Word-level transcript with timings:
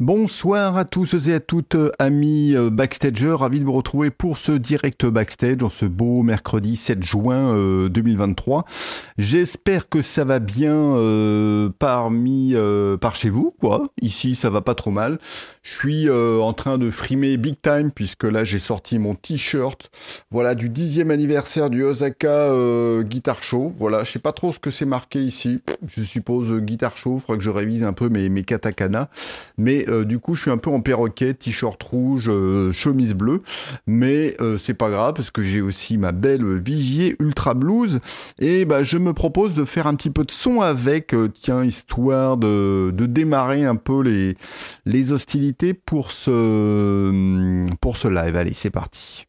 Bonsoir 0.00 0.76
à 0.76 0.84
tous 0.84 1.14
et 1.28 1.34
à 1.34 1.38
toutes, 1.38 1.76
amis 2.00 2.56
euh, 2.56 2.68
backstagers. 2.68 3.36
Ravi 3.38 3.60
de 3.60 3.64
vous 3.64 3.74
retrouver 3.74 4.10
pour 4.10 4.38
ce 4.38 4.50
direct 4.50 5.06
backstage 5.06 5.62
en 5.62 5.70
ce 5.70 5.84
beau 5.84 6.24
mercredi 6.24 6.74
7 6.74 7.00
juin 7.04 7.54
2023. 7.86 8.58
Euh, 8.58 8.62
J'espère 9.18 9.88
que 9.88 10.02
ça 10.02 10.24
va 10.24 10.40
bien 10.40 10.74
euh, 10.74 11.68
parmi 11.78 12.56
par 13.00 13.14
chez 13.14 13.30
vous, 13.30 13.54
quoi. 13.60 13.86
Ici, 14.02 14.34
ça 14.34 14.50
va 14.50 14.62
pas 14.62 14.74
trop 14.74 14.90
mal. 14.90 15.20
Je 15.62 15.70
suis 15.72 16.10
en 16.10 16.52
train 16.52 16.76
de 16.76 16.90
frimer 16.90 17.36
big 17.36 17.54
time 17.62 17.92
puisque 17.92 18.24
là, 18.24 18.42
j'ai 18.42 18.58
sorti 18.58 18.98
mon 18.98 19.14
t-shirt. 19.14 19.92
Voilà, 20.32 20.56
du 20.56 20.70
dixième 20.70 21.12
anniversaire 21.12 21.70
du 21.70 21.84
Osaka 21.84 22.50
Guitar 23.02 23.44
Show. 23.44 23.72
Voilà, 23.78 24.02
je 24.02 24.10
sais 24.10 24.18
pas 24.18 24.32
trop 24.32 24.52
ce 24.52 24.58
que 24.58 24.72
c'est 24.72 24.86
marqué 24.86 25.20
ici. 25.20 25.60
Je 25.86 26.02
suppose 26.02 26.52
Guitar 26.62 26.96
Show. 26.96 27.20
Faudra 27.20 27.36
que 27.38 27.44
je 27.44 27.50
révise 27.50 27.84
un 27.84 27.92
peu 27.92 28.08
mes, 28.08 28.28
mes 28.28 28.42
katakana. 28.42 29.08
Mais 29.56 29.83
euh, 29.88 30.04
du 30.04 30.18
coup, 30.18 30.34
je 30.34 30.42
suis 30.42 30.50
un 30.50 30.58
peu 30.58 30.70
en 30.70 30.80
perroquet, 30.80 31.34
t-shirt 31.34 31.82
rouge, 31.82 32.28
euh, 32.28 32.72
chemise 32.72 33.14
bleue, 33.14 33.42
mais 33.86 34.36
euh, 34.40 34.58
c'est 34.58 34.74
pas 34.74 34.90
grave 34.90 35.14
parce 35.14 35.30
que 35.30 35.42
j'ai 35.42 35.60
aussi 35.60 35.98
ma 35.98 36.12
belle 36.12 36.44
Vigier 36.58 37.16
Ultra 37.18 37.54
Blues 37.54 38.00
et 38.38 38.64
bah 38.64 38.82
je 38.82 38.98
me 38.98 39.12
propose 39.12 39.54
de 39.54 39.64
faire 39.64 39.86
un 39.86 39.94
petit 39.94 40.10
peu 40.10 40.24
de 40.24 40.30
son 40.30 40.60
avec, 40.60 41.14
tiens, 41.34 41.64
histoire 41.64 42.36
de, 42.36 42.90
de, 42.92 43.06
démarrer 43.06 43.64
un 43.64 43.76
peu 43.76 44.02
les 44.02 44.36
les 44.86 45.12
hostilités 45.12 45.74
pour 45.74 46.10
ce 46.10 47.66
pour 47.80 47.96
ce 47.96 48.08
live. 48.08 48.36
Allez, 48.36 48.54
c'est 48.54 48.70
parti. 48.70 49.26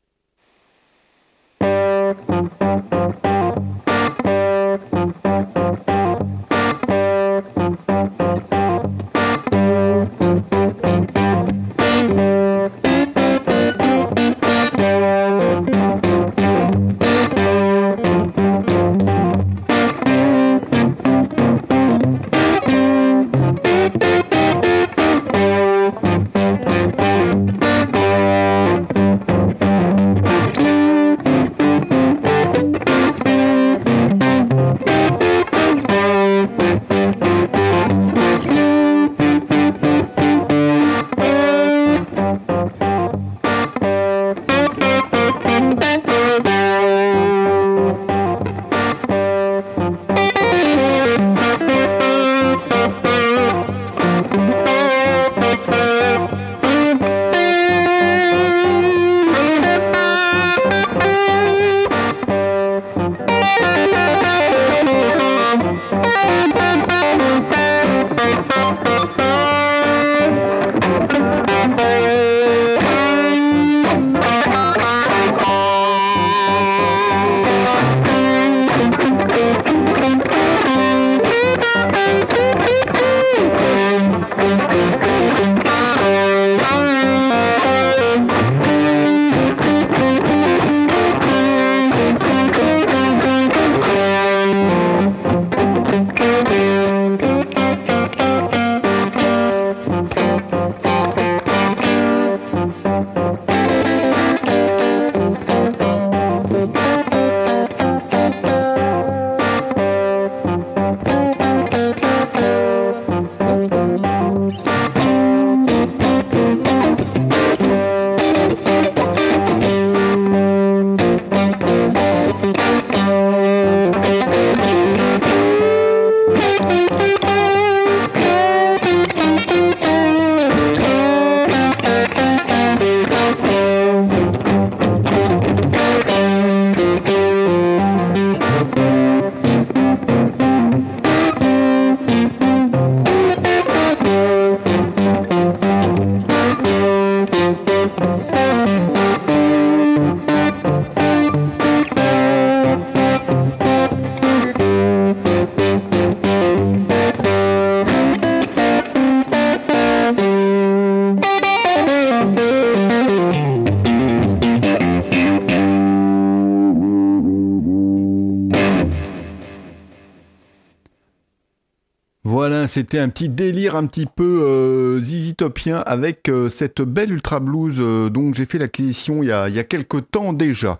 C'était 172.67 172.99
un 172.99 173.09
petit 173.09 173.29
délire 173.29 173.75
un 173.75 173.85
petit 173.85 174.05
peu 174.05 174.41
euh, 174.43 174.99
zizitopien 174.99 175.77
avec 175.85 176.29
euh, 176.29 176.49
cette 176.49 176.81
belle 176.81 177.11
Ultra 177.11 177.39
Blues 177.39 177.75
euh, 177.79 178.09
dont 178.09 178.33
j'ai 178.33 178.45
fait 178.45 178.57
l'acquisition 178.57 179.23
il 179.23 179.29
y 179.29 179.31
a, 179.31 179.49
y 179.49 179.59
a 179.59 179.63
quelques 179.63 180.09
temps 180.11 180.33
déjà. 180.33 180.77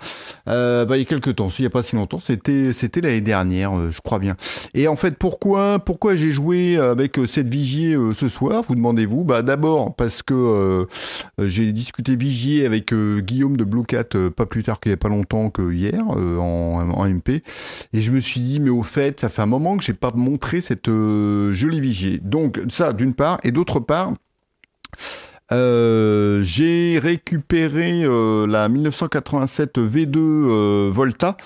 Euh, 0.47 0.85
bah, 0.85 0.97
il 0.97 0.99
y 0.99 1.03
a 1.03 1.05
quelques 1.05 1.35
temps, 1.35 1.49
il 1.57 1.61
n'y 1.61 1.67
a 1.67 1.69
pas 1.69 1.83
si 1.83 1.95
longtemps, 1.95 2.19
c'était 2.19 2.73
c'était 2.73 3.01
l'année 3.01 3.21
dernière, 3.21 3.91
je 3.91 4.01
crois 4.01 4.19
bien. 4.19 4.35
Et 4.73 4.87
en 4.87 4.95
fait, 4.95 5.17
pourquoi 5.17 5.79
pourquoi 5.79 6.15
j'ai 6.15 6.31
joué 6.31 6.77
avec 6.77 7.19
cette 7.27 7.49
Vigier 7.49 7.97
ce 8.13 8.27
soir 8.27 8.63
Vous 8.67 8.75
demandez-vous? 8.75 9.23
Bah 9.23 9.41
d'abord 9.41 9.95
parce 9.95 10.23
que 10.23 10.87
j'ai 11.39 11.71
discuté 11.71 12.15
Vigier 12.15 12.65
avec 12.65 12.93
Guillaume 12.93 13.57
de 13.57 13.63
Blue 13.63 13.85
Cat 13.85 14.03
pas 14.35 14.45
plus 14.45 14.63
tard 14.63 14.79
qu'il 14.79 14.91
n'y 14.91 14.95
a 14.95 14.97
pas 14.97 15.09
longtemps 15.09 15.49
que 15.49 15.71
hier 15.71 16.07
en, 16.07 16.89
en 16.91 17.09
MP, 17.09 17.43
et 17.93 18.01
je 18.01 18.11
me 18.11 18.19
suis 18.19 18.41
dit 18.41 18.59
mais 18.59 18.69
au 18.69 18.83
fait, 18.83 19.19
ça 19.19 19.29
fait 19.29 19.41
un 19.41 19.47
moment 19.47 19.77
que 19.77 19.83
j'ai 19.83 19.93
pas 19.93 20.11
montré 20.15 20.61
cette 20.61 20.87
jolie 20.87 21.74
donc 22.19 22.59
ça 22.69 22.93
d'une 22.93 23.13
part, 23.13 23.39
et 23.43 23.51
d'autre 23.51 23.79
part, 23.79 24.13
euh, 25.51 26.41
j'ai 26.41 26.97
récupéré 26.97 28.01
euh, 28.03 28.47
la 28.47 28.67
1987 28.67 29.77
V2 29.77 30.17
euh, 30.17 30.91
Volta 30.91 31.37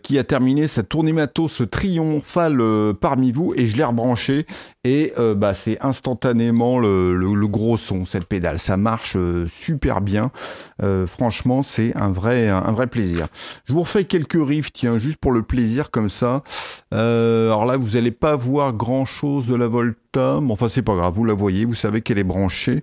qui 0.00 0.16
a 0.16 0.22
terminé 0.22 0.68
sa 0.68 0.84
tournée 0.84 1.12
matos 1.12 1.60
triomphale 1.68 2.62
parmi 3.00 3.32
vous 3.32 3.52
et 3.56 3.66
je 3.66 3.76
l'ai 3.76 3.82
rebranché 3.82 4.46
et 4.84 5.12
bah, 5.36 5.54
c'est 5.54 5.84
instantanément 5.84 6.78
le, 6.78 7.46
gros 7.48 7.76
son 7.76 8.04
cette 8.04 8.26
pédale. 8.26 8.60
Ça 8.60 8.76
marche 8.76 9.16
super 9.48 10.00
bien. 10.02 10.30
franchement, 11.08 11.64
c'est 11.64 11.96
un 11.96 12.12
vrai, 12.12 12.48
un 12.48 12.70
vrai 12.70 12.86
plaisir. 12.86 13.26
Je 13.64 13.72
vous 13.72 13.80
refais 13.80 14.04
quelques 14.04 14.38
riffs, 14.40 14.72
tiens, 14.72 14.98
juste 14.98 15.18
pour 15.18 15.32
le 15.32 15.42
plaisir 15.42 15.90
comme 15.90 16.10
ça. 16.10 16.44
alors 16.92 17.66
là, 17.66 17.76
vous 17.76 17.96
n'allez 17.96 18.12
pas 18.12 18.36
voir 18.36 18.72
grand 18.72 19.04
chose 19.04 19.48
de 19.48 19.56
la 19.56 19.66
Volta 19.66 20.06
enfin 20.16 20.68
c'est 20.68 20.82
pas 20.82 20.94
grave, 20.94 21.14
vous 21.14 21.24
la 21.24 21.34
voyez, 21.34 21.64
vous 21.64 21.74
savez 21.74 22.00
qu'elle 22.00 22.18
est 22.18 22.24
branchée. 22.24 22.82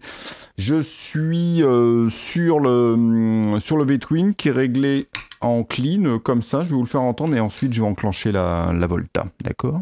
Je 0.57 0.81
suis 0.81 1.63
euh, 1.63 2.09
sur 2.09 2.59
le 2.59 2.93
hum, 2.93 3.59
sur 3.59 3.77
le 3.77 3.85
V-Twin 3.85 4.35
qui 4.35 4.49
est 4.49 4.51
réglé 4.51 5.07
en 5.41 5.63
clean 5.63 6.19
comme 6.19 6.41
ça, 6.41 6.63
je 6.63 6.69
vais 6.69 6.75
vous 6.75 6.83
le 6.83 6.87
faire 6.87 7.01
entendre 7.01 7.35
et 7.35 7.39
ensuite 7.39 7.73
je 7.73 7.81
vais 7.81 7.87
enclencher 7.87 8.31
la, 8.31 8.71
la 8.73 8.87
Volta, 8.87 9.25
d'accord? 9.43 9.81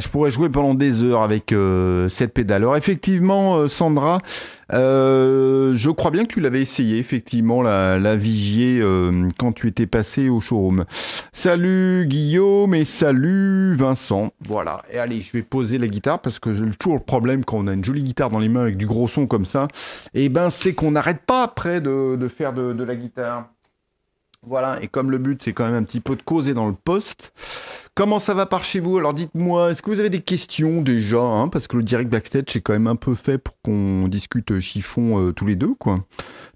Je 0.00 0.08
pourrais 0.08 0.30
jouer 0.30 0.48
pendant 0.48 0.74
des 0.74 1.02
heures 1.02 1.22
avec 1.22 1.52
euh, 1.52 2.08
cette 2.08 2.32
pédale. 2.34 2.62
Alors 2.62 2.76
effectivement, 2.76 3.56
euh, 3.56 3.68
Sandra, 3.68 4.18
euh, 4.72 5.74
je 5.76 5.90
crois 5.90 6.10
bien 6.10 6.24
que 6.24 6.32
tu 6.32 6.40
l'avais 6.40 6.60
essayé, 6.60 6.98
effectivement, 6.98 7.62
la, 7.62 7.98
la 7.98 8.16
Vigier 8.16 8.82
quand 9.38 9.52
tu 9.52 9.68
étais 9.68 9.86
passé 9.86 10.28
au 10.28 10.40
showroom. 10.40 10.84
Salut 11.32 12.06
Guillaume 12.06 12.74
et 12.74 12.84
salut 12.84 13.74
Vincent. 13.74 14.32
Voilà, 14.46 14.82
et 14.90 14.98
allez, 14.98 15.20
je 15.20 15.32
vais 15.32 15.42
poser 15.42 15.78
la 15.78 15.88
guitare 15.88 16.20
parce 16.20 16.38
que 16.38 16.50
toujours 16.74 16.94
le 16.94 17.04
problème 17.04 17.44
quand 17.44 17.58
on 17.58 17.66
a 17.66 17.72
une 17.72 17.84
jolie 17.84 18.02
guitare 18.02 18.30
dans 18.30 18.38
les 18.38 18.48
mains 18.48 18.62
avec 18.62 18.76
du 18.76 18.86
gros 18.86 19.08
son 19.08 19.26
comme 19.26 19.44
ça, 19.44 19.68
et 20.14 20.24
eh 20.24 20.28
ben 20.28 20.50
c'est 20.50 20.74
qu'on 20.74 20.92
n'arrête 20.92 21.22
pas 21.26 21.42
après 21.42 21.80
de, 21.80 22.16
de 22.16 22.28
faire 22.28 22.52
de, 22.52 22.72
de 22.72 22.84
la 22.84 22.96
guitare. 22.96 23.48
Voilà, 24.46 24.82
et 24.82 24.88
comme 24.88 25.10
le 25.10 25.18
but 25.18 25.42
c'est 25.42 25.52
quand 25.52 25.66
même 25.66 25.74
un 25.74 25.82
petit 25.82 26.00
peu 26.00 26.16
de 26.16 26.22
causer 26.22 26.54
dans 26.54 26.66
le 26.66 26.74
poste, 26.74 27.32
comment 27.94 28.18
ça 28.18 28.32
va 28.32 28.46
par 28.46 28.64
chez 28.64 28.80
vous? 28.80 28.96
Alors 28.96 29.12
dites-moi, 29.12 29.70
est-ce 29.70 29.82
que 29.82 29.90
vous 29.90 30.00
avez 30.00 30.08
des 30.08 30.22
questions 30.22 30.80
déjà 30.80 31.20
hein, 31.20 31.48
Parce 31.48 31.68
que 31.68 31.76
le 31.76 31.82
direct 31.82 32.10
backstage 32.10 32.44
c'est 32.48 32.62
quand 32.62 32.72
même 32.72 32.86
un 32.86 32.96
peu 32.96 33.14
fait 33.14 33.36
pour 33.36 33.60
qu'on 33.62 34.08
discute 34.08 34.58
chiffon 34.60 35.20
euh, 35.20 35.32
tous 35.32 35.44
les 35.44 35.56
deux, 35.56 35.74
quoi. 35.74 36.06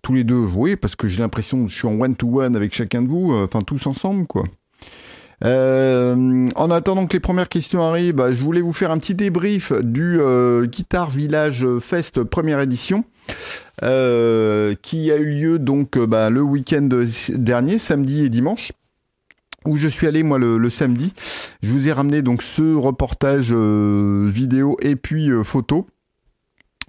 Tous 0.01 0.15
les 0.15 0.25
deux, 0.25 0.39
oui, 0.55 0.77
parce 0.77 0.97
que 0.97 1.09
j'ai 1.09 1.21
l'impression 1.21 1.67
que 1.67 1.71
je 1.71 1.77
suis 1.77 1.87
en 1.87 2.01
one-to-one 2.01 2.57
avec 2.57 2.75
chacun 2.75 3.03
de 3.03 3.09
vous, 3.09 3.33
euh, 3.33 3.45
enfin 3.45 3.61
tous 3.61 3.87
ensemble, 3.87 4.27
quoi. 4.27 4.45
Euh, 5.45 6.49
en 6.57 6.71
attendant 6.71 7.07
que 7.07 7.13
les 7.13 7.21
premières 7.21 7.49
questions 7.49 7.83
arrivent, 7.83 8.15
bah, 8.15 8.33
je 8.33 8.41
voulais 8.43 8.63
vous 8.63 8.73
faire 8.73 8.91
un 8.91 8.99
petit 8.99 9.15
débrief 9.15 9.73
du 9.73 10.19
Guitar 10.65 11.11
Village 11.11 11.67
Fest 11.81 12.23
première 12.23 12.61
édition. 12.61 13.05
Euh, 13.83 14.75
qui 14.83 15.11
a 15.11 15.17
eu 15.17 15.35
lieu 15.35 15.59
donc 15.59 15.97
euh, 15.97 16.07
bah, 16.07 16.31
le 16.31 16.43
week-end 16.43 16.89
dernier, 17.31 17.79
samedi 17.79 18.25
et 18.25 18.29
dimanche 18.29 18.71
où 19.67 19.79
je 19.79 19.89
suis 19.89 20.07
allé 20.07 20.23
moi 20.23 20.39
le, 20.39 20.71
samedi. 20.71 21.15
Je 21.63 21.73
vous 21.73 21.89
ai 21.89 21.93
ramené 21.93 22.21
donc 22.21 22.43
ce 22.43 22.75
reportage 22.75 23.49
euh, 23.51 24.29
vidéo 24.31 24.77
et 24.83 24.95
puis 24.95 25.31
photo 25.43 25.87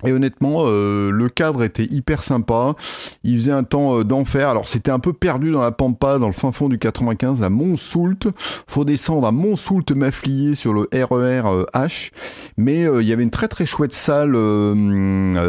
et 0.03 0.11
honnêtement, 0.11 0.65
euh, 0.65 1.09
le 1.11 1.29
cadre 1.29 1.63
était 1.63 1.85
hyper 1.85 2.23
sympa. 2.23 2.75
Il 3.23 3.37
faisait 3.39 3.51
un 3.51 3.63
temps 3.63 3.99
euh, 3.99 4.03
d'enfer. 4.03 4.49
Alors 4.49 4.67
c'était 4.67 4.91
un 4.91 4.99
peu 4.99 5.13
perdu 5.13 5.51
dans 5.51 5.61
la 5.61 5.71
pampa, 5.71 6.19
dans 6.19 6.27
le 6.27 6.33
fin 6.33 6.51
fond 6.51 6.69
du 6.69 6.77
95, 6.77 7.43
à 7.43 7.49
Montsoult. 7.49 8.27
Faut 8.67 8.85
descendre 8.85 9.25
à 9.25 9.31
Montsoult 9.31 9.85
Mafflier 9.95 10.55
sur 10.55 10.73
le 10.73 10.89
RER 10.91 11.43
euh, 11.45 11.65
H. 11.73 12.11
Mais 12.57 12.83
il 12.83 13.07
y 13.07 13.13
avait 13.13 13.23
une 13.23 13.31
très 13.31 13.47
très 13.47 13.65
chouette 13.65 13.93
salle 13.93 14.33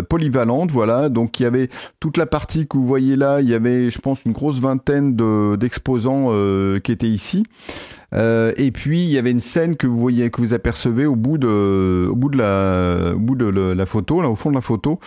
polyvalente, 0.08 0.70
voilà. 0.70 1.08
Donc 1.08 1.38
il 1.38 1.44
y 1.44 1.46
avait 1.46 1.68
toute 2.00 2.16
la 2.16 2.26
partie 2.26 2.66
que 2.66 2.76
vous 2.76 2.86
voyez 2.86 3.16
là. 3.16 3.40
Il 3.40 3.48
y 3.48 3.54
avait, 3.54 3.90
je 3.90 3.98
pense, 4.00 4.24
une 4.24 4.32
grosse 4.32 4.60
vingtaine 4.60 5.16
d'exposants 5.56 6.30
qui 6.80 6.92
étaient 6.92 7.06
ici. 7.08 7.44
Euh, 8.14 8.52
et 8.56 8.70
puis 8.70 9.04
il 9.04 9.10
y 9.10 9.18
avait 9.18 9.30
une 9.30 9.40
scène 9.40 9.76
que 9.76 9.86
vous 9.86 9.98
voyez, 9.98 10.30
que 10.30 10.40
vous 10.40 10.54
apercevez 10.54 11.06
au 11.06 11.16
bout 11.16 11.38
de, 11.38 12.08
au 12.10 12.14
bout 12.14 12.28
de 12.28 12.38
la, 12.38 13.14
au 13.14 13.18
bout 13.18 13.34
de 13.34 13.46
la 13.46 13.86
photo, 13.86 14.20
là 14.20 14.30
au 14.30 14.36
fond 14.36 14.50
de 14.50 14.54
la 14.54 14.60
photo, 14.60 15.00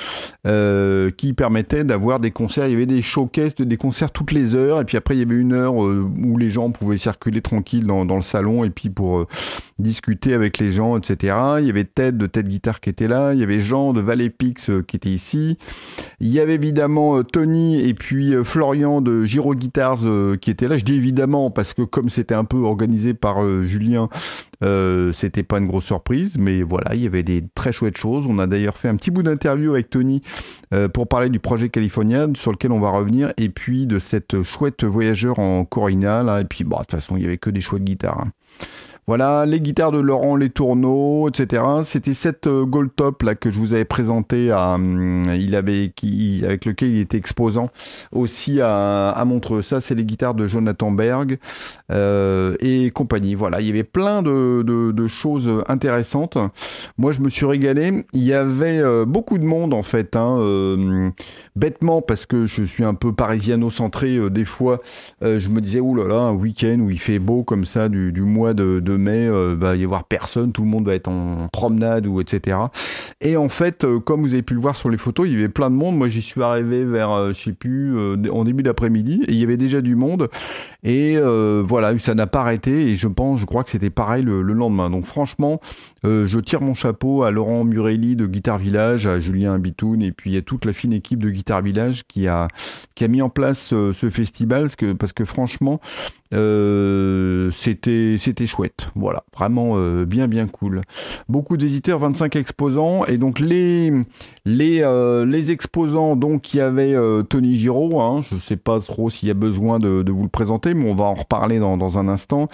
euh, 0.46 1.12
qui 1.12 1.34
permettait 1.34 1.84
d'avoir 1.84 2.20
des 2.20 2.32
concerts. 2.32 2.68
Il 2.68 2.72
y 2.72 2.76
avait 2.76 2.86
des 2.86 3.02
showcases, 3.02 3.56
des 3.56 3.78
concerts 3.78 4.12
toutes 4.12 4.32
les 4.32 4.56
heures. 4.56 4.82
Et 4.82 4.86
puis 4.86 4.98
après 4.98 5.16
il 5.16 5.20
y 5.20 5.24
avait 5.24 5.36
une 5.36 5.54
heure 5.54 5.84
euh, 5.84 6.10
où 6.24 6.38
les 6.38 6.50
gens 6.50 6.72
pouvaient 6.72 6.98
circuler 6.98 7.42
tranquille 7.42 7.86
dans, 7.86 8.10
le 8.10 8.22
salon 8.22 8.64
et 8.64 8.70
puis 8.70 8.90
pour 8.90 9.28
discuter 9.78 10.34
avec 10.34 10.58
les 10.58 10.72
gens, 10.72 10.98
etc. 10.98 11.38
Il 11.60 11.66
y 11.66 11.70
avait 11.70 11.86
Ted 11.86 12.18
de 12.18 12.26
Ted 12.26 12.50
Guitar 12.50 12.82
qui 12.82 12.90
était 12.90 13.08
là. 13.08 13.34
Il 13.34 13.40
y 13.40 13.44
avait 13.44 13.62
Jean 13.62 13.94
de 13.94 14.02
Valley 14.02 14.30
Pix 14.30 14.70
qui 14.88 14.96
était 14.98 15.10
ici. 15.10 15.58
Il 16.20 16.28
y 16.28 16.40
avait 16.40 16.56
évidemment 16.56 17.24
Tony 17.24 17.80
et 17.80 17.94
puis 17.94 18.34
Florian 18.44 19.02
de 19.02 19.24
Giro 19.24 19.56
Guitars 19.56 20.00
qui 20.42 20.52
était 20.52 20.68
là. 20.68 20.78
Je 20.78 20.84
dis 20.84 20.96
évidemment 20.96 21.50
parce 21.50 21.74
que 21.74 21.84
comme 21.84 22.10
c'était 22.10 22.36
un 22.36 22.44
peu 22.44 22.58
organisé 22.58 22.89
par 23.14 23.44
euh, 23.44 23.66
Julien. 23.66 24.10
Euh, 24.64 25.12
c'était 25.14 25.44
pas 25.44 25.60
une 25.60 25.68
grosse 25.68 25.86
surprise, 25.86 26.38
mais 26.38 26.64
voilà, 26.64 26.96
il 26.96 27.02
y 27.02 27.08
avait 27.08 27.24
des 27.24 27.44
très 27.56 27.72
chouettes 27.72 27.98
choses. 27.98 28.26
On 28.28 28.40
a 28.40 28.48
d'ailleurs 28.48 28.78
fait 28.78 28.90
un 28.90 28.96
petit 28.96 29.12
bout 29.12 29.24
d'interview 29.24 29.72
avec 29.72 29.90
Tony 29.90 30.22
euh, 30.74 30.90
pour 30.90 31.08
parler 31.08 31.30
du 31.30 31.40
projet 31.40 31.70
California, 31.70 32.28
sur 32.36 32.52
lequel 32.52 32.72
on 32.72 32.80
va 32.80 32.90
revenir, 32.90 33.32
et 33.38 33.50
puis 33.50 33.88
de 33.88 34.00
cette 34.00 34.44
chouette 34.44 34.84
voyageur 34.84 35.40
en 35.40 35.66
Corina, 35.66 36.24
là. 36.24 36.42
Et 36.42 36.46
puis, 36.46 36.64
bon, 36.64 36.78
de 36.78 36.82
toute 36.82 36.92
façon, 36.92 37.16
il 37.16 37.24
y 37.24 37.26
avait 37.26 37.38
que 37.38 37.50
des 37.50 37.62
chouettes 37.62 37.84
guitares. 37.84 38.20
Hein. 38.20 38.32
Voilà, 39.10 39.48
les 39.48 39.60
guitares 39.60 39.92
de 39.92 39.98
Laurent 39.98 40.36
Les 40.36 40.52
Tourneaux, 40.52 41.30
etc. 41.30 41.64
C'était 41.84 42.14
cette 42.14 42.46
euh, 42.46 42.64
Gold 42.64 42.92
Top 42.96 43.24
là 43.24 43.34
que 43.34 43.50
je 43.50 43.58
vous 43.58 43.74
avais 43.74 43.84
présenté 43.84 44.52
à, 44.52 44.76
hum, 44.76 45.24
il 45.36 45.56
avait 45.56 45.92
avec 46.44 46.66
lequel 46.66 46.90
il 46.90 47.00
était 47.00 47.18
exposant 47.18 47.72
aussi 48.12 48.62
à, 48.62 49.24
Montreux. 49.26 49.64
Ça, 49.64 49.82
c'est 49.82 49.96
les 49.96 50.06
guitares 50.06 50.36
de 50.36 50.46
Jonathan 50.46 50.92
Berg 50.92 51.40
euh, 51.92 52.56
et 52.60 52.92
compagnie. 52.92 53.34
Voilà, 53.34 53.62
il 53.62 53.66
y 53.66 53.72
avait 53.72 53.84
plein 53.84 54.22
de, 54.22 55.08
choses 55.08 55.50
intéressantes. 55.68 56.38
Moi, 57.00 57.12
je 57.12 57.22
me 57.22 57.30
suis 57.30 57.48
régalé. 57.48 58.06
Il 58.14 58.24
y 58.24 58.34
avait 58.34 58.78
euh, 58.78 59.06
beaucoup 59.06 59.40
de 59.40 59.46
monde 59.46 59.74
en 59.74 59.82
fait, 59.82 60.16
hein, 60.16 61.12
bêtement 61.56 62.04
parce 62.04 62.28
que 62.28 62.46
je 62.46 62.64
suis 62.64 62.84
un 62.84 62.94
peu 62.94 63.12
parisiano-centré 63.12 64.30
des 64.30 64.46
fois. 64.46 64.82
je 65.24 65.50
me 65.50 65.62
disais, 65.62 65.80
oulala, 65.80 66.10
là 66.10 66.14
là, 66.14 66.22
un 66.28 66.34
week-end 66.34 66.78
où 66.82 66.92
il 66.92 67.00
fait 67.00 67.18
beau 67.18 67.42
comme 67.42 67.66
ça 67.66 67.90
du, 67.90 68.12
du 68.12 68.22
mois 68.22 68.54
de, 68.54 68.80
de 68.80 68.99
mai, 69.00 69.28
euh, 69.28 69.56
va 69.58 69.76
y 69.76 69.84
avoir 69.84 70.04
personne, 70.04 70.52
tout 70.52 70.62
le 70.62 70.68
monde 70.68 70.86
va 70.86 70.94
être 70.94 71.08
en 71.08 71.48
promenade 71.52 72.06
ou 72.06 72.22
etc. 72.22 72.58
Et 73.22 73.38
en 73.38 73.50
fait, 73.50 73.84
euh, 73.84 74.00
comme 74.00 74.22
vous 74.22 74.34
avez 74.34 74.44
pu 74.44 74.54
le 74.54 74.60
voir 74.60 74.76
sur 74.76 74.90
les 74.90 74.98
photos, 74.98 75.28
il 75.28 75.34
y 75.34 75.36
avait 75.36 75.50
plein 75.50 75.70
de 75.70 75.76
monde. 75.76 75.98
Moi, 75.98 76.10
j'y 76.10 76.22
suis 76.22 76.42
arrivé 76.44 76.86
vers, 76.86 77.12
euh, 77.12 77.34
je 77.34 77.42
sais 77.42 77.54
plus, 77.54 77.98
en 78.30 78.44
début 78.44 78.64
d'après-midi, 78.64 79.22
et 79.28 79.32
il 79.32 79.38
y 79.40 79.44
avait 79.44 79.58
déjà 79.58 79.82
du 79.82 79.96
monde. 79.96 80.30
Et 80.84 81.18
voilà, 81.68 81.98
ça 82.00 82.16
n'a 82.16 82.28
pas 82.28 82.42
arrêté. 82.42 82.88
Et 82.88 82.96
je 82.96 83.08
pense, 83.08 83.40
je 83.40 83.46
crois 83.46 83.64
que 83.64 83.70
c'était 83.70 83.90
pareil 83.90 84.24
le, 84.24 84.42
lendemain. 84.42 84.90
Donc 84.90 85.06
franchement, 85.06 85.60
je 86.04 86.40
tire 86.40 86.62
mon 86.62 86.74
chapeau 86.74 87.24
à 87.24 87.32
Laurent 87.32 87.64
Murelli 87.64 88.16
de 88.16 88.26
Guitar 88.26 88.58
Village, 88.58 89.08
à 89.08 89.20
Julien 89.20 89.58
Bitoun, 89.60 90.02
et 90.02 90.12
puis 90.12 90.38
à 90.38 90.42
toute 90.42 90.66
la 90.66 90.74
fine 90.74 90.94
équipe 90.94 91.20
de 91.20 91.30
Guitar 91.30 91.62
Village 91.62 92.04
qui 92.08 92.28
a 92.28 92.48
mis 93.08 93.22
en 93.22 93.30
place 93.30 93.70
ce 93.70 94.10
festival, 94.10 94.64
parce 94.64 94.76
que, 94.76 94.94
parce 94.94 95.14
que 95.14 95.26
franchement, 95.26 95.80
c'était 96.32 98.16
c'était 98.18 98.48
chouette. 98.48 98.90
Voilà, 98.96 99.24
vraiment 99.36 99.74
euh, 99.78 100.06
bien 100.06 100.28
bien 100.28 100.48
cool. 100.48 100.82
Beaucoup 101.28 101.58
d'éditeurs, 101.58 102.00
25 102.00 102.36
exposants 102.36 103.06
et 103.06 103.18
donc 103.18 103.40
les 103.40 103.92
les 104.46 104.82
euh, 104.84 105.26
les 105.26 105.52
exposants 105.52 106.16
donc 106.16 106.54
il 106.54 106.58
y 106.58 106.62
avait 106.62 106.94
euh, 106.96 107.24
Tony 107.24 107.58
Giraud, 107.58 108.00
hein, 108.00 108.24
je 108.30 108.38
sais 108.38 108.58
pas 108.58 108.80
trop 108.80 109.10
s'il 109.10 109.28
y 109.28 109.32
a 109.32 109.36
besoin 109.36 109.80
de, 109.80 110.10
vous 110.10 110.24
le 110.24 110.30
présenter, 110.30 110.74
mais 110.74 110.90
on 110.90 110.96
va 110.96 111.06
en 111.06 111.14
reparler 111.14 111.60
dans, 111.60 111.78
dans 111.78 111.98
un 111.98 112.08
instant. 112.08 112.48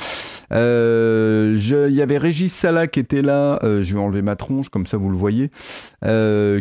il 0.52 1.96
y 1.96 2.02
avait 2.02 2.18
Régis 2.18 2.54
Sala 2.54 2.88
qui 2.88 3.00
était 3.00 3.22
là, 3.22 3.60
je 3.62 3.94
vais 3.94 4.00
enlever 4.00 4.22
ma 4.22 4.36
tronche 4.36 4.70
comme 4.70 4.86
ça 4.86 4.98
vous 4.98 5.10
le 5.10 5.18
voyez, 5.18 5.52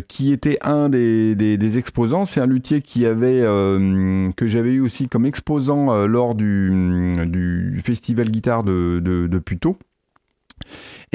qui 0.07 0.31
était 0.31 0.57
un 0.61 0.89
des, 0.89 1.35
des, 1.35 1.77
exposants. 1.77 2.25
C'est 2.25 2.39
un 2.39 2.45
luthier 2.45 2.81
qui 2.81 3.05
avait 3.05 3.41
que 3.41 4.47
j'avais 4.47 4.73
eu 4.73 4.81
aussi 4.81 5.07
comme 5.07 5.25
exposant 5.25 6.05
lors 6.05 6.35
du, 6.35 6.71
du 7.25 7.81
festival 7.83 8.29
guitare 8.29 8.63
de, 8.63 9.01
de, 9.03 9.27
de 9.27 9.39
Puteaux. 9.39 9.77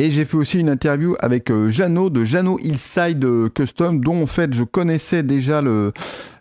Et 0.02 0.10
j'ai 0.10 0.24
fait 0.24 0.38
aussi 0.38 0.58
une 0.58 0.70
interview 0.70 1.14
avec 1.20 1.50
euh, 1.50 1.68
Jeannot 1.68 2.08
de 2.08 2.24
Jeannot 2.24 2.58
Hillside 2.58 3.52
Custom, 3.52 4.00
dont 4.00 4.22
en 4.22 4.26
fait 4.26 4.54
je 4.54 4.64
connaissais 4.64 5.22
déjà 5.22 5.60
le, 5.60 5.92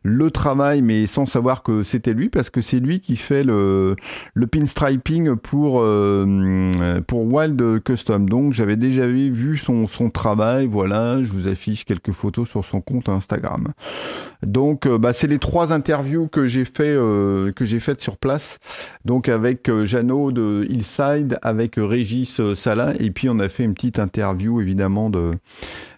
le 0.04 0.32
travail, 0.32 0.82
mais 0.82 1.06
sans 1.08 1.26
savoir 1.26 1.62
que 1.62 1.84
c'était 1.84 2.14
lui, 2.14 2.30
parce 2.30 2.50
que 2.50 2.62
c'est 2.62 2.80
lui 2.80 3.02
qui 3.02 3.18
fait 3.18 3.44
le, 3.44 3.98
le 4.34 4.48
pinstriping 4.48 5.36
pour, 5.36 5.82
euh, 5.82 7.02
pour 7.06 7.26
Wild 7.26 7.84
Custom. 7.84 8.30
Donc 8.30 8.54
j'avais 8.54 8.78
déjà 8.78 9.08
vu 9.08 9.58
son, 9.58 9.88
son 9.88 10.10
travail, 10.10 10.66
voilà, 10.66 11.22
je 11.22 11.32
vous 11.34 11.50
affiche 11.50 11.84
quelques 11.84 12.14
photos 12.14 12.48
sur 12.48 12.64
son 12.64 12.80
compte 12.80 13.10
Instagram. 13.10 13.74
Donc 14.42 14.86
euh, 14.86 14.98
bah, 14.98 15.12
c'est 15.12 15.28
les 15.28 15.40
trois 15.40 15.74
interviews 15.74 16.28
que 16.28 16.48
j'ai 16.48 16.64
fait 16.64 16.96
euh, 16.96 17.52
que 17.52 17.66
j'ai 17.66 17.82
faites 17.82 18.00
sur 18.00 18.16
place, 18.16 18.60
donc 19.04 19.28
avec 19.28 19.70
Jeannot 19.84 20.32
de 20.32 20.66
Hillside, 20.70 21.38
avec 21.42 21.74
Régis 21.76 22.40
Sala, 22.56 22.94
et 23.00 23.12
puis 23.12 23.28
on 23.30 23.40
a 23.40 23.49
fait 23.50 23.64
une 23.64 23.74
petite 23.74 24.00
interview 24.00 24.62
évidemment 24.62 25.10
de 25.10 25.32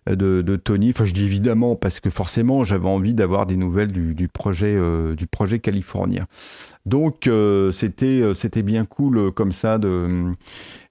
de, 0.08 0.56
Tony. 0.56 0.92
Enfin, 0.92 1.06
je 1.06 1.14
dis 1.14 1.24
évidemment 1.24 1.76
parce 1.76 2.00
que 2.00 2.10
forcément, 2.10 2.64
j'avais 2.64 2.88
envie 2.88 3.14
d'avoir 3.14 3.46
des 3.46 3.56
nouvelles 3.56 3.92
du, 3.92 4.28
projet 4.28 4.76
euh, 4.76 5.16
du 5.16 5.28
projet 5.28 5.60
californien. 5.60 6.28
Donc 6.88 7.28
euh, 7.28 7.72
c'était 7.72 8.22
euh, 8.22 8.34
c'était 8.34 8.64
bien 8.64 8.86
cool 8.86 9.32
comme 9.32 9.52
ça 9.52 9.78
de 9.78 10.34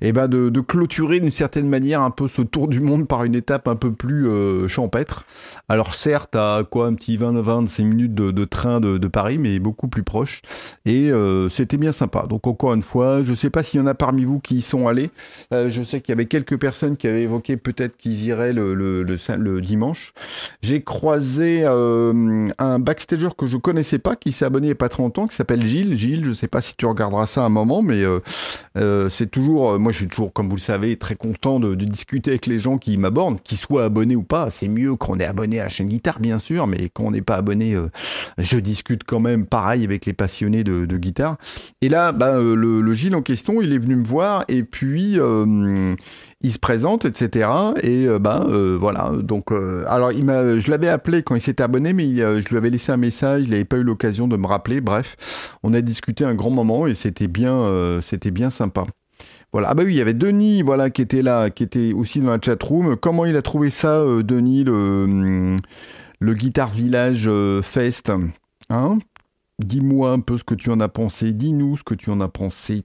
eh 0.00 0.12
ben 0.12 0.28
de, 0.28 0.60
clôturer 0.60 1.18
d'une 1.18 1.32
certaine 1.32 1.68
manière 1.68 2.02
un 2.02 2.12
peu 2.12 2.28
ce 2.28 2.42
tour 2.42 2.68
du 2.68 2.78
monde 2.78 3.08
par 3.08 3.24
une 3.24 3.34
étape 3.34 3.66
un 3.66 3.74
peu 3.74 3.92
plus 3.92 4.28
champêtre. 4.68 5.24
Alors 5.68 5.94
certes 5.94 6.36
à 6.36 6.62
quoi 6.68 6.86
un 6.86 6.94
petit 6.94 7.16
20 7.16 7.40
25 7.40 7.84
minutes 7.84 8.14
de, 8.14 8.44
train 8.44 8.80
de, 8.80 9.08
Paris 9.08 9.38
mais 9.38 9.58
beaucoup 9.58 9.88
plus 9.88 10.04
proche 10.04 10.42
et 10.86 11.10
c'était 11.50 11.76
bien 11.76 11.92
sympa. 11.92 12.26
Donc 12.28 12.46
encore 12.46 12.74
une 12.74 12.82
fois, 12.82 13.22
je 13.22 13.34
sais 13.34 13.50
pas 13.50 13.62
s'il 13.62 13.80
y 13.80 13.82
en 13.82 13.86
a 13.86 13.94
parmi 13.94 14.24
vous 14.24 14.38
qui 14.38 14.56
y 14.56 14.62
sont 14.62 14.86
allés. 14.86 15.10
je 15.52 15.82
sais 15.82 16.00
qu'il 16.00 16.12
y 16.12 16.14
avait 16.14 16.26
quelques 16.26 16.58
personnes 16.58 16.96
qui 16.96 17.08
avaient 17.08 17.22
évoqué 17.22 17.56
peut-être 17.56 17.96
qu'ils 17.96 18.24
iraient 18.24 18.52
le, 18.52 18.99
le, 19.02 19.60
dimanche. 19.60 20.12
J'ai 20.62 20.82
croisé 20.82 21.64
un 21.66 22.78
backstager 22.78 23.30
que 23.36 23.46
je 23.46 23.56
connaissais 23.56 23.98
pas, 23.98 24.16
qui 24.16 24.32
s'est 24.32 24.44
abonné 24.44 24.66
il 24.66 24.68
n'y 24.68 24.72
a 24.72 24.76
pas 24.76 24.88
très 24.88 25.02
longtemps, 25.02 25.26
qui 25.26 25.34
s'appelle 25.34 25.64
Gilles. 25.64 25.96
Gilles, 25.96 26.24
je 26.24 26.32
sais 26.32 26.48
pas 26.48 26.60
si 26.60 26.76
tu 26.76 26.86
regarderas 26.86 27.26
ça 27.26 27.44
un 27.44 27.48
moment, 27.48 27.82
mais 27.82 28.04
c'est 29.08 29.30
toujours, 29.30 29.78
moi 29.78 29.92
je 29.92 29.98
suis 29.98 30.08
toujours, 30.08 30.32
comme 30.32 30.48
vous 30.48 30.56
le 30.56 30.60
savez, 30.60 30.96
très 30.96 31.16
content 31.16 31.60
de, 31.60 31.74
discuter 31.74 32.30
avec 32.30 32.46
les 32.46 32.58
gens 32.58 32.78
qui 32.78 32.96
m'abordent, 32.98 33.42
qu'ils 33.42 33.58
soient 33.58 33.84
abonnés 33.84 34.16
ou 34.16 34.22
pas. 34.22 34.50
C'est 34.50 34.68
mieux 34.68 34.94
qu'on 34.96 35.18
est 35.18 35.24
abonné 35.24 35.60
à 35.60 35.64
la 35.64 35.68
chaîne 35.68 35.88
guitare, 35.88 36.20
bien 36.20 36.38
sûr, 36.38 36.66
mais 36.66 36.88
quand 36.92 37.04
on 37.04 37.10
n'est 37.10 37.22
pas 37.22 37.36
abonné, 37.36 37.76
je 38.38 38.58
discute 38.58 39.04
quand 39.04 39.20
même 39.20 39.46
pareil 39.46 39.84
avec 39.84 40.06
les 40.06 40.12
passionnés 40.12 40.64
de, 40.64 40.96
guitare. 40.96 41.36
Et 41.80 41.88
là, 41.88 42.12
bah, 42.12 42.38
le, 42.38 42.80
le 42.80 42.94
Gilles 42.94 43.14
en 43.14 43.22
question, 43.22 43.62
il 43.62 43.72
est 43.72 43.78
venu 43.78 43.96
me 43.96 44.04
voir 44.04 44.44
et 44.48 44.62
puis 44.64 45.18
euh, 45.18 45.94
il 46.42 46.52
se 46.52 46.58
présente, 46.58 47.04
etc. 47.04 47.50
Et 47.82 48.06
euh, 48.06 48.18
ben 48.18 48.46
euh, 48.48 48.76
voilà. 48.80 49.12
Donc, 49.22 49.52
alors 49.86 50.12
il 50.12 50.24
m'a, 50.24 50.58
je 50.58 50.70
l'avais 50.70 50.88
appelé 50.88 51.22
quand 51.22 51.34
il 51.34 51.40
s'était 51.40 51.62
abonné, 51.62 51.92
mais 51.92 52.16
je 52.16 52.48
lui 52.48 52.56
avais 52.56 52.70
laissé 52.70 52.92
un 52.92 52.96
message. 52.96 53.44
Il 53.44 53.50
n'avait 53.50 53.64
pas 53.64 53.76
eu 53.76 53.82
l'occasion 53.82 54.28
de 54.28 54.36
me 54.36 54.46
rappeler. 54.46 54.80
Bref, 54.80 55.58
on 55.62 55.74
a 55.74 55.80
discuté 55.80 56.24
un 56.24 56.34
grand 56.34 56.50
moment 56.50 56.86
et 56.86 56.94
c'était 56.94 57.28
bien, 57.28 58.00
c'était 58.02 58.30
bien 58.30 58.50
sympa. 58.50 58.86
Voilà. 59.52 59.70
Ah 59.70 59.74
bah 59.74 59.82
oui, 59.84 59.94
il 59.94 59.96
y 59.98 60.00
avait 60.00 60.14
Denis, 60.14 60.62
voilà, 60.62 60.90
qui 60.90 61.02
était 61.02 61.22
là, 61.22 61.50
qui 61.50 61.64
était 61.64 61.92
aussi 61.92 62.20
dans 62.20 62.30
la 62.30 62.38
chat 62.40 62.62
room. 62.62 62.96
Comment 62.96 63.26
il 63.26 63.36
a 63.36 63.42
trouvé 63.42 63.70
ça, 63.70 64.02
Denis, 64.22 64.64
le 64.64 65.56
le 66.22 66.34
Guitar 66.34 66.68
Village 66.68 67.28
Fest 67.62 68.12
Hein? 68.70 68.98
Dis-moi 69.58 70.12
un 70.12 70.20
peu 70.20 70.38
ce 70.38 70.44
que 70.44 70.54
tu 70.54 70.70
en 70.70 70.80
as 70.80 70.88
pensé. 70.88 71.32
Dis-nous 71.34 71.76
ce 71.76 71.82
que 71.82 71.94
tu 71.94 72.10
en 72.10 72.20
as 72.20 72.28
pensé. 72.28 72.84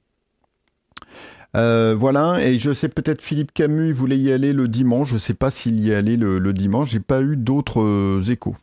Euh, 1.55 1.95
voilà, 1.97 2.45
et 2.45 2.59
je 2.59 2.74
sais 2.74 2.89
peut-être 2.89 3.21
Philippe 3.21 3.53
Camus, 3.53 3.93
voulait 3.93 4.17
y 4.19 4.31
aller 4.31 4.51
le 4.51 4.67
dimanche. 4.67 5.09
Je 5.09 5.13
ne 5.13 5.19
sais 5.19 5.33
pas 5.33 5.51
s'il 5.51 5.79
y 5.79 5.93
allait 5.93 6.17
le, 6.17 6.38
le 6.39 6.53
dimanche. 6.53 6.91
J'ai 6.91 7.00
pas 7.00 7.21
eu 7.21 7.38
d'autres 7.38 7.81
euh, 7.81 8.21
échos. 8.29 8.55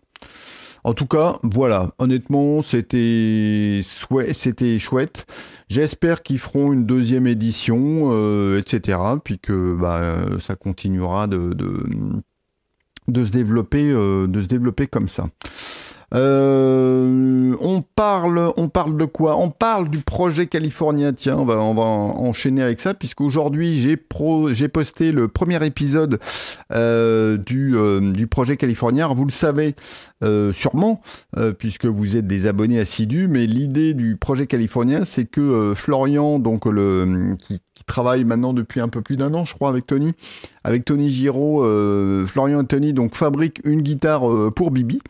En 0.84 0.94
tout 0.94 1.06
cas, 1.06 1.38
voilà. 1.42 1.92
Honnêtement, 1.98 2.60
c'était 2.60 3.80
chouette. 4.78 5.26
J'espère 5.68 6.22
qu'ils 6.22 6.38
feront 6.38 6.72
une 6.72 6.84
deuxième 6.84 7.26
édition, 7.26 8.10
euh, 8.12 8.58
etc. 8.58 8.98
Puis 9.24 9.38
que 9.38 9.74
bah, 9.74 10.16
ça 10.40 10.56
continuera 10.56 11.28
de 11.28 11.54
se 13.08 13.30
développer, 13.30 13.90
de 13.90 14.40
se 14.42 14.48
développer 14.48 14.86
comme 14.88 15.08
ça. 15.08 15.28
Euh, 16.14 17.56
on 17.60 17.82
parle, 17.82 18.52
on 18.56 18.68
parle 18.68 18.96
de 18.96 19.04
quoi? 19.04 19.36
On 19.38 19.50
parle 19.50 19.88
du 19.88 19.98
projet 19.98 20.46
californien. 20.46 21.12
Tiens, 21.12 21.36
on 21.38 21.44
va, 21.44 21.54
enchaîner 21.54 22.62
avec 22.62 22.80
ça 22.80 22.94
puisqu'aujourd'hui 22.94 23.78
j'ai 23.78 23.98
j'ai 24.52 24.68
posté 24.68 25.12
le 25.12 25.28
premier 25.28 25.64
épisode 25.64 26.18
euh, 26.72 27.36
du, 27.36 27.74
euh, 27.76 28.12
du 28.12 28.26
projet 28.26 28.56
californien. 28.56 29.08
vous 29.14 29.24
le 29.24 29.30
savez 29.30 29.74
sûrement 30.52 31.00
puisque 31.58 31.86
vous 31.86 32.16
êtes 32.16 32.26
des 32.26 32.46
abonnés 32.46 32.78
assidus, 32.78 33.26
mais 33.26 33.46
l'idée 33.46 33.92
du 33.92 34.16
projet 34.16 34.46
californien, 34.46 35.04
c'est 35.04 35.24
que 35.24 35.74
Florian, 35.74 36.38
donc 36.38 36.66
le 36.66 37.36
qui, 37.40 37.60
qui 37.82 37.86
travaille 37.86 38.24
maintenant 38.24 38.52
depuis 38.52 38.80
un 38.80 38.88
peu 38.88 39.00
plus 39.00 39.16
d'un 39.16 39.32
an, 39.34 39.44
je 39.44 39.54
crois, 39.54 39.68
avec 39.68 39.86
Tony, 39.86 40.12
avec 40.64 40.84
Tony 40.84 41.10
Giraud, 41.10 41.64
Florian 42.26 42.62
et 42.62 42.66
Tony, 42.66 42.92
donc 42.92 43.14
fabrique 43.14 43.60
une 43.64 43.82
guitare 43.82 44.22
pour 44.54 44.70
Bibi. 44.70 45.00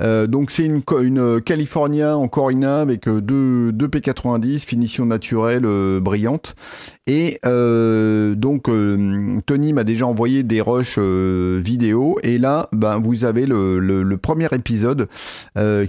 donc 0.00 0.46
donc 0.46 0.52
c'est 0.52 0.66
une, 0.66 0.82
une 1.02 1.40
California 1.40 2.16
en 2.16 2.28
Corina 2.28 2.80
avec 2.80 3.08
euh, 3.08 3.20
deux, 3.20 3.72
deux 3.72 3.88
P90, 3.88 4.60
finition 4.60 5.04
naturelle 5.04 5.64
euh, 5.64 5.98
brillante. 5.98 6.54
Et 7.08 7.38
euh, 7.46 8.34
donc 8.34 8.68
euh, 8.68 9.40
Tony 9.46 9.72
m'a 9.72 9.84
déjà 9.84 10.08
envoyé 10.08 10.42
des 10.42 10.60
rushs 10.60 10.96
euh, 10.98 11.60
vidéo 11.64 12.18
et 12.24 12.36
là 12.36 12.68
ben 12.72 12.98
vous 12.98 13.24
avez 13.24 13.46
le, 13.46 13.78
le, 13.78 14.16
premier 14.16 14.48
épisode 14.50 15.08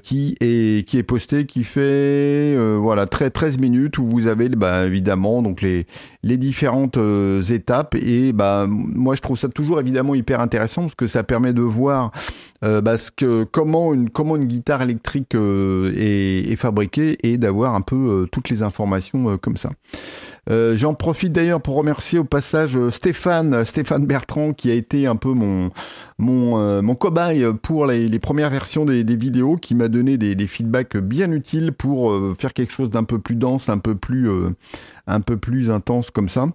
qui 0.03 0.35
est 0.41 0.87
qui 0.87 0.97
est 0.99 1.03
posté 1.03 1.47
qui 1.47 1.63
fait 1.63 2.55
voilà 2.77 3.07
13, 3.07 3.31
13 3.33 3.57
minutes 3.57 3.97
où 3.97 4.05
vous 4.05 4.27
avez 4.27 4.49
bah, 4.49 4.85
évidemment 4.85 5.41
donc 5.41 5.61
les 5.61 5.87
les 6.21 6.37
différentes 6.37 6.99
étapes 7.49 7.95
et 7.95 8.31
bah 8.31 8.65
moi 8.67 9.15
je 9.15 9.21
trouve 9.21 9.39
ça 9.39 9.47
toujours 9.47 9.79
évidemment 9.79 10.13
hyper 10.13 10.39
intéressant 10.39 10.83
parce 10.83 10.95
que 10.95 11.07
ça 11.07 11.23
permet 11.23 11.53
de 11.53 11.61
voir 11.61 12.11
bah, 12.61 12.97
ce 12.97 13.09
que, 13.09 13.43
comment 13.45 13.93
une 13.93 14.09
comment 14.09 14.35
une 14.35 14.45
guitare 14.45 14.83
électrique 14.83 15.33
est, 15.33 16.51
est, 16.51 16.55
fabriquée 16.57 17.17
et 17.23 17.37
d'avoir 17.37 17.73
un 17.73 17.81
peu 17.81 18.27
toutes 18.31 18.49
les 18.49 18.61
informations 18.61 19.37
comme 19.37 19.57
ça. 19.57 19.71
Euh, 20.49 20.75
j'en 20.77 20.93
profite 20.93 21.33
d'ailleurs 21.33 21.61
pour 21.61 21.75
remercier 21.75 22.19
au 22.19 22.23
passage 22.23 22.77
euh, 22.77 22.89
Stéphane, 22.89 23.65
Stéphane 23.65 24.05
Bertrand, 24.05 24.53
qui 24.53 24.71
a 24.71 24.73
été 24.73 25.05
un 25.05 25.15
peu 25.15 25.33
mon 25.33 25.71
mon, 26.17 26.57
euh, 26.57 26.81
mon 26.81 26.95
cobaye 26.95 27.45
pour 27.61 27.85
les, 27.85 28.07
les, 28.07 28.19
premières 28.19 28.49
versions 28.49 28.85
des, 28.85 29.03
des 29.03 29.15
vidéos, 29.15 29.55
qui 29.57 29.75
m'a 29.75 29.87
donné 29.87 30.17
des, 30.17 30.35
des, 30.35 30.47
feedbacks 30.47 30.97
bien 30.97 31.31
utiles 31.31 31.73
pour 31.73 32.13
faire 32.39 32.53
quelque 32.53 32.73
chose 32.73 32.89
d'un 32.89 33.03
peu 33.03 33.19
plus 33.19 33.35
dense, 33.35 33.69
un 33.69 33.77
peu 33.77 33.93
plus 33.93 34.27
un 35.05 35.21
peu 35.21 35.37
plus 35.37 35.69
intense 35.69 36.09
comme 36.09 36.29
ça. 36.29 36.47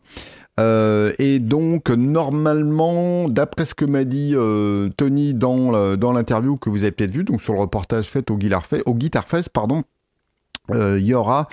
Euh, 0.61 1.13
et 1.19 1.39
donc, 1.39 1.91
normalement, 1.91 3.29
d'après 3.29 3.65
ce 3.65 3.75
que 3.75 3.85
m'a 3.85 4.05
dit 4.05 4.33
euh, 4.35 4.91
Tony 4.97 5.33
dans, 5.35 5.97
dans 5.97 6.13
l'interview 6.13 6.57
que 6.57 6.69
vous 6.69 6.83
avez 6.83 6.93
peut-être 6.93 7.11
vu, 7.13 7.25
donc 7.25 7.41
sur 7.41 7.55
le 7.55 7.61
reportage 7.61 8.07
fait 8.07 8.31
au 8.31 8.37
Guitar 8.37 8.67
Fest, 8.67 8.83
au 8.87 8.95
Guitar 8.95 9.27
pardon, 9.53 9.83
euh, 10.71 10.97
il 10.99 11.07
y 11.07 11.15
aura, 11.15 11.49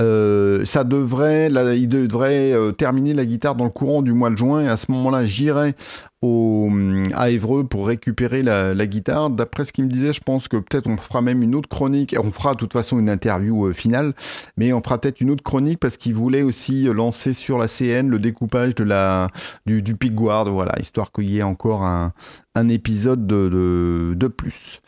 euh, 0.00 0.64
ça 0.64 0.82
devrait, 0.82 1.48
il 1.76 1.88
devrait 1.88 2.52
euh, 2.52 2.72
terminer 2.72 3.14
la 3.14 3.24
guitare 3.24 3.54
dans 3.54 3.64
le 3.64 3.70
courant 3.70 4.02
du 4.02 4.12
mois 4.12 4.30
de 4.30 4.36
juin. 4.36 4.62
Et 4.62 4.68
à 4.68 4.76
ce 4.76 4.90
moment-là, 4.90 5.24
j'irai 5.24 5.74
au, 6.22 6.70
à 7.14 7.30
Évreux 7.30 7.64
pour 7.64 7.86
récupérer 7.86 8.42
la, 8.42 8.86
guitare. 8.86 9.30
D'après 9.30 9.64
ce 9.64 9.72
qu'il 9.72 9.84
me 9.84 9.90
disait, 9.90 10.12
je 10.12 10.20
pense 10.20 10.48
que 10.48 10.56
peut-être 10.56 10.86
on 10.86 10.96
fera 10.96 11.22
même 11.22 11.42
une 11.42 11.54
autre 11.54 11.68
chronique. 11.68 12.16
On 12.18 12.30
fera 12.30 12.54
de 12.54 12.58
toute 12.58 12.72
façon 12.72 12.98
une 12.98 13.08
interview 13.08 13.66
euh, 13.66 13.72
finale, 13.72 14.14
mais 14.56 14.72
on 14.72 14.82
fera 14.82 14.98
peut-être 14.98 15.20
une 15.20 15.30
autre 15.30 15.42
chronique 15.42 15.78
parce 15.78 15.96
qu'il 15.96 16.14
voulait 16.14 16.42
aussi 16.42 16.84
lancer 16.84 17.34
sur 17.34 17.58
la 17.58 17.68
CN 17.68 18.08
le 18.08 18.18
découpage 18.18 18.74
de 18.74 18.84
la 18.84 19.28
du, 19.66 19.82
du 19.82 19.94
Guard, 19.94 20.50
voilà, 20.50 20.78
histoire 20.80 21.12
qu'il 21.12 21.28
y 21.28 21.38
ait 21.38 21.42
encore 21.42 21.84
un, 21.84 22.12
un 22.58 22.68
épisode 22.68 23.26
de, 23.26 24.14
de, 24.14 24.28
plus. 24.28 24.80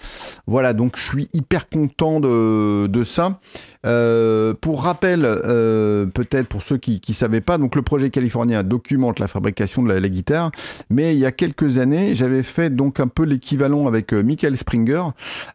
Voilà, 0.46 0.72
donc 0.72 0.96
je 0.96 1.02
suis 1.02 1.28
hyper 1.32 1.68
content 1.68 2.20
de, 2.20 2.86
de 2.86 3.04
ça. 3.04 3.40
Euh, 3.86 4.54
pour 4.60 4.82
rappel, 4.82 5.22
euh, 5.24 6.06
peut-être 6.06 6.48
pour 6.48 6.62
ceux 6.62 6.76
qui 6.76 7.00
ne 7.08 7.14
savaient 7.14 7.40
pas, 7.40 7.58
donc 7.58 7.76
le 7.76 7.82
projet 7.82 8.10
californien 8.10 8.62
documente 8.62 9.20
la 9.20 9.28
fabrication 9.28 9.82
de 9.82 9.88
la, 9.88 10.00
la 10.00 10.08
guitare, 10.08 10.50
mais 10.90 11.19
il 11.20 11.24
y 11.24 11.26
a 11.26 11.32
quelques 11.32 11.76
années, 11.76 12.14
j'avais 12.14 12.42
fait 12.42 12.74
donc 12.74 12.98
un 12.98 13.06
peu 13.06 13.24
l'équivalent 13.24 13.86
avec 13.86 14.14
euh, 14.14 14.22
Michael 14.22 14.56
Springer, 14.56 15.02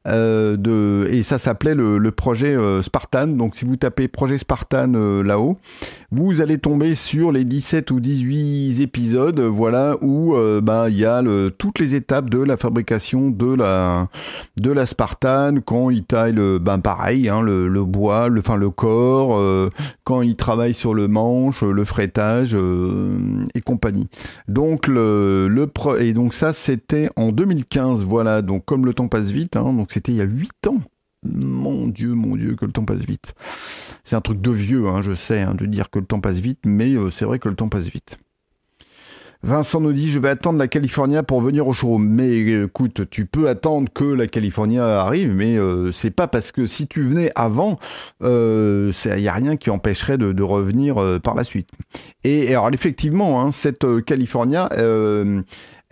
euh, 0.06 0.56
de, 0.58 1.08
et 1.10 1.24
ça 1.24 1.40
s'appelait 1.40 1.74
le, 1.74 2.12
projet 2.12 2.56
euh, 2.56 2.84
Spartan. 2.84 3.26
Donc 3.30 3.56
si 3.56 3.66
vous 3.66 3.76
tapez 3.76 4.08
projet 4.08 4.38
Spartan 4.38 4.94
euh, 4.94 5.24
là-haut, 5.24 5.58
vous 6.12 6.40
allez 6.40 6.60
tomber 6.60 6.94
sur 6.94 7.32
les 7.32 7.46
17 7.46 7.90
ou 7.90 8.00
18 8.00 8.80
épisodes, 8.80 9.40
voilà, 9.40 9.98
où 10.02 10.36
bah, 10.62 10.86
il 10.90 10.98
y 10.98 11.06
a 11.06 11.24
toutes 11.58 11.80
les 11.80 11.96
étapes 11.96 12.30
de 12.30 12.38
la 12.38 12.58
fabrication 12.58 13.32
de 13.32 13.56
la, 13.56 14.08
de 14.62 14.72
la 14.72 14.86
Spartan, 14.86 15.56
quand 15.66 15.90
il 15.90 16.04
taille 16.04 16.34
le, 16.34 16.60
ben 16.60 16.80
pareil, 16.80 17.28
hein, 17.28 17.42
le, 17.42 17.68
le, 17.68 17.84
bois, 17.84 18.30
le, 18.30 18.40
enfin 18.40 18.56
le 18.56 18.70
corps, 18.70 19.70
quand 20.04 20.22
il 20.22 20.36
travaille 20.36 20.74
sur 20.74 20.94
le 20.94 21.08
manche, 21.08 21.64
le 21.64 21.84
fretage 21.84 22.56
et 23.56 23.62
compagnie. 23.62 24.08
Donc 24.48 24.88
le, 24.88 25.48
et 26.00 26.14
donc 26.14 26.34
ça, 26.34 26.54
c'était 26.54 27.10
en 27.16 27.32
2015. 27.32 28.04
Voilà, 28.04 28.42
donc 28.42 28.66
comme 28.66 28.86
le 28.86 28.94
temps 28.94 29.08
passe 29.08 29.32
vite, 29.32 29.56
hein, 29.56 29.74
donc 29.74 29.92
c'était 29.92 30.12
il 30.12 30.18
y 30.18 30.22
a 30.22 30.26
8 30.26 30.68
ans. 30.68 30.82
Mon 31.24 31.88
Dieu, 31.88 32.14
mon 32.14 32.36
Dieu, 32.36 32.56
que 32.56 32.66
le 32.66 32.72
temps 32.72 32.86
passe 32.86 33.02
vite. 33.02 33.34
C'est 34.04 34.16
un 34.16 34.22
truc 34.22 34.42
de 34.42 34.52
vieux, 34.52 34.88
hein, 34.88 35.02
je 35.02 35.16
sais, 35.16 35.42
hein, 35.42 35.56
de 35.56 35.66
dire 35.66 35.90
que 35.90 36.00
le 36.00 36.06
temps 36.06 36.20
passe 36.20 36.38
vite, 36.38 36.60
mais 36.66 36.96
euh, 36.96 37.10
c'est 37.10 37.26
vrai 37.26 37.40
que 37.40 37.50
le 37.50 37.56
temps 37.56 37.70
passe 37.70 37.88
vite. 37.88 38.18
Vincent 39.46 39.80
nous 39.80 39.94
dit 39.94 40.10
je 40.10 40.18
vais 40.18 40.30
attendre 40.30 40.58
la 40.58 40.68
California 40.68 41.22
pour 41.22 41.40
venir 41.40 41.68
au 41.68 41.74
showroom. 41.76 42.04
Mais 42.04 42.40
écoute, 42.40 43.08
tu 43.12 43.28
peux 43.28 43.48
attendre 43.48 43.94
que 43.94 44.04
la 44.04 44.26
California 44.26 45.02
arrive, 45.02 45.36
mais 45.36 45.56
euh, 45.56 45.92
c'est 45.92 46.10
pas 46.10 46.28
parce 46.28 46.52
que 46.52 46.66
si 46.66 46.88
tu 46.88 47.04
venais 47.04 47.32
avant, 47.36 47.78
il 48.22 48.28
euh, 48.28 48.92
n'y 49.06 49.28
a 49.28 49.34
rien 49.34 49.56
qui 49.56 49.70
empêcherait 49.70 50.18
de, 50.18 50.42
revenir 50.42 50.98
euh, 50.98 51.20
par 51.20 51.36
la 51.36 51.44
suite. 51.44 51.70
Et, 52.24 52.50
alors 52.50 52.74
effectivement, 52.74 53.40
hein, 53.40 53.52
cette 53.52 53.86
California, 54.04 54.68
euh, 54.74 55.44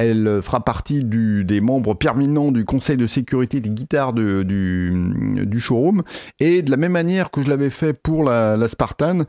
elle 0.09 0.41
fera 0.41 0.63
partie 0.63 1.03
du, 1.03 1.43
des 1.45 1.61
membres 1.61 1.93
permanents 1.93 2.51
du 2.51 2.65
Conseil 2.65 2.97
de 2.97 3.07
sécurité 3.07 3.59
des 3.59 3.69
guitares 3.69 4.13
du, 4.13 5.59
showroom. 5.59 6.03
Et 6.39 6.61
de 6.61 6.71
la 6.71 6.77
même 6.77 6.91
manière 6.91 7.31
que 7.31 7.41
je 7.41 7.49
l'avais 7.49 7.69
fait 7.69 7.93
pour 7.93 8.23
la, 8.23 8.67
Spartan, 8.67 9.19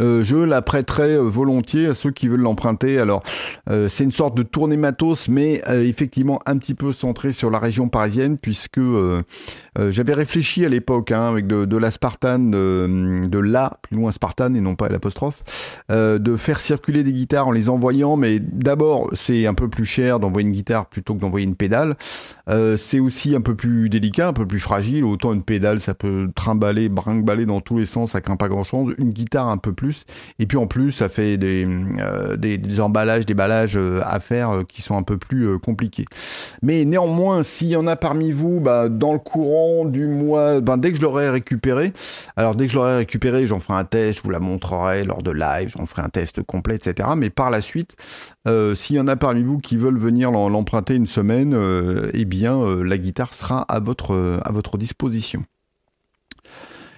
euh, 0.00 0.24
je 0.24 0.36
la 0.36 0.62
prêterai 0.62 1.18
volontiers 1.18 1.86
à 1.86 1.94
ceux 1.94 2.10
qui 2.10 2.28
veulent 2.28 2.40
l'emprunter. 2.40 2.98
Alors, 2.98 3.22
euh, 3.68 3.88
c'est 3.88 4.04
une 4.04 4.12
sorte 4.12 4.36
de 4.36 4.42
tournée 4.42 4.76
matos, 4.76 5.28
mais 5.28 5.62
euh, 5.68 5.84
effectivement 5.84 6.40
un 6.46 6.58
petit 6.58 6.74
peu 6.74 6.92
centré 6.92 7.32
sur 7.32 7.50
la 7.50 7.58
région 7.58 7.88
parisienne, 7.88 8.38
puisque 8.38 8.80
j'avais 9.90 10.14
réfléchi 10.14 10.64
à 10.64 10.68
l'époque 10.68 11.12
hein, 11.12 11.28
avec 11.28 11.46
de, 11.46 11.64
de, 11.64 11.76
la 11.76 11.90
Spartan, 11.90 12.38
de, 12.38 13.26
de 13.26 13.38
la, 13.38 13.78
plus 13.82 13.96
loin 13.96 14.12
Spartan 14.12 14.54
et 14.54 14.60
non 14.60 14.74
pas 14.74 14.88
l'apostrophe, 14.88 15.42
de 15.90 16.36
faire 16.36 16.60
circuler 16.60 17.02
des 17.02 17.12
guitares 17.12 17.48
en 17.48 17.52
les 17.52 17.68
envoyant, 17.68 18.16
mais 18.16 18.38
d'abord 18.40 19.10
c'est 19.14 19.46
un 19.46 19.54
peu 19.54 19.68
plus 19.68 19.84
cher 19.84 20.20
d'envoyer 20.22 20.46
une 20.48 20.54
guitare 20.54 20.86
plutôt 20.86 21.14
que 21.14 21.20
d'envoyer 21.20 21.46
une 21.46 21.54
pédale. 21.54 21.96
Euh, 22.48 22.76
c'est 22.76 22.98
aussi 22.98 23.36
un 23.36 23.40
peu 23.40 23.54
plus 23.54 23.88
délicat, 23.88 24.28
un 24.28 24.32
peu 24.32 24.46
plus 24.46 24.60
fragile. 24.60 25.04
Autant 25.04 25.32
une 25.32 25.42
pédale, 25.42 25.80
ça 25.80 25.94
peut 25.94 26.30
trimballer, 26.34 26.88
brinque-baller 26.88 27.46
dans 27.46 27.60
tous 27.60 27.76
les 27.76 27.86
sens, 27.86 28.12
ça 28.12 28.20
craint 28.20 28.36
pas 28.36 28.48
grand-chose. 28.48 28.94
Une 28.98 29.12
guitare, 29.12 29.48
un 29.48 29.58
peu 29.58 29.72
plus. 29.72 30.04
Et 30.38 30.46
puis 30.46 30.56
en 30.56 30.66
plus, 30.66 30.92
ça 30.92 31.08
fait 31.08 31.36
des, 31.36 31.66
euh, 32.00 32.36
des, 32.36 32.80
emballages, 32.80 33.26
des 33.26 33.34
ballages 33.34 33.78
à 34.02 34.20
faire 34.20 34.62
qui 34.68 34.80
sont 34.80 34.96
un 34.96 35.02
peu 35.02 35.18
plus 35.18 35.58
compliqués. 35.58 36.06
Mais 36.62 36.84
néanmoins, 36.84 37.42
s'il 37.42 37.68
y 37.68 37.76
en 37.76 37.86
a 37.86 37.96
parmi 37.96 38.32
vous, 38.32 38.60
bah, 38.60 38.88
dans 38.88 39.12
le 39.12 39.18
courant 39.18 39.84
du 39.84 40.06
mois, 40.06 40.60
ben, 40.60 40.78
dès 40.78 40.90
que 40.90 40.96
je 40.96 41.02
l'aurai 41.02 41.28
récupéré, 41.28 41.92
alors 42.36 42.54
dès 42.54 42.66
que 42.66 42.72
je 42.72 42.76
l'aurai 42.76 42.96
récupéré, 42.96 43.46
j'en 43.46 43.60
ferai 43.60 43.78
un 43.78 43.84
test, 43.84 44.18
je 44.18 44.22
vous 44.22 44.30
la 44.30 44.40
montrerai 44.40 45.04
lors 45.04 45.22
de 45.22 45.30
live, 45.30 45.74
j'en 45.76 45.86
ferai 45.86 46.02
un 46.02 46.08
test 46.08 46.42
complet, 46.42 46.76
etc. 46.76 47.08
Mais 47.16 47.30
par 47.30 47.50
la 47.50 47.60
suite, 47.60 47.96
euh, 48.46 48.74
s'il 48.74 48.96
y 48.96 49.00
en 49.00 49.08
a 49.08 49.16
parmi 49.16 49.42
vous 49.42 49.58
qui 49.58 49.76
veulent 49.76 49.98
venir 49.98 50.11
l'emprunter 50.20 50.94
une 50.94 51.06
semaine, 51.06 51.54
euh, 51.54 52.10
eh 52.14 52.24
bien, 52.24 52.58
euh, 52.58 52.82
la 52.82 52.98
guitare 52.98 53.34
sera 53.34 53.62
à 53.62 53.80
votre, 53.80 54.40
à 54.44 54.52
votre 54.52 54.78
disposition. 54.78 55.44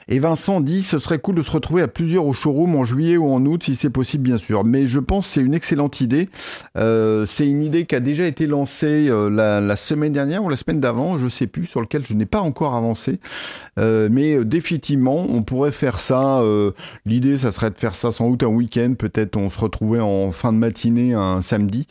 Et 0.08 0.18
Vincent 0.18 0.60
dit 0.60 0.82
ce 0.82 0.98
serait 0.98 1.18
cool 1.18 1.34
de 1.36 1.42
se 1.42 1.50
retrouver 1.50 1.82
à 1.82 1.88
plusieurs 1.88 2.26
au 2.26 2.32
showroom 2.32 2.76
en 2.76 2.84
juillet 2.84 3.16
ou 3.16 3.28
en 3.28 3.44
août 3.46 3.62
si 3.64 3.76
c'est 3.76 3.90
possible 3.90 4.24
bien 4.24 4.36
sûr. 4.36 4.64
Mais 4.64 4.86
je 4.86 4.98
pense 4.98 5.26
que 5.26 5.32
c'est 5.32 5.40
une 5.40 5.54
excellente 5.54 6.00
idée. 6.00 6.28
Euh, 6.76 7.26
c'est 7.26 7.46
une 7.46 7.62
idée 7.62 7.86
qui 7.86 7.94
a 7.94 8.00
déjà 8.00 8.26
été 8.26 8.46
lancée 8.46 9.08
euh, 9.08 9.30
la, 9.30 9.76
semaine 9.76 10.12
dernière 10.12 10.44
ou 10.44 10.48
la 10.48 10.56
semaine 10.56 10.80
d'avant, 10.80 11.18
je 11.18 11.28
sais 11.28 11.46
plus, 11.46 11.66
sur 11.66 11.80
lequel 11.80 12.06
je 12.06 12.14
n'ai 12.14 12.26
pas 12.26 12.40
encore 12.40 12.74
avancé. 12.74 13.18
Euh, 13.78 14.08
mais 14.10 14.44
définitivement, 14.44 15.26
on 15.28 15.42
pourrait 15.42 15.72
faire 15.72 15.98
ça. 15.98 16.42
L'idée, 17.06 17.38
ça 17.38 17.50
serait 17.50 17.70
de 17.70 17.78
faire 17.78 17.94
ça 17.94 18.12
sans 18.12 18.30
doute 18.30 18.42
un 18.42 18.48
week-end. 18.48 18.94
Peut-être 18.98 19.36
on 19.36 19.50
se 19.50 19.58
retrouvait 19.58 20.00
en 20.00 20.32
fin 20.32 20.52
de 20.52 20.58
matinée 20.58 21.14
un 21.14 21.42
samedi. 21.42 21.86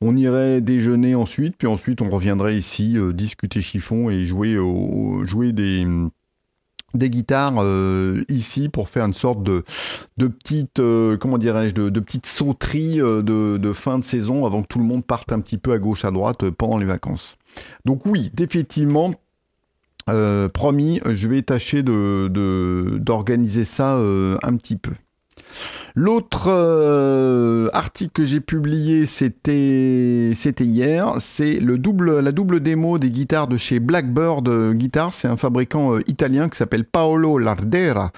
On 0.00 0.16
irait 0.16 0.60
déjeuner 0.60 1.14
ensuite, 1.14 1.56
puis 1.56 1.66
ensuite 1.66 2.00
on 2.00 2.10
reviendrait 2.10 2.56
ici 2.56 2.96
discuter 3.12 3.60
chiffon 3.60 4.10
et 4.10 4.24
jouer, 4.24 4.58
au, 4.58 5.24
jouer 5.26 5.52
des 5.52 5.86
des 6.94 7.10
guitares 7.10 7.54
euh, 7.58 8.24
ici 8.28 8.68
pour 8.68 8.88
faire 8.88 9.04
une 9.04 9.14
sorte 9.14 9.42
de, 9.42 9.64
de 10.16 10.26
petite 10.26 10.78
euh, 10.78 11.16
comment 11.18 11.38
dirais-je 11.38 11.74
de, 11.74 11.90
de 11.90 12.00
petite 12.00 12.26
sauterie 12.26 13.00
euh, 13.00 13.22
de, 13.22 13.58
de, 13.58 13.72
fin 13.72 13.98
de 13.98 14.04
saison 14.04 14.46
avant 14.46 14.62
que 14.62 14.68
tout 14.68 14.78
le 14.78 14.84
monde 14.84 15.04
parte 15.04 15.32
un 15.32 15.40
petit 15.40 15.58
peu 15.58 15.72
à 15.72 15.78
gauche 15.78 16.04
à 16.04 16.10
droite 16.10 16.48
pendant 16.50 16.78
les 16.78 16.86
vacances. 16.86 17.36
Donc 17.84 18.06
oui, 18.06 18.30
définitivement. 18.32 19.12
promis, 20.54 21.00
je 21.04 21.28
vais 21.28 21.42
tâcher 21.42 21.82
de 21.82 22.98
d'organiser 22.98 23.64
ça 23.64 23.96
un 23.96 24.56
petit 24.56 24.76
peu. 24.76 24.92
L'autre 26.00 26.44
euh, 26.46 27.68
article 27.72 28.12
que 28.12 28.24
j'ai 28.24 28.38
publié, 28.38 29.04
c'était 29.06 30.32
hier, 30.60 31.14
c'est 31.18 31.58
le 31.58 31.76
double 31.76 32.20
la 32.20 32.30
double 32.30 32.60
démo 32.60 32.98
des 32.98 33.10
guitares 33.10 33.48
de 33.48 33.56
chez 33.56 33.80
Blackbird 33.80 34.74
Guitars, 34.74 35.12
c'est 35.12 35.26
un 35.26 35.36
fabricant 35.36 35.96
euh, 35.96 36.00
italien 36.06 36.48
qui 36.48 36.56
s'appelle 36.56 36.84
Paolo 36.84 37.38
Lardera. 37.38 38.12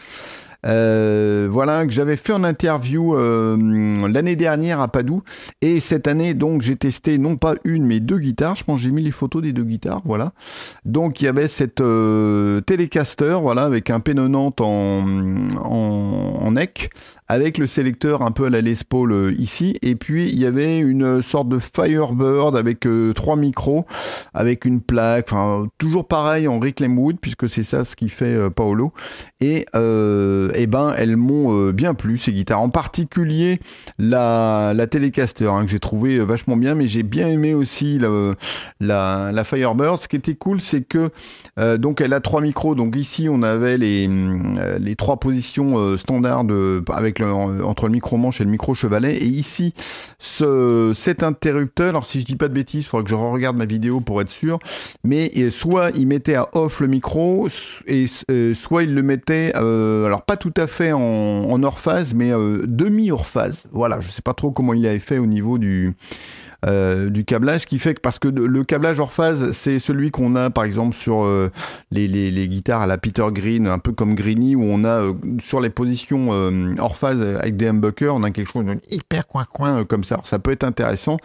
Euh, 0.67 1.49
voilà, 1.51 1.87
que 1.87 1.91
j'avais 1.91 2.17
fait 2.17 2.35
en 2.35 2.45
interview 2.45 3.17
l'année 3.17 4.37
dernière 4.37 4.83
à 4.83 4.89
Padoue. 4.89 5.23
Et 5.63 5.81
cette 5.81 6.07
année, 6.07 6.35
donc, 6.35 6.61
j'ai 6.61 6.77
testé 6.77 7.17
non 7.17 7.39
pas 7.39 7.55
une, 7.65 7.87
mais 7.87 7.99
deux 7.99 8.19
guitares. 8.19 8.57
Je 8.57 8.65
pense 8.65 8.79
j'ai 8.79 8.91
mis 8.91 9.03
les 9.03 9.11
photos 9.11 9.41
des 9.41 9.55
deux 9.55 9.65
guitares, 9.65 10.03
voilà. 10.05 10.35
Donc, 10.85 11.23
il 11.23 11.25
y 11.25 11.29
avait 11.29 11.49
cette 11.49 11.83
Telecaster, 12.67 13.39
voilà, 13.41 13.63
avec 13.63 13.89
un 13.89 14.01
pénonante 14.01 14.61
en, 14.61 15.03
en, 15.65 16.41
en 16.43 16.53
neck, 16.53 16.91
avec 17.31 17.59
le 17.59 17.69
sélecteur 17.69 18.23
un 18.23 18.33
peu 18.33 18.47
à 18.47 18.51
la 18.51 18.61
Les 18.61 18.75
Paul 18.89 19.13
euh, 19.13 19.33
ici. 19.39 19.77
Et 19.83 19.95
puis 19.95 20.29
il 20.29 20.39
y 20.41 20.47
avait 20.47 20.81
une 20.81 21.23
sorte 21.23 21.49
de 21.49 21.61
Firebird 21.61 22.57
avec 22.57 22.87
euh, 22.87 23.13
trois 23.13 23.37
micros, 23.37 23.87
avec 24.35 24.65
une 24.65 24.81
plaque, 24.81 25.29
enfin 25.31 25.69
toujours 25.79 26.09
pareil 26.09 26.49
en 26.49 26.59
Reclaim 26.59 26.97
Wood 26.97 27.19
puisque 27.21 27.49
c'est 27.49 27.63
ça 27.63 27.85
ce 27.85 27.95
qui 27.95 28.09
fait 28.09 28.35
euh, 28.35 28.51
Paolo. 28.51 28.93
Et 29.41 29.65
eh 29.73 30.67
ben 30.67 30.93
elles 30.97 31.17
m'ont 31.17 31.71
bien 31.71 31.95
plu 31.95 32.19
ces 32.19 32.33
guitares, 32.33 32.61
en 32.61 32.69
particulier 32.69 33.61
la, 33.99 34.73
la 34.75 34.87
Telecaster 34.87 35.47
hein, 35.47 35.65
que 35.65 35.71
j'ai 35.71 35.79
trouvé 35.79 36.19
vachement 36.19 36.57
bien, 36.57 36.75
mais 36.75 36.87
j'ai 36.87 37.03
bien 37.03 37.29
aimé 37.29 37.55
aussi 37.55 37.99
la, 38.81 39.33
la, 39.33 39.45
Firebird. 39.45 39.99
Ce 40.01 40.09
qui 40.09 40.17
était 40.17 40.35
cool, 40.35 40.61
c'est 40.61 40.83
que 40.83 41.11
donc 41.77 42.03
elle 42.03 42.13
a 42.13 42.21
trois 42.21 42.43
micros. 42.43 42.75
Donc 42.75 42.97
ici 42.97 43.29
on 43.31 43.43
avait 43.43 43.79
les, 43.79 44.11
les 44.79 44.97
trois 44.97 45.19
positions 45.19 45.97
standards 45.97 46.45
de, 46.45 46.85
avec 46.93 47.20
entre 47.23 47.87
le 47.87 47.93
micro-manche 47.93 48.41
et 48.41 48.45
le 48.45 48.51
micro-chevalet. 48.51 49.17
Et 49.17 49.27
ici, 49.27 49.75
ce, 50.19 50.93
cet 50.95 51.23
interrupteur, 51.23 51.91
alors 51.91 52.07
si 52.07 52.21
je 52.21 52.27
dis 52.27 52.37
pas 52.37 52.49
de 52.49 52.55
bêtises, 52.55 52.83
il 52.83 52.87
faudra 52.87 53.05
que 53.05 53.11
je 53.11 53.15
regarde 53.15 53.57
ma 53.57 53.67
vidéo 53.67 54.01
pour 54.01 54.21
être 54.21 54.29
sûr, 54.29 54.59
mais 55.05 55.31
soit 55.51 55.91
il 55.97 56.07
mettait 56.07 56.35
à 56.35 56.49
off 56.53 56.81
le 56.81 56.87
micro, 56.87 57.49
et 57.87 58.07
euh, 58.31 58.55
soit 58.55 58.83
il 58.83 58.95
le 58.95 59.03
mettait, 59.03 59.53
euh, 59.57 60.07
alors 60.07 60.23
pas 60.23 60.37
tout 60.37 60.55
à 60.57 60.67
fait 60.67 60.93
en, 60.93 61.01
en 61.01 61.63
hors 61.63 61.79
phase, 61.79 62.15
mais 62.15 62.33
euh, 62.33 62.65
demi-hors 62.67 63.27
phase. 63.27 63.65
Voilà, 63.73 64.01
je 64.01 64.11
sais 64.11 64.23
pas 64.23 64.35
trop 64.35 64.51
comment 64.51 64.75
il 64.75 64.87
avait 64.87 64.99
fait 64.99 65.19
au 65.19 65.27
niveau 65.27 65.59
du 65.59 65.89
euh, 65.89 66.50
du 66.67 67.25
câblage, 67.25 67.67
qui 67.67 67.79
fait 67.79 67.95
que 67.95 68.01
parce 68.01 68.19
que 68.19 68.29
le 68.29 68.65
câblage 68.65 69.01
hors 69.01 69.13
phase, 69.13 69.53
c'est 69.53 69.79
celui 69.79 70.11
qu'on 70.11 70.37
a 70.37 70.51
par 70.51 70.65
exemple 70.65 70.95
sur 70.95 71.25
euh, 71.25 71.51
les, 71.91 72.09
les, 72.09 72.49
guitares 72.49 72.83
à 72.83 72.87
la 72.87 72.99
Peter 72.99 73.27
Green, 73.33 73.67
un 73.67 73.79
peu 73.79 73.93
comme 73.93 74.15
Greeny, 74.15 74.57
où 74.57 74.63
on 74.63 74.85
a 74.85 75.03
euh, 75.03 75.13
sur 75.43 75.61
les 75.61 75.71
positions 75.71 76.31
hors 76.79 76.97
phase 76.97 77.21
avec 77.23 77.57
des 77.57 77.69
humbuckers, 77.69 78.15
on 78.15 78.23
a 78.23 78.31
quelque 78.31 78.53
chose 78.53 78.65
de 78.65 78.77
hyper 78.91 79.27
coin-coin 79.27 79.85
comme 79.85 80.05
ça. 80.05 80.21
ça 80.25 80.39
peut 80.39 80.51
être 80.51 80.65
intéressant, 80.65 81.17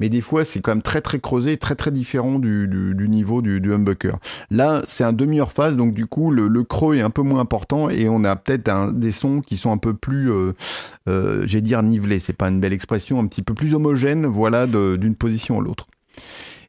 mais 0.00 0.08
des 0.08 0.20
fois 0.20 0.44
c'est 0.44 0.60
quand 0.60 0.72
même 0.72 0.82
très 0.82 1.00
très 1.00 1.18
creusé, 1.18 1.56
très 1.56 1.74
très 1.74 1.90
différent 1.90 2.38
du, 2.38 2.68
du, 2.68 3.08
niveau 3.08 3.42
du, 3.42 3.72
humbucker. 3.72 4.16
Là, 4.50 4.82
c'est 4.86 5.04
un 5.04 5.12
demi 5.12 5.40
hors 5.40 5.52
phase, 5.52 5.76
donc 5.76 5.94
du 5.94 6.06
coup 6.06 6.30
le, 6.30 6.64
creux 6.64 6.96
est 6.96 7.02
un 7.02 7.10
peu 7.10 7.22
moins 7.22 7.40
important 7.40 7.90
et 7.90 8.08
on 8.08 8.24
a 8.24 8.36
peut-être 8.36 8.92
des 8.92 9.12
sons 9.12 9.40
qui 9.40 9.56
sont 9.56 9.70
un 9.70 9.78
peu 9.78 9.94
plus, 9.94 10.30
euh, 11.08 11.46
j'ai 11.46 11.60
dire 11.60 11.82
nivelés, 11.82 12.18
c'est 12.18 12.32
pas 12.32 12.48
une 12.48 12.60
belle 12.60 12.72
expression, 12.72 13.18
un 13.20 13.26
petit 13.26 13.42
peu 13.42 13.54
plus 13.54 13.74
homogène, 13.74 14.26
voilà, 14.26 14.66
de 14.66 14.83
d'une 14.96 15.16
position 15.16 15.58
à 15.58 15.62
l'autre. 15.62 15.86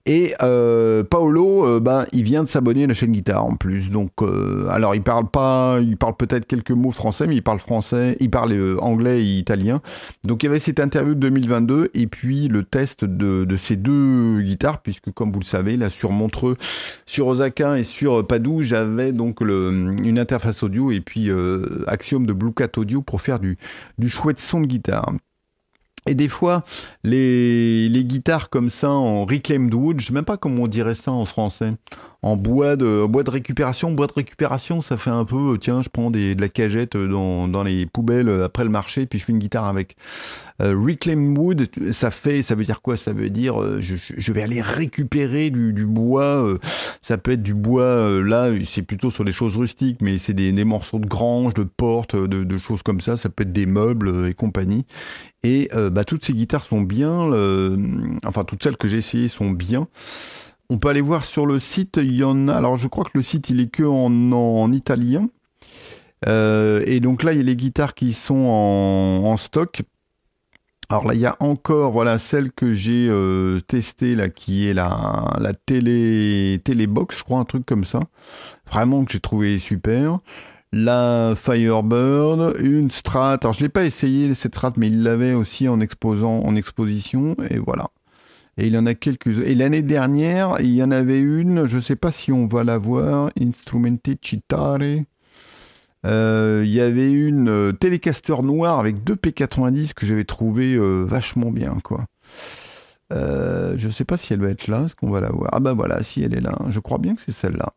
Et 0.08 0.36
euh, 0.44 1.04
Paolo, 1.04 1.66
euh, 1.66 1.80
ben, 1.80 2.06
il 2.12 2.22
vient 2.22 2.44
de 2.44 2.48
s'abonner 2.48 2.84
à 2.84 2.88
la 2.88 2.94
chaîne 2.94 3.12
guitare 3.12 3.44
en 3.44 3.56
plus. 3.56 3.90
Donc, 3.90 4.12
euh, 4.22 4.68
alors 4.70 4.94
il 4.94 5.02
parle 5.02 5.28
pas, 5.28 5.80
il 5.82 5.98
parle 5.98 6.16
peut-être 6.16 6.46
quelques 6.46 6.72
mots 6.72 6.92
français, 6.92 7.26
mais 7.26 7.36
il 7.36 7.42
parle 7.42 7.58
français, 7.60 8.16
il 8.20 8.30
parle 8.30 8.78
anglais 8.80 9.22
et 9.22 9.38
italien. 9.38 9.82
Donc 10.24 10.44
il 10.44 10.46
y 10.46 10.50
avait 10.50 10.60
cette 10.60 10.80
interview 10.80 11.16
de 11.16 11.20
2022 11.22 11.90
et 11.96 12.06
puis 12.06 12.48
le 12.48 12.64
test 12.64 13.04
de, 13.04 13.56
ces 13.58 13.78
deux 13.78 14.42
guitares, 14.42 14.84
puisque 14.84 15.12
comme 15.12 15.32
vous 15.32 15.40
le 15.40 15.46
savez, 15.46 15.76
là 15.76 15.90
sur 15.90 16.12
Montreux, 16.12 16.56
sur 17.08 17.26
Osaka 17.26 17.80
et 17.80 17.84
sur 17.84 18.28
Padoue, 18.28 18.62
j'avais 18.62 19.12
donc 19.12 19.42
le, 19.42 19.72
une 20.04 20.20
interface 20.20 20.62
audio 20.62 20.92
et 20.92 21.02
puis 21.02 21.32
Axiom 21.88 22.28
de 22.28 22.34
Blue 22.34 22.54
Cat 22.54 22.78
Audio 22.78 23.02
pour 23.02 23.22
faire 23.22 23.40
du, 23.40 23.58
du 23.98 24.08
chouette 24.08 24.40
son 24.40 24.62
de 24.62 24.68
guitare. 24.68 25.14
Et 26.08 26.14
des 26.14 26.28
fois, 26.28 26.64
les, 27.04 27.90
guitares 28.06 28.50
comme 28.50 28.70
ça 28.70 28.92
en 28.92 29.26
reclaimed 29.26 29.74
wood, 29.74 30.00
je 30.00 30.08
sais 30.08 30.14
même 30.14 30.26
pas 30.26 30.38
comment 30.38 30.64
on 30.64 30.68
dirait 30.68 30.96
ça 30.96 31.12
en 31.12 31.26
français 31.26 31.74
en 32.26 32.38
bois 32.38 32.76
de, 32.76 33.06
bois 33.06 33.22
de 33.22 33.30
récupération. 33.30 33.92
Bois 33.92 34.08
de 34.08 34.14
récupération, 34.14 34.82
ça 34.82 34.98
fait 34.98 35.12
un 35.12 35.26
peu, 35.26 35.60
tiens, 35.62 35.84
je 35.84 35.90
prends 35.90 36.10
des, 36.10 36.34
de 36.34 36.42
la 36.42 36.50
cagette 36.50 36.98
dans, 36.98 37.48
dans 37.48 37.62
les 37.62 37.86
poubelles 37.86 38.30
après 38.44 38.64
le 38.64 38.72
marché, 38.72 39.06
puis 39.06 39.20
je 39.20 39.26
fais 39.26 39.32
une 39.32 39.38
guitare 39.40 39.66
avec. 39.66 39.96
Euh, 40.62 40.74
reclaim 40.76 41.36
wood, 41.36 41.70
ça 41.92 42.10
fait, 42.12 42.42
ça 42.42 42.56
veut 42.56 42.64
dire 42.64 42.82
quoi? 42.82 42.98
Ça 42.98 43.14
veut 43.14 43.30
dire, 43.30 43.62
euh, 43.62 43.80
je, 43.80 43.96
je, 43.98 44.32
vais 44.32 44.42
aller 44.42 44.62
récupérer 44.62 45.52
du, 45.52 45.72
du 45.72 45.86
bois. 45.86 46.24
Euh, 46.24 46.58
ça 47.02 47.20
peut 47.20 47.32
être 47.32 47.44
du 47.44 47.54
bois, 47.54 47.84
euh, 47.84 48.24
là, 48.24 48.50
c'est 48.66 48.82
plutôt 48.82 49.12
sur 49.12 49.24
des 49.24 49.34
choses 49.34 49.56
rustiques, 49.56 50.02
mais 50.02 50.18
c'est 50.18 50.34
des, 50.34 50.52
des, 50.52 50.66
morceaux 50.66 50.98
de 50.98 51.06
grange, 51.06 51.54
de 51.54 51.64
portes, 51.64 52.16
de, 52.16 52.44
de, 52.44 52.58
choses 52.58 52.82
comme 52.82 53.02
ça. 53.02 53.18
Ça 53.18 53.30
peut 53.30 53.44
être 53.44 53.54
des 53.54 53.68
meubles 53.68 54.28
et 54.30 54.34
compagnie. 54.34 54.86
Et 55.44 55.70
bah, 55.92 56.04
toutes 56.06 56.26
ces 56.26 56.34
guitares 56.34 56.64
sont 56.64 56.82
bien, 56.82 57.30
enfin 58.26 58.44
toutes 58.46 58.64
celles 58.64 58.78
que 58.78 58.88
j'ai 58.88 58.98
essayées 58.98 59.28
sont 59.28 59.52
bien. 59.52 59.88
On 60.70 60.80
peut 60.80 60.90
aller 60.90 61.02
voir 61.02 61.26
sur 61.26 61.46
le 61.46 61.60
site, 61.60 61.98
il 61.98 62.16
y 62.16 62.24
en 62.24 62.48
a. 62.48 62.56
Alors 62.56 62.78
je 62.78 62.88
crois 62.88 63.04
que 63.04 63.12
le 63.14 63.24
site 63.24 63.50
il 63.50 63.60
est 63.60 63.68
que 63.68 63.84
en, 63.84 64.32
en 64.32 64.72
italien. 64.72 65.28
Euh, 66.28 66.84
et 66.86 67.00
donc 67.00 67.24
là 67.24 67.34
il 67.34 67.38
y 67.38 67.42
a 67.42 67.44
les 67.44 67.56
guitares 67.56 67.94
qui 67.94 68.14
sont 68.14 68.36
en, 68.36 69.38
stock. 69.38 69.84
Alors 70.90 71.06
là 71.06 71.14
il 71.14 71.20
y 71.20 71.26
a 71.26 71.36
encore 71.40 71.92
voilà 71.92 72.18
celle 72.20 72.52
que 72.52 72.74
j'ai 72.74 73.08
euh, 73.10 73.60
testée 73.62 74.16
là 74.16 74.30
qui 74.30 74.68
est 74.68 74.74
la, 74.74 75.34
la 75.40 75.54
télé 75.54 76.62
télébox 76.64 77.18
je 77.20 77.24
crois 77.24 77.40
un 77.40 77.46
truc 77.46 77.66
comme 77.66 77.86
ça. 77.86 78.00
Vraiment 78.72 79.06
que 79.06 79.12
j'ai 79.12 79.20
trouvé 79.20 79.60
super. 79.60 80.20
La 80.72 81.36
Firebird, 81.38 82.56
une 82.60 82.92
Strat. 82.92 83.38
Alors 83.42 83.54
je 83.54 83.62
l'ai 83.62 83.70
pas 83.70 83.86
essayé 83.86 84.34
cette 84.34 84.56
Strat 84.56 84.74
mais 84.78 84.88
il 84.88 85.04
l'avait 85.04 85.34
aussi 85.34 85.68
en 85.68 85.80
exposant 85.80 86.40
en 86.40 86.56
exposition 86.56 87.36
et 87.50 87.60
voilà. 87.60 87.90
Et 88.58 88.68
il 88.68 88.74
y 88.74 88.78
en 88.78 88.86
a 88.86 88.94
quelques 88.94 89.40
Et 89.40 89.54
l'année 89.54 89.82
dernière, 89.82 90.58
il 90.62 90.74
y 90.74 90.82
en 90.82 90.92
avait 90.92 91.20
une, 91.20 91.66
je 91.66 91.78
ne 91.78 91.82
sais 91.82 91.98
pas 91.98 92.12
si 92.12 92.32
on 92.32 92.48
va 92.48 92.64
la 92.64 92.78
voir, 92.78 93.30
Instrumente 93.40 94.10
Citare. 94.22 94.80
Euh, 96.06 96.64
il 96.66 96.72
y 96.72 96.80
avait 96.80 97.12
une 97.12 97.50
euh, 97.50 98.42
noire 98.44 98.80
avec 98.80 99.04
deux 99.04 99.16
P90 99.16 99.94
que 99.94 100.06
j'avais 100.06 100.24
trouvé 100.24 100.76
euh, 100.76 101.04
vachement 101.04 101.52
bien, 101.52 101.80
quoi. 101.84 102.06
Euh, 103.14 103.76
je 103.78 103.90
sais 103.90 104.06
pas 104.06 104.18
si 104.18 104.34
elle 104.34 104.42
va 104.42 104.50
être 104.50 104.68
là, 104.68 104.84
est-ce 104.84 104.96
qu'on 104.96 105.10
va 105.10 105.22
la 105.22 105.30
voir? 105.30 105.50
Ah 105.54 105.60
bah 105.60 105.74
voilà, 105.74 106.02
si 106.02 106.24
elle 106.24 106.34
est 106.34 106.42
là, 106.42 106.58
je 106.70 106.80
crois 106.80 106.98
bien 106.98 107.16
que 107.16 107.22
c'est 107.22 107.32
celle-là. 107.32 107.74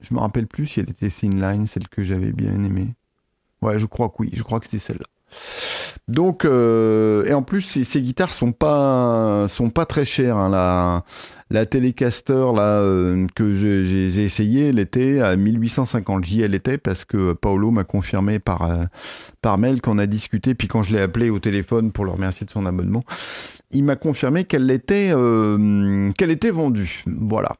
Je 0.00 0.14
me 0.14 0.20
rappelle 0.20 0.46
plus 0.46 0.66
si 0.66 0.80
elle 0.80 0.88
était 0.88 1.10
Thin 1.10 1.30
Line, 1.40 1.66
celle 1.66 1.88
que 1.88 2.02
j'avais 2.02 2.32
bien 2.32 2.54
aimée. 2.64 2.94
Ouais, 3.60 3.78
je 3.78 3.86
crois 3.86 4.08
que 4.08 4.14
oui, 4.20 4.30
je 4.32 4.42
crois 4.42 4.60
que 4.60 4.66
c'était 4.66 4.78
celle-là. 4.78 5.04
Donc, 6.08 6.44
euh, 6.44 7.24
et 7.26 7.34
en 7.34 7.42
plus, 7.42 7.62
ces, 7.62 8.02
guitares 8.02 8.32
sont 8.32 8.52
pas 8.52 9.46
sont 9.48 9.70
pas 9.70 9.86
très 9.86 10.04
chères. 10.04 10.36
Hein. 10.36 10.48
La, 10.50 11.04
la 11.50 11.66
Telecaster 11.66 12.46
là 12.54 12.80
euh, 12.80 13.26
que 13.34 13.54
j'ai 13.54 14.24
essayé, 14.24 14.68
elle 14.68 14.80
était 14.80 15.20
à 15.20 15.36
1850 15.36 16.24
J. 16.24 16.40
Elle 16.40 16.54
était 16.54 16.78
parce 16.78 17.04
que 17.04 17.32
Paolo 17.32 17.70
m'a 17.70 17.84
confirmé 17.84 18.40
par 18.40 18.62
euh, 18.62 18.84
par 19.40 19.58
mail 19.58 19.80
qu'on 19.80 19.98
a 19.98 20.06
discuté. 20.06 20.54
Puis 20.54 20.66
quand 20.66 20.82
je 20.82 20.92
l'ai 20.92 21.00
appelé 21.00 21.30
au 21.30 21.38
téléphone 21.38 21.92
pour 21.92 22.04
le 22.04 22.10
remercier 22.10 22.44
de 22.44 22.50
son 22.50 22.66
abonnement, 22.66 23.04
il 23.70 23.84
m'a 23.84 23.96
confirmé 23.96 24.44
qu'elle 24.44 24.70
était 24.70 25.12
qu'elle 26.16 26.30
était 26.30 26.50
vendue. 26.50 27.04
Voilà. 27.06 27.56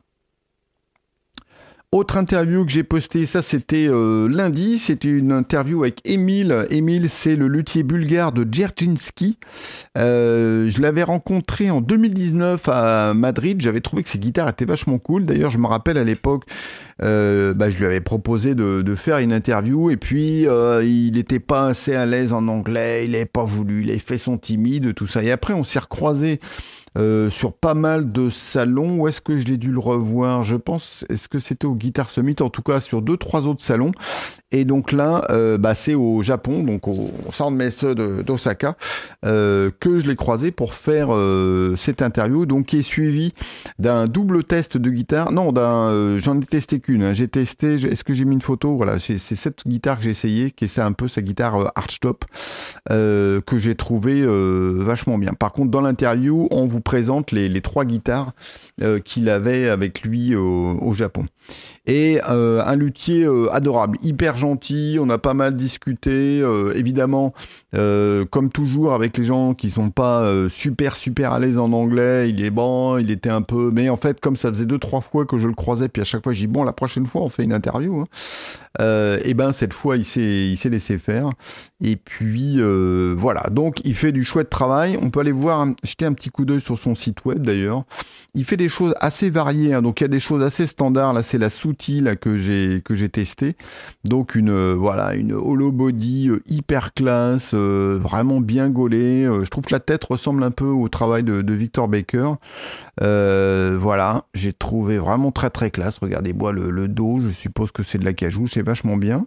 Autre 1.92 2.18
interview 2.18 2.64
que 2.64 2.70
j'ai 2.70 2.84
postée, 2.84 3.26
ça 3.26 3.42
c'était 3.42 3.88
euh, 3.88 4.28
lundi, 4.28 4.78
c'était 4.78 5.08
une 5.08 5.32
interview 5.32 5.82
avec 5.82 5.98
Emile. 6.08 6.64
Emile, 6.70 7.08
c'est 7.10 7.34
le 7.34 7.48
luthier 7.48 7.82
bulgare 7.82 8.30
de 8.30 8.44
Dzerzhinsky. 8.44 9.38
Euh, 9.98 10.68
je 10.68 10.80
l'avais 10.80 11.02
rencontré 11.02 11.68
en 11.68 11.80
2019 11.80 12.68
à 12.68 13.12
Madrid. 13.12 13.60
J'avais 13.60 13.80
trouvé 13.80 14.04
que 14.04 14.08
ses 14.08 14.20
guitares 14.20 14.48
étaient 14.48 14.66
vachement 14.66 15.00
cool. 15.00 15.26
D'ailleurs, 15.26 15.50
je 15.50 15.58
me 15.58 15.66
rappelle 15.66 15.98
à 15.98 16.04
l'époque, 16.04 16.44
euh, 17.02 17.54
bah, 17.54 17.70
je 17.70 17.78
lui 17.78 17.86
avais 17.86 18.00
proposé 18.00 18.54
de, 18.54 18.82
de, 18.82 18.94
faire 18.94 19.18
une 19.18 19.32
interview 19.32 19.90
et 19.90 19.96
puis 19.96 20.46
euh, 20.46 20.84
il 20.84 21.14
n'était 21.14 21.40
pas 21.40 21.66
assez 21.66 21.96
à 21.96 22.06
l'aise 22.06 22.32
en 22.32 22.46
anglais, 22.46 23.04
il 23.04 23.12
n'avait 23.12 23.24
pas 23.24 23.42
voulu, 23.42 23.82
il 23.82 23.90
avait 23.90 23.98
fait 23.98 24.16
son 24.16 24.38
timide, 24.38 24.94
tout 24.94 25.08
ça. 25.08 25.24
Et 25.24 25.32
après, 25.32 25.54
on 25.54 25.64
s'est 25.64 25.80
recroisés 25.80 26.38
euh, 26.98 27.30
sur 27.30 27.52
pas 27.52 27.74
mal 27.74 28.12
de 28.12 28.30
salons. 28.30 29.00
Où 29.00 29.08
est-ce 29.08 29.20
que 29.20 29.38
je 29.38 29.46
l'ai 29.46 29.56
dû 29.56 29.70
le 29.70 29.78
revoir? 29.78 30.44
Je 30.44 30.56
pense, 30.56 31.04
est-ce 31.08 31.28
que 31.28 31.38
c'était 31.38 31.66
au 31.66 31.74
Guitar 31.74 32.10
Summit? 32.10 32.36
En 32.40 32.50
tout 32.50 32.62
cas, 32.62 32.80
sur 32.80 33.02
deux, 33.02 33.16
trois 33.16 33.46
autres 33.46 33.64
salons. 33.64 33.92
Et 34.52 34.64
donc 34.64 34.90
là, 34.90 35.24
euh, 35.30 35.58
bah, 35.58 35.76
c'est 35.76 35.94
au 35.94 36.22
Japon, 36.22 36.64
donc 36.64 36.88
au 36.88 37.10
Soundmesse 37.30 37.84
d'Osaka, 37.84 38.76
euh, 39.24 39.70
que 39.78 40.00
je 40.00 40.08
l'ai 40.08 40.16
croisé 40.16 40.50
pour 40.50 40.74
faire 40.74 41.10
cette 41.76 42.02
interview, 42.02 42.46
donc 42.46 42.66
qui 42.66 42.78
est 42.78 42.82
suivi 42.82 43.32
d'un 43.78 44.06
double 44.06 44.42
test 44.42 44.76
de 44.76 44.90
guitare. 44.90 45.30
Non, 45.30 45.52
d'un, 45.52 46.18
j'en 46.18 46.40
ai 46.40 46.44
testé 46.44 46.80
qu'une. 46.80 47.04
Hein. 47.04 47.12
J'ai 47.12 47.28
testé. 47.28 47.74
Est-ce 47.74 48.02
que 48.02 48.14
j'ai 48.14 48.24
mis 48.24 48.34
une 48.34 48.42
photo? 48.42 48.76
Voilà, 48.76 48.98
c'est 48.98 49.18
cette 49.18 49.66
guitare 49.66 49.98
que 49.98 50.04
j'ai 50.04 50.10
essayé, 50.10 50.50
qui 50.50 50.64
est 50.64 50.78
un 50.78 50.92
peu 50.92 51.06
sa 51.06 51.22
guitare 51.22 51.72
Archtop, 51.76 52.24
que 52.88 53.42
j'ai 53.58 53.74
trouvé 53.76 54.24
vachement 54.26 55.16
bien. 55.16 55.32
Par 55.32 55.52
contre, 55.52 55.70
dans 55.70 55.80
l'interview, 55.80 56.48
on 56.50 56.66
vous 56.66 56.79
présente 56.80 57.32
les, 57.32 57.60
trois 57.60 57.84
guitares 57.84 58.32
qu'il 59.04 59.28
avait 59.28 59.68
avec 59.68 60.02
lui 60.02 60.34
au 60.34 60.94
Japon 60.94 61.26
et 61.86 62.20
euh, 62.28 62.62
un 62.64 62.76
luthier 62.76 63.24
euh, 63.24 63.52
adorable, 63.52 63.98
hyper 64.02 64.36
gentil. 64.36 64.98
On 65.00 65.10
a 65.10 65.18
pas 65.18 65.34
mal 65.34 65.56
discuté, 65.56 66.40
euh, 66.40 66.72
évidemment, 66.74 67.32
comme 67.72 68.50
toujours 68.50 68.94
avec 68.94 69.16
les 69.16 69.24
gens 69.24 69.54
qui 69.54 69.70
sont 69.70 69.90
pas 69.90 70.30
super 70.48 70.96
super 70.96 71.32
à 71.32 71.38
l'aise 71.38 71.58
en 71.58 71.72
anglais. 71.72 72.28
Il 72.30 72.44
est 72.44 72.50
bon, 72.50 72.98
il 72.98 73.10
était 73.10 73.30
un 73.30 73.42
peu, 73.42 73.70
mais 73.72 73.88
en 73.88 73.96
fait, 73.96 74.20
comme 74.20 74.36
ça 74.36 74.50
faisait 74.50 74.66
deux 74.66 74.78
trois 74.78 75.00
fois 75.00 75.24
que 75.24 75.38
je 75.38 75.48
le 75.48 75.54
croisais, 75.54 75.88
puis 75.88 76.02
à 76.02 76.04
chaque 76.04 76.22
fois, 76.22 76.32
je 76.32 76.40
dis 76.40 76.46
bon, 76.46 76.64
la 76.64 76.72
prochaine 76.72 77.06
fois, 77.06 77.22
on 77.22 77.28
fait 77.28 77.44
une 77.44 77.52
interview. 77.52 78.00
Hein. 78.00 79.18
et 79.24 79.34
ben 79.34 79.52
cette 79.52 79.72
fois, 79.72 79.96
il 79.96 80.04
s'est 80.04 80.48
il 80.48 80.56
s'est 80.56 80.68
laissé 80.68 80.98
faire. 80.98 81.30
Et 81.80 81.96
puis 81.96 82.60
voilà, 83.16 83.48
donc 83.50 83.80
il 83.84 83.94
fait 83.94 84.12
du 84.12 84.24
chouette 84.24 84.50
travail. 84.50 84.98
On 85.00 85.10
peut 85.10 85.20
aller 85.20 85.32
voir, 85.32 85.66
jeter 85.84 86.06
un 86.06 86.12
petit 86.12 86.30
coup 86.30 86.44
d'œil 86.44 86.60
sur 86.60 86.69
son 86.76 86.94
site 86.94 87.24
web 87.24 87.44
d'ailleurs. 87.44 87.84
Il 88.34 88.44
fait 88.44 88.56
des 88.56 88.68
choses 88.68 88.94
assez 89.00 89.30
variées. 89.30 89.74
Hein. 89.74 89.82
donc 89.82 90.00
il 90.00 90.04
y 90.04 90.06
a 90.06 90.08
des 90.08 90.20
choses 90.20 90.42
assez 90.42 90.66
standards. 90.66 91.12
Là, 91.12 91.22
c'est 91.22 91.38
la 91.38 91.50
sous 91.50 91.74
là 92.00 92.16
que 92.16 92.38
j'ai 92.38 92.82
que 92.84 92.94
j'ai 92.94 93.08
testé. 93.08 93.56
Donc 94.04 94.34
une 94.34 94.50
euh, 94.50 94.74
voilà 94.74 95.14
une 95.14 95.32
hollow 95.32 95.72
body 95.72 96.28
euh, 96.28 96.42
hyper 96.46 96.92
classe, 96.94 97.52
euh, 97.54 97.98
vraiment 98.00 98.40
bien 98.40 98.68
gaulée. 98.68 99.24
je 99.24 99.48
trouve 99.48 99.64
que 99.64 99.72
la 99.72 99.80
tête 99.80 100.04
ressemble 100.04 100.42
un 100.42 100.50
peu 100.50 100.66
au 100.66 100.88
travail 100.88 101.24
de 101.24 101.52
Victor 101.52 101.88
Baker. 101.88 102.34
Voilà, 103.00 104.24
j'ai 104.34 104.52
trouvé 104.52 104.98
vraiment 104.98 105.32
très 105.32 105.50
très 105.50 105.70
classe. 105.70 105.98
Regardez-moi 105.98 106.52
le, 106.52 106.88
dos, 106.88 107.18
je 107.20 107.30
suppose 107.30 107.72
que 107.72 107.82
c'est 107.82 107.98
de 107.98 108.04
la 108.04 108.12
cajou, 108.12 108.46
c'est 108.46 108.62
vachement 108.62 108.96
bien. 108.96 109.26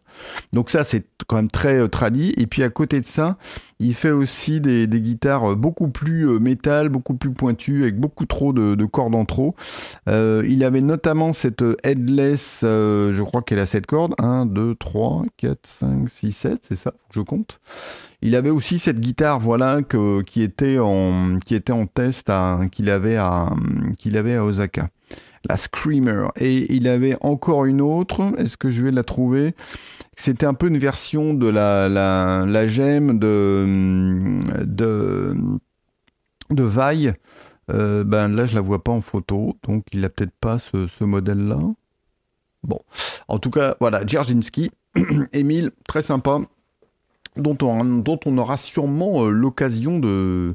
Donc 0.51 0.69
ça 0.69 0.83
c'est 0.83 1.05
quand 1.27 1.37
même 1.37 1.51
très 1.51 1.87
tradit. 1.89 2.33
Et 2.37 2.47
puis 2.47 2.63
à 2.63 2.69
côté 2.69 3.01
de 3.01 3.05
ça, 3.05 3.37
il 3.79 3.93
fait 3.93 4.11
aussi 4.11 4.61
des, 4.61 4.87
guitares 4.87 5.55
beaucoup 5.55 5.89
plus 5.89 6.39
métal, 6.39 6.89
beaucoup 6.89 7.15
plus 7.15 7.31
pointues, 7.31 7.83
avec 7.83 7.99
beaucoup 7.99 8.25
trop 8.25 8.53
de, 8.53 8.75
de 8.75 8.85
cordes 8.85 9.15
en 9.15 9.25
trop. 9.25 9.55
il 10.07 10.63
avait 10.63 10.81
notamment 10.81 11.33
cette 11.33 11.63
headless 11.83 12.63
euh, 12.63 13.13
je 13.13 13.23
crois 13.23 13.41
qu'elle 13.41 13.59
a 13.59 13.65
7 13.65 13.85
cordes. 13.85 14.13
1, 14.17 14.45
2, 14.45 14.75
3, 14.75 15.25
4, 15.37 15.59
5, 15.67 16.09
6, 16.09 16.31
7, 16.31 16.57
c'est 16.61 16.75
ça, 16.75 16.93
je 17.11 17.21
compte. 17.21 17.59
Il 18.25 18.37
avait 18.37 18.49
aussi 18.49 18.79
cette 18.79 19.01
guitare, 19.01 19.41
voilà, 19.41 19.81
que, 19.83 20.21
qui, 20.21 20.41
était 20.41 20.79
en, 20.79 21.39
test 21.93 22.31
qu'il 22.71 22.89
avait, 22.89 23.17
à, 23.17 23.49
Osaka. 24.41 24.87
La 25.49 25.57
Screamer. 25.57 26.27
Et 26.37 26.73
il 26.73 26.87
avait 26.87 27.17
encore 27.19 27.65
une 27.65 27.81
autre. 27.81 28.33
Est-ce 28.37 28.55
que 28.55 28.71
je 28.71 28.81
vais 28.81 28.91
la 28.91 29.03
trouver? 29.03 29.55
C'était 30.15 30.45
un 30.45 30.53
peu 30.53 30.67
une 30.67 30.77
version 30.77 31.33
de 31.33 31.49
la, 31.49 31.89
la, 31.89 32.45
la 32.47 32.65
gemme 32.65 33.19
de, 33.19 34.39
de, 34.63 35.35
de 36.49 36.63
Vaille. 36.63 37.13
Euh, 37.71 38.05
ben 38.05 38.29
là, 38.29 38.45
je 38.45 38.55
la 38.55 38.61
vois 38.61 38.85
pas 38.85 38.93
en 38.93 39.01
photo, 39.01 39.57
donc 39.67 39.85
il 39.91 40.03
a 40.05 40.09
peut-être 40.09 40.35
pas 40.39 40.59
ce, 40.59 40.87
ce 40.87 41.03
modèle-là. 41.03 41.59
Bon, 42.63 42.79
en 43.27 43.39
tout 43.39 43.49
cas, 43.49 43.75
voilà, 43.81 44.05
Dzerzhinsky, 44.05 44.71
Émile, 45.33 45.71
très 45.87 46.01
sympa, 46.01 46.39
dont 47.37 47.57
on, 47.61 48.37
aura 48.37 48.57
sûrement 48.57 49.25
euh, 49.25 49.29
l'occasion 49.29 49.99
de, 49.99 50.53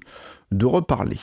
reparler. 0.63 1.19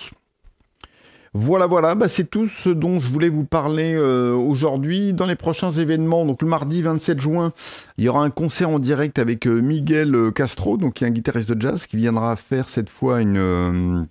Voilà, 1.33 1.67
voilà, 1.67 1.95
bah 1.95 2.07
c'est 2.07 2.29
tout 2.29 2.47
ce 2.47 2.69
dont 2.69 3.01
je 3.01 3.11
voulais 3.11 3.27
vous 3.27 3.43
parler 3.43 3.93
euh, 3.93 4.33
aujourd'hui. 4.33 5.11
Dans 5.11 5.25
les 5.25 5.35
prochains 5.35 5.71
événements, 5.71 6.25
donc 6.25 6.41
le 6.41 6.47
mardi 6.47 6.81
27 6.81 7.19
juin, 7.19 7.51
il 7.97 8.05
y 8.05 8.09
aura 8.09 8.23
un 8.23 8.29
concert 8.29 8.69
en 8.69 8.79
direct 8.79 9.19
avec 9.19 9.45
euh, 9.45 9.59
Miguel 9.59 10.31
Castro, 10.33 10.77
donc 10.77 10.93
qui 10.93 11.03
est 11.03 11.07
un 11.07 11.11
guitariste 11.11 11.51
de 11.51 11.61
jazz, 11.61 11.87
qui 11.87 11.97
viendra 11.97 12.37
faire 12.37 12.69
cette 12.69 12.89
fois 12.89 13.17
un 13.17 14.07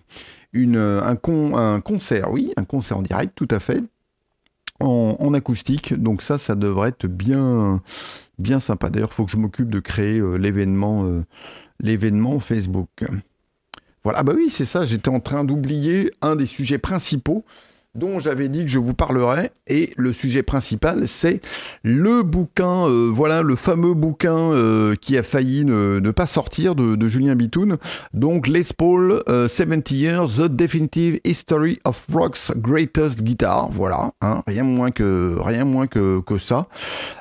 concert, 1.82 2.30
oui, 2.30 2.52
un 2.58 2.64
concert 2.64 2.98
en 2.98 3.02
direct, 3.02 3.32
tout 3.34 3.48
à 3.50 3.58
fait, 3.58 3.82
en, 4.80 5.32
acoustique. 5.34 5.94
Donc 5.94 6.20
ça, 6.22 6.38
ça 6.38 6.54
devrait 6.54 6.90
être 6.90 7.06
bien, 7.06 7.80
bien 8.38 8.60
sympa. 8.60 8.90
D'ailleurs, 8.90 9.10
il 9.12 9.14
faut 9.14 9.24
que 9.24 9.30
je 9.30 9.36
m'occupe 9.36 9.70
de 9.70 9.80
créer 9.80 10.18
euh, 10.18 10.36
l'événement, 10.36 11.04
euh, 11.04 11.24
l'événement 11.80 12.40
Facebook. 12.40 12.88
Voilà, 14.02 14.18
ah 14.20 14.22
bah 14.22 14.32
oui, 14.36 14.48
c'est 14.50 14.66
ça. 14.66 14.84
J'étais 14.84 15.08
en 15.08 15.20
train 15.20 15.44
d'oublier 15.44 16.12
un 16.20 16.36
des 16.36 16.46
sujets 16.46 16.78
principaux 16.78 17.44
dont 17.94 18.18
j'avais 18.18 18.48
dit 18.48 18.64
que 18.64 18.70
je 18.70 18.78
vous 18.78 18.94
parlerai. 18.94 19.50
Et 19.66 19.92
le 19.96 20.12
sujet 20.12 20.42
principal, 20.42 21.06
c'est 21.06 21.40
le 21.82 22.22
bouquin, 22.22 22.86
euh, 22.86 23.10
voilà, 23.12 23.42
le 23.42 23.56
fameux 23.56 23.94
bouquin 23.94 24.36
euh, 24.36 24.94
qui 24.96 25.16
a 25.16 25.22
failli 25.22 25.64
ne, 25.64 26.10
pas 26.10 26.26
sortir 26.26 26.74
de, 26.74 27.08
Julien 27.08 27.34
Bitoun. 27.34 27.76
Donc, 28.12 28.48
Les 28.48 28.62
Paul, 28.76 29.22
70 29.26 29.94
euh, 29.94 29.98
Years, 29.98 30.34
The 30.36 30.48
Definitive 30.48 31.20
History 31.24 31.78
of 31.84 32.06
Rock's 32.12 32.52
Greatest 32.56 33.22
Guitar. 33.22 33.68
Voilà, 33.70 34.12
hein, 34.20 34.42
rien 34.46 34.64
moins 34.64 34.90
que, 34.90 35.36
rien 35.38 35.64
moins 35.64 35.86
que, 35.86 36.20
que 36.20 36.38
ça. 36.38 36.68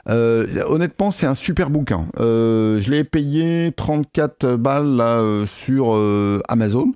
honnêtement, 0.07 1.11
c'est 1.11 1.27
un 1.27 1.35
super 1.35 1.69
bouquin. 1.69 2.07
je 2.17 2.89
l'ai 2.89 3.03
payé 3.03 3.71
34 3.75 4.55
balles 4.55 4.95
là, 4.95 5.45
sur 5.45 5.93
Amazon. 6.47 6.93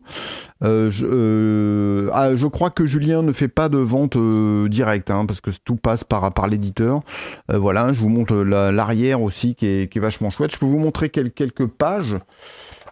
Euh, 0.63 0.89
je, 0.91 1.05
euh, 1.09 2.09
ah, 2.13 2.35
je, 2.35 2.47
crois 2.47 2.69
que 2.69 2.85
Julien 2.85 3.21
ne 3.21 3.31
fait 3.31 3.47
pas 3.47 3.69
de 3.69 3.77
vente 3.77 4.15
euh, 4.15 4.67
directe, 4.69 5.11
hein, 5.11 5.25
parce 5.25 5.41
que 5.41 5.51
tout 5.63 5.75
passe 5.75 6.03
par, 6.03 6.47
l'éditeur. 6.47 7.01
voilà, 7.49 7.93
je 7.93 8.01
vous 8.01 8.09
montre 8.09 8.35
l'arrière 8.35 9.21
aussi 9.21 9.55
qui 9.55 9.65
est, 9.67 9.97
vachement 9.99 10.29
chouette. 10.29 10.51
Je 10.51 10.57
peux 10.57 10.65
vous 10.65 10.79
montrer 10.79 11.09
quelques 11.09 11.65
pages. 11.65 12.15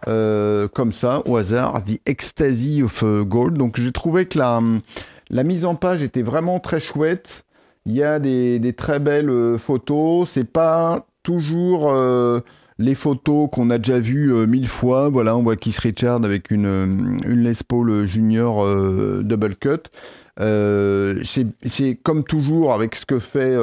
comme 0.04 0.92
ça, 0.92 1.22
au 1.26 1.36
hasard, 1.36 1.82
The 1.84 2.00
Ecstasy 2.06 2.82
of 2.82 3.04
Gold. 3.22 3.56
Donc 3.56 3.80
j'ai 3.80 3.92
trouvé 3.92 4.26
que 4.26 4.38
la, 4.38 5.44
mise 5.44 5.64
en 5.64 5.74
page 5.74 6.02
était 6.02 6.22
vraiment 6.22 6.60
très 6.60 6.80
chouette. 6.80 7.44
Il 7.86 7.94
y 7.94 8.02
a 8.02 8.18
des, 8.18 8.58
des 8.58 8.72
très 8.72 8.98
belles 8.98 9.58
photos. 9.58 10.28
C'est 10.30 10.50
pas 10.50 11.06
toujours 11.22 11.92
les 12.78 12.94
photos 12.94 13.48
qu'on 13.50 13.70
a 13.70 13.78
déjà 13.78 13.98
vues 13.98 14.32
euh, 14.32 14.46
mille 14.46 14.68
fois. 14.68 15.08
Voilà, 15.08 15.36
on 15.36 15.42
voit 15.42 15.56
Keith 15.56 15.78
Richard 15.78 16.24
avec 16.24 16.50
une, 16.50 16.66
euh, 16.66 16.84
une 16.84 17.42
Les 17.42 17.52
Paul 17.66 18.04
Junior 18.04 18.64
euh, 18.64 19.22
double 19.22 19.56
cut. 19.56 19.88
c'est 20.38 21.94
comme 22.02 22.24
toujours 22.24 22.74
avec 22.74 22.94
ce 22.94 23.06
que 23.06 23.18
fait 23.18 23.56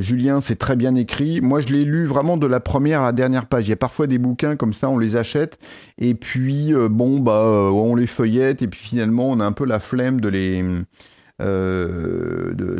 Julien, 0.00 0.40
c'est 0.40 0.56
très 0.56 0.74
bien 0.74 0.94
écrit. 0.94 1.40
Moi, 1.40 1.60
je 1.60 1.68
l'ai 1.68 1.84
lu 1.84 2.06
vraiment 2.06 2.36
de 2.36 2.46
la 2.46 2.60
première 2.60 3.02
à 3.02 3.06
la 3.06 3.12
dernière 3.12 3.46
page. 3.46 3.66
Il 3.66 3.70
y 3.70 3.74
a 3.74 3.76
parfois 3.76 4.06
des 4.06 4.18
bouquins 4.18 4.56
comme 4.56 4.72
ça, 4.72 4.88
on 4.88 4.98
les 4.98 5.14
achète 5.16 5.58
et 5.98 6.14
puis 6.14 6.72
bon 6.90 7.20
bah 7.20 7.70
on 7.72 7.94
les 7.94 8.06
feuillette 8.06 8.62
et 8.62 8.68
puis 8.68 8.80
finalement 8.80 9.30
on 9.30 9.38
a 9.38 9.44
un 9.44 9.52
peu 9.52 9.64
la 9.64 9.78
flemme 9.78 10.20
de 10.20 10.28
les 10.28 10.64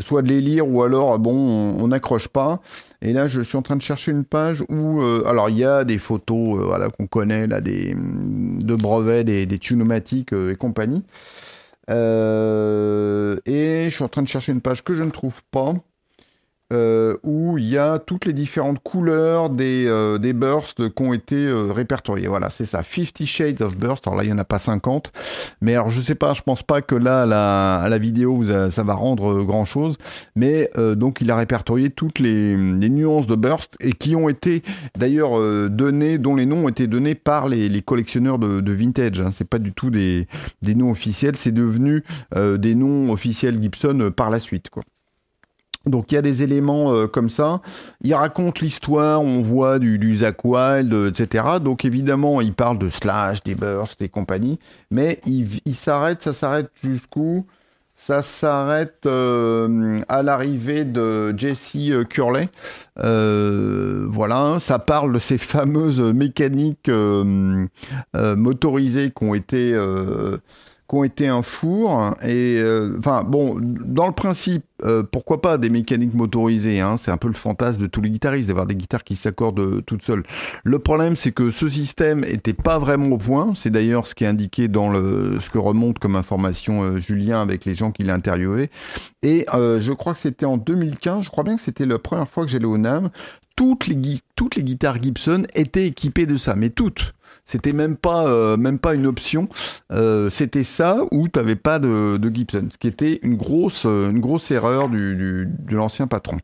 soit 0.00 0.22
de 0.22 0.28
les 0.28 0.40
lire 0.40 0.68
ou 0.68 0.82
alors 0.82 1.18
bon 1.18 1.32
on 1.32 1.88
n'accroche 1.88 2.28
pas 2.28 2.60
et 3.02 3.12
là 3.12 3.26
je 3.26 3.40
suis 3.42 3.56
en 3.56 3.62
train 3.62 3.76
de 3.76 3.82
chercher 3.82 4.12
une 4.12 4.24
page 4.24 4.62
où 4.68 5.00
euh, 5.00 5.24
alors 5.26 5.50
il 5.50 5.58
y 5.58 5.64
a 5.64 5.84
des 5.84 5.98
photos 5.98 6.60
euh, 6.60 6.64
voilà 6.64 6.88
qu'on 6.90 7.06
connaît 7.06 7.46
là 7.46 7.60
des 7.60 7.94
de 7.94 8.74
brevets 8.74 9.24
des, 9.24 9.46
des 9.46 9.58
tunomatiques 9.58 10.32
et 10.32 10.56
compagnie. 10.56 11.04
Et 11.88 11.92
je 13.88 13.94
suis 13.94 14.04
en 14.04 14.08
train 14.08 14.22
de 14.22 14.28
chercher 14.28 14.52
une 14.52 14.60
page 14.60 14.82
que 14.82 14.94
je 14.94 15.04
ne 15.04 15.10
trouve 15.10 15.42
pas 15.50 15.74
euh, 16.72 17.16
où 17.22 17.58
il 17.58 17.68
y 17.68 17.78
a 17.78 18.00
toutes 18.00 18.24
les 18.24 18.32
différentes 18.32 18.80
couleurs 18.82 19.50
des, 19.50 19.86
euh, 19.86 20.18
des 20.18 20.32
bursts 20.32 20.92
qui 20.92 21.02
ont 21.04 21.12
été 21.12 21.36
euh, 21.36 21.70
répertoriés. 21.70 22.26
Voilà, 22.26 22.50
c'est 22.50 22.64
ça. 22.64 22.82
50 22.82 23.24
Shades 23.24 23.62
of 23.62 23.76
Burst. 23.76 24.04
Alors 24.08 24.16
là, 24.16 24.24
il 24.24 24.26
n'y 24.26 24.32
en 24.32 24.38
a 24.38 24.44
pas 24.44 24.58
50. 24.58 25.12
Mais 25.60 25.74
alors, 25.74 25.90
je 25.90 26.00
sais 26.00 26.16
pas, 26.16 26.34
je 26.34 26.42
pense 26.42 26.64
pas 26.64 26.82
que 26.82 26.96
là, 26.96 27.24
la, 27.24 27.86
la 27.88 27.98
vidéo, 27.98 28.42
ça 28.70 28.82
va 28.82 28.94
rendre 28.94 29.44
grand 29.44 29.64
chose. 29.64 29.96
Mais 30.34 30.68
donc, 30.96 31.20
il 31.20 31.30
a 31.30 31.36
répertorié 31.36 31.90
toutes 31.90 32.18
les, 32.18 32.56
les, 32.56 32.88
nuances 32.88 33.28
de 33.28 33.36
burst 33.36 33.76
et 33.80 33.92
qui 33.92 34.16
ont 34.16 34.28
été 34.28 34.62
d'ailleurs 34.98 35.38
données, 35.70 36.18
dont 36.18 36.34
les 36.34 36.46
noms 36.46 36.64
ont 36.64 36.68
été 36.68 36.88
donnés 36.88 37.14
par 37.14 37.48
les, 37.48 37.68
les 37.68 37.82
collectionneurs 37.82 38.38
de, 38.38 38.60
de 38.60 38.72
vintage. 38.72 39.20
Hein. 39.20 39.30
C'est 39.30 39.48
pas 39.48 39.58
du 39.58 39.72
tout 39.72 39.90
des, 39.90 40.26
des 40.62 40.74
noms 40.74 40.90
officiels. 40.90 41.36
C'est 41.36 41.52
devenu 41.52 42.02
des 42.34 42.74
noms 42.74 43.12
officiels 43.12 43.62
Gibson 43.62 44.12
par 44.14 44.30
la 44.30 44.40
suite, 44.40 44.68
quoi. 44.70 44.82
Donc 45.86 46.10
il 46.10 46.16
y 46.16 46.18
a 46.18 46.22
des 46.22 46.42
éléments 46.42 46.92
euh, 46.92 47.06
comme 47.06 47.28
ça. 47.28 47.60
Il 48.02 48.14
raconte 48.14 48.60
l'histoire, 48.60 49.22
on 49.22 49.42
voit 49.42 49.78
du, 49.78 50.16
Zack 50.16 50.44
Wild, 50.44 50.92
euh, 50.92 51.10
etc. 51.10 51.44
Donc 51.62 51.84
évidemment, 51.84 52.40
il 52.40 52.52
parle 52.52 52.78
de 52.78 52.90
Slash, 52.90 53.42
des 53.44 53.54
Bursts 53.54 54.02
et 54.02 54.08
compagnie. 54.08 54.58
Mais 54.90 55.20
il, 55.26 55.74
s'arrête, 55.74 56.22
ça 56.22 56.32
s'arrête 56.32 56.70
jusqu'où? 56.82 57.46
Ça 57.98 58.20
s'arrête 58.22 59.06
euh, 59.06 60.00
à 60.08 60.22
l'arrivée 60.22 60.84
de 60.84 61.34
Jesse 61.38 61.76
Curley. 62.10 62.48
voilà, 62.96 64.58
ça 64.60 64.78
parle 64.78 65.14
de 65.14 65.18
ces 65.18 65.38
fameuses 65.38 66.00
mécaniques 66.00 66.90
motorisées 68.12 69.12
qui 69.12 69.24
ont 69.24 69.34
été 69.34 69.74
qui 70.88 70.94
ont 70.94 71.04
été 71.04 71.26
un 71.28 71.42
four. 71.42 72.14
Et 72.22 72.58
euh, 72.58 72.96
enfin, 72.98 73.24
bon, 73.24 73.56
dans 73.60 74.06
le 74.06 74.12
principe, 74.12 74.64
euh, 74.84 75.02
pourquoi 75.02 75.40
pas 75.40 75.58
des 75.58 75.70
mécaniques 75.70 76.14
motorisées 76.14 76.80
hein, 76.80 76.96
C'est 76.96 77.10
un 77.10 77.16
peu 77.16 77.28
le 77.28 77.34
fantasme 77.34 77.82
de 77.82 77.86
tous 77.86 78.00
les 78.00 78.10
guitaristes 78.10 78.48
d'avoir 78.48 78.66
des 78.66 78.76
guitares 78.76 79.04
qui 79.04 79.16
s'accordent 79.16 79.84
toutes 79.84 80.02
seules. 80.02 80.22
Le 80.64 80.78
problème, 80.78 81.16
c'est 81.16 81.32
que 81.32 81.50
ce 81.50 81.68
système 81.68 82.24
était 82.24 82.52
pas 82.52 82.78
vraiment 82.78 83.08
au 83.08 83.18
point. 83.18 83.52
C'est 83.54 83.70
d'ailleurs 83.70 84.06
ce 84.06 84.14
qui 84.14 84.24
est 84.24 84.28
indiqué 84.28 84.68
dans 84.68 84.88
le, 84.88 85.38
ce 85.40 85.50
que 85.50 85.58
remonte 85.58 85.98
comme 85.98 86.14
information 86.14 86.82
euh, 86.82 86.96
Julien 86.98 87.42
avec 87.42 87.64
les 87.64 87.74
gens 87.74 87.90
qu'il 87.90 88.10
a 88.10 88.14
interviewés. 88.14 88.70
Et 89.22 89.46
je 89.50 89.92
crois 89.92 90.12
que 90.12 90.20
c'était 90.20 90.46
en 90.46 90.56
2015. 90.56 91.24
Je 91.24 91.30
crois 91.30 91.42
bien 91.42 91.56
que 91.56 91.62
c'était 91.62 91.86
la 91.86 91.98
première 91.98 92.28
fois 92.28 92.44
que 92.44 92.50
j'allais 92.50 92.64
au 92.64 92.78
NAM. 92.78 93.10
Toutes 93.56 93.86
les, 93.86 93.96
toutes 94.36 94.54
les 94.54 94.62
guitares 94.62 95.02
Gibson 95.02 95.46
étaient 95.54 95.86
équipées 95.86 96.26
de 96.26 96.36
ça, 96.36 96.54
mais 96.54 96.70
toutes. 96.70 97.15
C'était 97.46 97.72
même 97.72 97.96
pas 97.96 98.26
euh, 98.26 98.56
même 98.56 98.78
pas 98.78 98.94
une 98.94 99.06
option. 99.06 99.48
Euh, 99.92 100.28
c'était 100.30 100.64
ça 100.64 101.02
ou 101.12 101.28
t'avais 101.28 101.56
pas 101.56 101.78
de, 101.78 102.16
de, 102.16 102.34
Gibson, 102.34 102.68
ce 102.72 102.76
qui 102.76 102.88
était 102.88 103.20
une 103.22 103.36
grosse 103.36 103.86
euh, 103.86 104.10
une 104.10 104.20
grosse 104.20 104.50
erreur 104.50 104.88
du, 104.88 105.14
du 105.14 105.46
de 105.46 105.76
l'ancien 105.76 106.08
patron. 106.08 106.38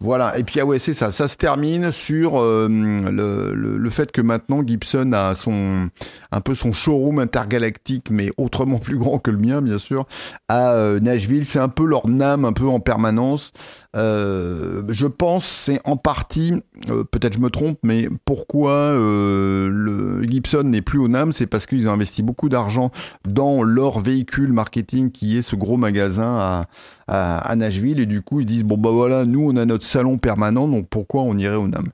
Voilà, 0.00 0.38
et 0.38 0.44
puis 0.44 0.60
ah 0.60 0.64
ouais, 0.64 0.78
c'est 0.78 0.94
ça, 0.94 1.10
ça 1.10 1.26
se 1.26 1.36
termine 1.36 1.90
sur 1.90 2.40
euh, 2.40 2.68
le, 2.68 3.76
le, 3.76 3.90
fait 3.90 4.12
que 4.12 4.20
maintenant 4.20 4.64
Gibson 4.64 5.10
a 5.12 5.34
son 5.34 5.88
un 6.30 6.40
peu 6.40 6.54
son 6.54 6.72
showroom 6.72 7.18
intergalactique, 7.18 8.08
mais 8.12 8.30
autrement 8.36 8.78
plus 8.78 8.96
grand 8.96 9.18
que 9.18 9.32
le 9.32 9.38
mien, 9.38 9.60
bien 9.60 9.78
sûr, 9.78 10.06
à 10.46 10.70
euh, 10.70 11.00
Nashville. 11.00 11.46
C'est 11.46 11.58
un 11.58 11.68
peu 11.68 11.84
leur 11.84 12.06
NAM, 12.06 12.44
un 12.44 12.52
peu 12.52 12.68
en 12.68 12.78
permanence. 12.78 13.50
Euh, 13.96 14.84
je 14.88 15.08
pense 15.08 15.46
c'est 15.46 15.80
en 15.84 15.96
partie, 15.96 16.62
peut-être 17.10 17.34
je 17.34 17.40
me 17.40 17.50
trompe, 17.50 17.80
mais 17.82 18.08
pourquoi 18.24 18.92
le 18.92 20.22
Gibson 20.28 20.62
n'est 20.62 20.82
plus 20.82 21.00
au 21.00 21.08
NAM, 21.08 21.32
c'est 21.32 21.48
parce 21.48 21.66
qu'ils 21.66 21.88
ont 21.88 21.92
investi 21.92 22.22
beaucoup 22.22 22.48
d'argent 22.48 22.92
dans 23.28 23.64
leur 23.64 23.98
véhicule 23.98 24.52
marketing 24.52 25.10
qui 25.10 25.36
est 25.36 25.42
ce 25.42 25.56
gros 25.56 25.76
magasin 25.76 26.36
à, 26.36 26.66
à, 27.08 27.38
à 27.38 27.56
Nashville, 27.56 27.98
et 27.98 28.06
du 28.06 28.22
coup 28.22 28.38
ils 28.38 28.46
disent 28.46 28.64
bon 28.64 28.76
bah 28.76 28.90
voilà, 28.90 29.24
nous 29.24 29.40
on 29.50 29.56
a 29.56 29.64
notre 29.64 29.87
salon 29.88 30.18
permanent, 30.18 30.68
donc 30.68 30.88
pourquoi 30.88 31.22
on 31.22 31.36
irait 31.36 31.56
au 31.56 31.66
NAM? 31.66 31.88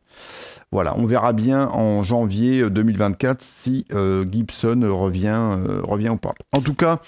Voilà, 0.72 0.94
on 0.96 1.06
verra 1.06 1.32
bien 1.32 1.68
en 1.68 2.02
janvier 2.02 2.68
2024 2.68 3.40
si 3.40 3.86
euh, 3.92 4.24
Gibson 4.28 4.80
revient, 4.90 5.32
euh, 5.32 5.80
revient 5.82 6.08
ou 6.08 6.16
pas. 6.16 6.34
En 6.52 6.60
tout 6.60 6.74
cas, 6.74 6.98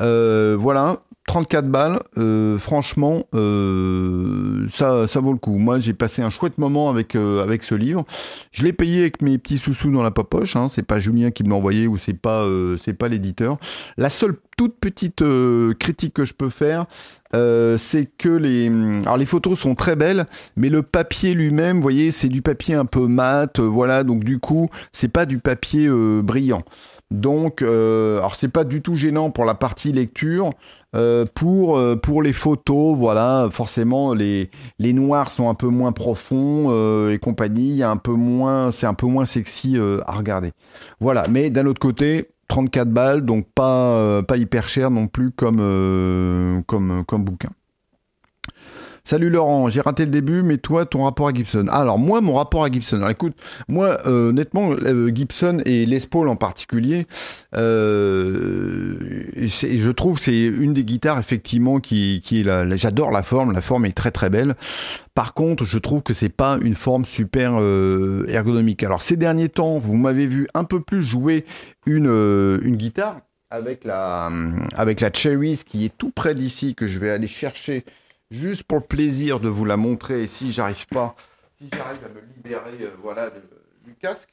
euh, 0.00 0.56
voilà, 0.58 0.96
34 1.28 1.68
balles, 1.68 2.00
euh, 2.18 2.58
franchement, 2.58 3.24
euh, 3.34 4.66
ça, 4.68 5.06
ça 5.06 5.20
vaut 5.20 5.32
le 5.32 5.38
coup. 5.38 5.56
Moi, 5.56 5.78
j'ai 5.78 5.92
passé 5.92 6.20
un 6.20 6.30
chouette 6.30 6.58
moment 6.58 6.90
avec 6.90 7.14
euh, 7.14 7.42
avec 7.42 7.62
ce 7.62 7.76
livre. 7.76 8.04
Je 8.50 8.64
l'ai 8.64 8.72
payé 8.72 9.02
avec 9.02 9.22
mes 9.22 9.38
petits 9.38 9.58
sous-sous 9.58 9.92
dans 9.92 10.02
la 10.02 10.10
poche. 10.10 10.56
Hein. 10.56 10.68
C'est 10.68 10.82
pas 10.82 10.98
Julien 10.98 11.30
qui 11.30 11.44
me 11.44 11.50
l'a 11.50 11.54
envoyé 11.54 11.86
ou 11.86 11.96
c'est 11.96 12.12
pas 12.12 12.46
c'est 12.76 12.94
pas 12.94 13.08
l'éditeur. 13.08 13.58
La 13.96 14.10
seule 14.10 14.36
toute 14.56 14.78
petite 14.78 15.24
critique 15.78 16.14
que 16.14 16.24
je 16.24 16.34
peux 16.34 16.48
faire, 16.48 16.86
c'est 17.32 18.10
que 18.18 18.28
les 18.28 18.66
alors 19.02 19.16
les 19.16 19.24
photos 19.24 19.58
sont 19.58 19.74
très 19.74 19.96
belles, 19.96 20.26
mais 20.56 20.68
le 20.68 20.82
papier 20.82 21.34
lui-même, 21.34 21.76
vous 21.76 21.82
voyez, 21.82 22.10
c'est 22.10 22.28
du 22.28 22.42
papier 22.42 22.74
un 22.74 22.84
peu 22.84 23.06
mat. 23.06 23.60
voilà, 23.60 24.02
donc 24.02 24.24
du 24.24 24.40
coup, 24.40 24.68
c'est 24.92 25.08
pas 25.08 25.24
du 25.24 25.38
papier 25.38 25.88
brillant. 26.22 26.62
Donc, 27.10 27.62
alors 27.62 28.34
c'est 28.34 28.48
pas 28.48 28.64
du 28.64 28.82
tout 28.82 28.96
gênant 28.96 29.30
pour 29.30 29.44
la 29.44 29.54
partie 29.54 29.92
lecture. 29.92 30.50
Euh, 30.94 31.24
pour, 31.34 31.78
euh, 31.78 31.96
pour 31.96 32.22
les 32.22 32.34
photos, 32.34 32.96
voilà, 32.96 33.48
forcément 33.50 34.12
les, 34.12 34.50
les 34.78 34.92
noirs 34.92 35.30
sont 35.30 35.48
un 35.48 35.54
peu 35.54 35.68
moins 35.68 35.92
profonds 35.92 36.66
euh, 36.68 37.12
et 37.12 37.18
compagnie, 37.18 37.82
un 37.82 37.96
peu 37.96 38.12
moins, 38.12 38.70
c'est 38.72 38.86
un 38.86 38.92
peu 38.94 39.06
moins 39.06 39.24
sexy 39.24 39.78
à 40.06 40.12
regarder. 40.12 40.52
Voilà, 41.00 41.26
mais 41.30 41.48
d'un 41.48 41.66
autre 41.66 41.80
côté, 41.80 42.28
34 42.48 42.90
balles, 42.90 43.24
donc 43.24 43.46
pas, 43.54 44.22
pas 44.22 44.36
hyper 44.36 44.68
cher 44.68 44.90
non 44.90 45.06
plus 45.06 45.30
comme, 45.30 46.62
comme, 46.66 47.04
comme 47.06 47.24
bouquin. 47.24 47.50
Salut 49.04 49.30
Laurent, 49.30 49.68
j'ai 49.68 49.80
raté 49.80 50.04
le 50.04 50.12
début, 50.12 50.42
mais 50.42 50.58
toi, 50.58 50.86
ton 50.86 51.02
rapport 51.02 51.26
à 51.26 51.34
Gibson. 51.34 51.66
alors 51.68 51.98
moi, 51.98 52.20
mon 52.20 52.34
rapport 52.34 52.62
à 52.62 52.70
Gibson. 52.70 52.98
Alors 52.98 53.10
écoute, 53.10 53.36
moi, 53.66 53.98
euh, 54.06 54.28
honnêtement, 54.28 54.70
euh, 54.70 55.10
Gibson 55.12 55.60
et 55.64 55.86
Les 55.86 55.98
Paul 56.00 56.28
en 56.28 56.36
particulier, 56.36 57.06
euh, 57.56 58.94
je 59.36 59.90
trouve 59.90 60.20
c'est 60.20 60.44
une 60.44 60.72
des 60.72 60.84
guitares 60.84 61.18
effectivement 61.18 61.80
qui, 61.80 62.22
est 62.30 62.44
la, 62.44 62.76
j'adore 62.76 63.10
la 63.10 63.24
forme, 63.24 63.52
la 63.52 63.60
forme 63.60 63.86
est 63.86 63.96
très 63.96 64.12
très 64.12 64.30
belle. 64.30 64.54
Par 65.14 65.34
contre, 65.34 65.64
je 65.64 65.78
trouve 65.78 66.02
que 66.02 66.14
c'est 66.14 66.28
pas 66.28 66.58
une 66.62 66.76
forme 66.76 67.04
super 67.04 67.54
ergonomique. 68.28 68.84
Alors 68.84 69.02
ces 69.02 69.16
derniers 69.16 69.48
temps, 69.48 69.78
vous 69.78 69.96
m'avez 69.96 70.26
vu 70.26 70.46
un 70.54 70.64
peu 70.64 70.80
plus 70.80 71.02
jouer 71.02 71.44
une, 71.86 72.06
une 72.06 72.76
guitare 72.76 73.20
avec 73.50 73.84
la 73.84 74.30
avec 74.76 75.00
la 75.00 75.12
Cherries 75.12 75.60
qui 75.66 75.84
est 75.84 75.92
tout 75.98 76.10
près 76.10 76.34
d'ici 76.34 76.74
que 76.74 76.86
je 76.86 76.98
vais 76.98 77.10
aller 77.10 77.26
chercher 77.26 77.84
juste 78.32 78.64
pour 78.64 78.78
le 78.78 78.84
plaisir 78.84 79.38
de 79.38 79.48
vous 79.48 79.64
la 79.64 79.76
montrer. 79.76 80.26
Si 80.26 80.50
j'arrive 80.50 80.86
pas, 80.88 81.14
si 81.60 81.68
j'arrive 81.72 82.04
à 82.04 82.08
me 82.08 82.20
libérer, 82.34 82.84
euh, 82.84 82.96
voilà, 83.00 83.30
du 83.84 83.94
casque. 83.94 84.30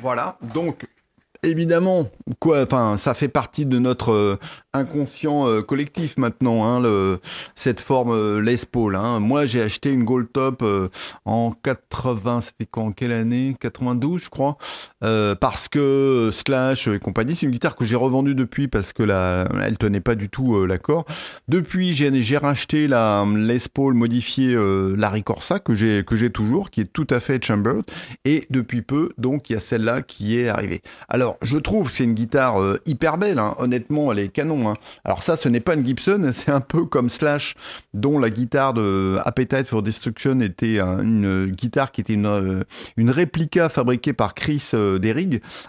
Voilà. 0.00 0.36
Donc, 0.42 0.86
évidemment, 1.42 2.08
quoi, 2.38 2.62
enfin, 2.62 2.96
ça 2.96 3.14
fait 3.14 3.28
partie 3.28 3.66
de 3.66 3.78
notre 3.78 4.12
euh, 4.12 4.38
inconscient 4.72 5.48
euh, 5.48 5.62
collectif 5.62 6.16
maintenant, 6.18 6.64
hein, 6.64 7.18
cette 7.54 7.80
forme 7.80 8.12
euh, 8.12 8.40
Les 8.40 8.56
Paul. 8.70 8.96
Hein. 8.96 9.20
Moi, 9.20 9.46
j'ai 9.46 9.62
acheté 9.62 9.90
une 9.90 10.04
Gold 10.04 10.28
Top 10.32 10.64
en 11.24 11.52
80, 11.52 12.40
c'était 12.42 12.66
quand, 12.66 12.92
quelle 12.92 13.12
année? 13.12 13.56
92, 13.58 14.22
je 14.24 14.28
crois, 14.28 14.56
parce 15.00 15.68
que 15.68 16.30
Slash 16.32 16.88
et 16.88 16.98
compagnie, 16.98 17.34
c'est 17.34 17.46
une 17.46 17.52
guitare 17.52 17.76
que 17.76 17.84
j'ai 17.84 17.96
revendue 17.96 18.34
depuis 18.34 18.68
parce 18.68 18.92
que 18.92 19.02
la, 19.02 19.48
elle 19.62 19.78
tenait 19.78 20.00
pas 20.00 20.14
du 20.14 20.28
tout 20.28 20.66
l'accord. 20.66 21.04
Depuis, 21.48 21.92
j'ai, 21.92 22.20
j'ai 22.22 22.38
racheté 22.38 22.88
la 22.88 23.24
Les 23.36 23.58
Paul 23.72 23.94
modifiée 23.94 24.56
Larry 24.96 25.22
Corsa 25.22 25.58
que 25.58 25.74
j'ai 25.74 26.04
que 26.04 26.16
j'ai 26.16 26.30
toujours, 26.30 26.70
qui 26.70 26.82
est 26.82 26.92
tout 26.92 27.06
à 27.10 27.20
fait 27.20 27.42
chambered, 27.44 27.84
et 28.24 28.46
depuis 28.50 28.82
peu, 28.82 29.10
donc, 29.18 29.50
il 29.50 29.54
y 29.54 29.56
a 29.56 29.60
celle-là 29.60 30.02
qui 30.02 30.38
est 30.38 30.48
arrivée. 30.48 30.82
Alors 31.08 31.29
Je 31.42 31.58
trouve 31.58 31.90
que 31.90 31.96
c'est 31.96 32.04
une 32.04 32.14
guitare 32.14 32.60
euh, 32.60 32.80
hyper 32.86 33.18
belle, 33.18 33.38
hein. 33.38 33.54
honnêtement, 33.58 34.12
elle 34.12 34.18
est 34.18 34.28
canon. 34.28 34.68
Hein. 34.70 34.74
Alors 35.04 35.22
ça, 35.22 35.36
ce 35.36 35.48
n'est 35.48 35.60
pas 35.60 35.74
une 35.74 35.84
Gibson, 35.84 36.30
c'est 36.32 36.50
un 36.50 36.60
peu 36.60 36.84
comme 36.84 37.10
Slash, 37.10 37.54
dont 37.94 38.18
la 38.18 38.30
guitare 38.30 38.74
de 38.74 39.18
Appetite 39.24 39.66
for 39.66 39.82
Destruction 39.82 40.40
était 40.40 40.80
une 40.80 41.46
guitare 41.46 41.92
qui 41.92 42.00
était 42.00 42.14
une, 42.14 42.26
euh, 42.26 42.62
une 42.96 43.10
réplica 43.10 43.68
fabriquée 43.68 44.12
par 44.12 44.34
Chris 44.34 44.70
euh, 44.74 44.98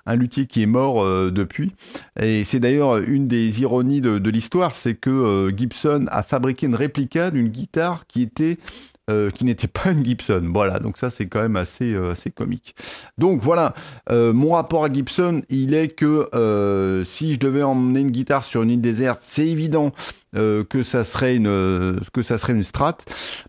un 0.06 0.16
luthier 0.16 0.46
qui 0.46 0.64
est 0.64 0.68
mort 0.68 1.04
depuis. 1.32 1.74
Et 2.20 2.44
c'est 2.44 2.60
d'ailleurs 2.60 2.98
une 2.98 3.28
des 3.28 3.62
ironies 3.62 4.02
de, 4.02 4.18
de 4.20 4.30
l'histoire, 4.30 4.76
c'est 4.76 4.96
que 4.96 5.52
Gibson 5.56 6.06
a 6.12 6.24
fabriqué 6.24 6.66
une 6.68 6.76
réplica 6.76 7.32
d'une 7.32 7.50
guitare 7.50 8.06
qui 8.08 8.22
était 8.22 8.58
euh, 9.12 9.30
qui 9.30 9.46
n'était 9.46 9.68
pas 9.68 9.92
une 9.92 10.06
Gibson. 10.06 10.42
Voilà, 10.54 10.80
donc 10.80 10.98
ça 10.98 11.10
c'est 11.10 11.28
quand 11.28 11.42
même 11.42 11.56
assez, 11.56 11.94
euh, 11.94 12.12
assez 12.12 12.32
comique. 12.32 12.76
Donc 13.18 13.42
voilà, 13.42 13.74
euh, 14.10 14.34
mon 14.34 14.54
rapport 14.54 14.86
à 14.86 14.92
Gibson, 14.92 15.44
il 15.50 15.74
est 15.74 15.90
que 15.90 16.30
si 17.06 17.34
je 17.34 17.40
devais 17.40 17.64
emmener 17.64 18.02
une 18.02 18.12
guitare 18.12 18.44
sur 18.44 18.64
une 18.64 18.70
île 18.70 18.82
déserte, 18.82 19.20
c'est 19.22 19.48
évident 19.48 19.92
que 20.34 20.84
ça 20.84 21.04
serait 21.04 21.36
une 21.36 22.00
que 22.14 22.22
ça 22.22 22.38
serait 22.38 22.54
une 22.54 22.64
Strat. 22.64 22.98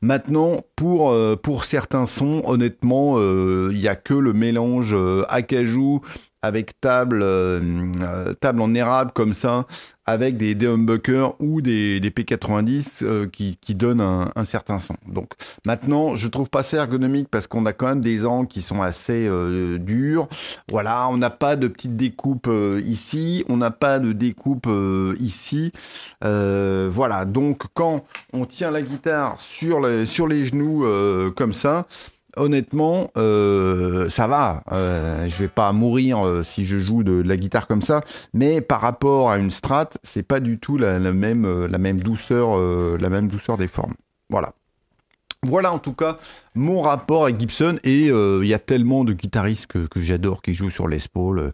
Maintenant, 0.00 0.62
pour 0.74 1.16
pour 1.42 1.64
certains 1.64 2.06
sons, 2.06 2.42
honnêtement, 2.44 3.18
il 3.18 3.76
n'y 3.76 3.88
a 3.88 3.94
que 3.94 4.14
le 4.14 4.32
mélange 4.32 4.96
acajou 5.28 6.00
avec 6.42 6.80
table, 6.80 7.24
table 8.40 8.60
en 8.60 8.74
érable 8.74 9.12
comme 9.12 9.34
ça, 9.34 9.66
avec 10.06 10.36
des, 10.36 10.54
des 10.54 10.66
humbuckers 10.66 11.40
ou 11.40 11.60
des, 11.60 12.00
des 12.00 12.10
P90 12.10 13.04
euh, 13.04 13.26
qui, 13.28 13.56
qui 13.60 13.74
donnent 13.74 14.00
un, 14.00 14.30
un, 14.34 14.44
certain 14.44 14.78
son. 14.78 14.94
Donc 15.06 15.30
maintenant, 15.64 16.14
je 16.14 16.28
trouve 16.28 16.50
pas 16.50 16.62
ça 16.62 16.78
ergonomique 16.78 17.28
parce 17.28 17.46
qu'on 17.46 17.66
a 17.66 17.72
quand 17.72 17.86
même 17.86 18.00
des 18.00 18.26
angles 18.26 18.48
qui 18.48 18.62
sont 18.62 18.82
assez 18.82 19.26
euh, 19.28 19.78
durs. 19.78 20.28
Voilà, 20.70 21.08
on 21.08 21.16
n'a 21.16 21.30
pas 21.30 21.56
de 21.56 21.68
petite 21.68 21.96
découpe 21.96 22.50
ici, 22.84 23.44
on 23.48 23.56
n'a 23.56 23.70
pas 23.70 23.98
de 23.98 24.12
découpe 24.12 24.68
ici. 25.20 25.72
voilà, 26.20 27.24
donc 27.24 27.62
quand 27.74 28.04
on 28.32 28.46
tient 28.46 28.70
la 28.70 28.82
guitare 28.82 29.38
sur 29.38 29.80
les, 29.80 30.06
sur 30.06 30.26
les 30.26 30.44
genoux 30.44 30.84
comme 31.36 31.52
ça, 31.52 31.86
honnêtement, 32.36 33.10
euh, 33.16 34.08
ça 34.08 34.26
va. 34.26 34.62
Euh, 34.72 35.28
je 35.28 35.36
vais 35.38 35.48
pas 35.48 35.72
mourir 35.72 36.24
euh, 36.24 36.42
si 36.42 36.64
je 36.64 36.78
joue 36.78 37.02
de, 37.02 37.22
la 37.22 37.36
guitare 37.36 37.66
comme 37.66 37.82
ça, 37.82 38.02
mais 38.32 38.60
par 38.60 38.80
rapport 38.80 39.30
à 39.30 39.38
une 39.38 39.50
Strat, 39.50 39.90
c'est 40.02 40.26
pas 40.26 40.40
du 40.40 40.58
tout 40.58 40.78
la, 40.78 40.98
euh, 40.98 41.68
la 41.68 41.78
même 41.78 42.00
douceur 42.00 42.58
la 42.98 43.08
même 43.10 43.28
douceur 43.28 43.56
des 43.56 43.68
formes. 43.68 43.94
Voilà. 44.30 44.54
Voilà 45.44 45.72
en 45.72 45.80
tout 45.80 45.92
cas 45.92 46.18
mon 46.54 46.82
rapport 46.82 47.24
avec 47.24 47.40
Gibson 47.40 47.80
et 47.82 48.10
euh, 48.10 48.44
il 48.44 48.48
y 48.48 48.54
a 48.54 48.60
tellement 48.60 49.02
de 49.02 49.12
guitaristes 49.12 49.66
que, 49.66 50.00
j'adore 50.00 50.40
qui 50.40 50.54
jouent 50.54 50.70
sur 50.70 50.86
Les 50.86 51.00
Paul. 51.12 51.38
Euh, 51.40 51.50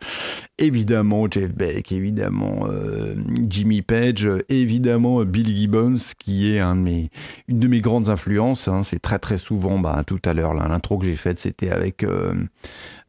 évidemment 0.58 1.26
Jeff 1.30 1.54
Beck, 1.54 1.90
évidemment 1.90 2.66
euh, 2.68 3.14
Jimmy 3.48 3.80
Page, 3.80 4.28
évidemment 4.50 5.24
Billy 5.24 5.56
Gibbons 5.56 5.96
qui 6.18 6.52
est 6.52 6.60
une 6.60 7.08
de 7.48 7.66
mes 7.66 7.80
grandes 7.80 8.10
influences. 8.10 8.68
Hein. 8.68 8.82
C'est 8.82 9.00
très 9.00 9.18
très 9.18 9.38
souvent, 9.38 9.78
bah, 9.78 10.02
tout 10.06 10.20
à 10.26 10.34
l'heure 10.34 10.52
l'intro 10.52 10.98
que 10.98 11.06
j'ai 11.06 11.16
faite 11.16 11.38
c'était 11.38 11.70
avec... 11.70 12.04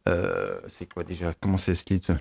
c'est 0.05 0.93
quoi 0.93 1.03
déjà? 1.03 1.33
Comment 1.41 1.57
c'est 1.57 1.75
ce 1.75 1.83
titre 1.83 2.13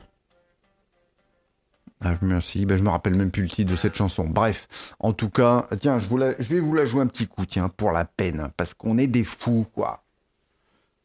ah, 2.01 2.15
merci. 2.23 2.65
Ben, 2.65 2.77
je 2.77 2.83
me 2.83 2.91
rappelle 2.91 3.17
même 3.17 3.31
plus 3.31 3.43
le 3.43 3.49
titre 3.49 3.71
de 3.71 3.77
cette 3.77 3.97
chanson. 3.97 4.25
Bref, 4.25 4.69
en 5.01 5.13
tout 5.13 5.31
cas, 5.31 5.67
tiens, 5.81 5.99
je, 5.99 6.09
vais 6.09 6.61
vous 6.61 6.75
la 6.75 6.85
jouer 6.85 7.03
un 7.03 7.09
petit 7.09 7.27
coup, 7.27 7.45
tiens, 7.45 7.69
pour 7.69 7.91
la 7.91 8.05
peine, 8.05 8.49
parce 8.57 8.75
qu'on 8.75 8.99
est 8.99 9.09
des 9.09 9.25
fous, 9.25 9.67
quoi. 9.75 10.05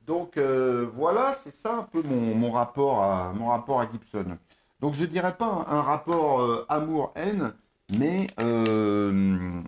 Donc 0.05 0.37
euh, 0.37 0.87
voilà, 0.95 1.33
c'est 1.43 1.55
ça 1.55 1.77
un 1.77 1.83
peu 1.83 2.03
mon, 2.03 2.51
rapport 2.51 3.01
à 3.01 3.31
mon 3.33 3.47
rapport 3.47 3.79
à 3.79 3.87
Gibson. 3.89 4.37
Donc 4.81 4.95
je 4.95 5.05
dirais 5.05 5.33
pas 5.33 5.65
un, 5.69 5.81
rapport 5.81 6.41
euh, 6.41 6.65
amour-haine, 6.67 7.53
mais 7.89 8.27
euh, 8.41 9.61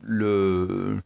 le 0.00 1.02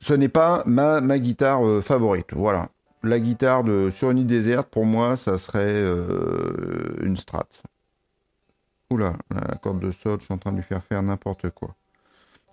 ce 0.00 0.12
n'est 0.12 0.28
pas 0.28 0.64
ma, 0.66 1.00
ma 1.00 1.20
guitare 1.20 1.62
favorite. 1.80 2.34
Voilà 2.34 2.70
la 3.02 3.18
guitare 3.18 3.64
de 3.64 3.90
sur 3.90 4.10
une 4.10 4.18
île 4.18 4.26
déserte, 4.26 4.68
pour 4.68 4.84
moi, 4.84 5.16
ça 5.16 5.38
serait 5.38 5.64
euh, 5.66 6.96
une 7.02 7.16
Strat. 7.16 7.48
Oula, 8.90 9.14
la 9.30 9.56
corde 9.56 9.80
de 9.80 9.92
sol, 9.92 10.18
je 10.20 10.24
suis 10.24 10.34
en 10.34 10.38
train 10.38 10.52
de 10.52 10.56
lui 10.56 10.64
faire 10.64 10.82
faire 10.82 11.02
n'importe 11.02 11.50
quoi. 11.50 11.74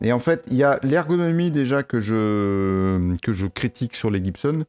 Et 0.02 0.14
en 0.14 0.20
fait, 0.20 0.44
il 0.52 0.58
y 0.58 0.64
a 0.64 0.80
l'ergonomie 0.84 1.50
déjà 1.50 1.82
que 1.82 2.00
je, 2.00 3.18
que 3.18 3.34
je 3.34 3.48
critique 3.48 3.96
sur 3.96 4.12
les 4.12 4.24
Gibson 4.24 4.64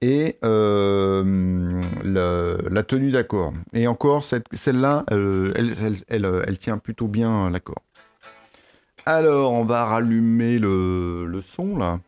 et 0.00 0.36
euh, 0.44 1.82
la, 2.04 2.82
tenue 2.84 3.10
d'accord. 3.10 3.52
Et 3.72 3.88
encore, 3.88 4.22
celle-là, 4.22 5.04
elle, 5.08 6.58
tient 6.58 6.78
plutôt 6.78 7.08
bien 7.08 7.50
l'accord. 7.50 7.82
Alors, 9.04 9.52
on 9.52 9.64
va 9.64 9.86
rallumer 9.86 10.60
le 10.60 11.40
son 11.42 11.76
là. 11.76 11.98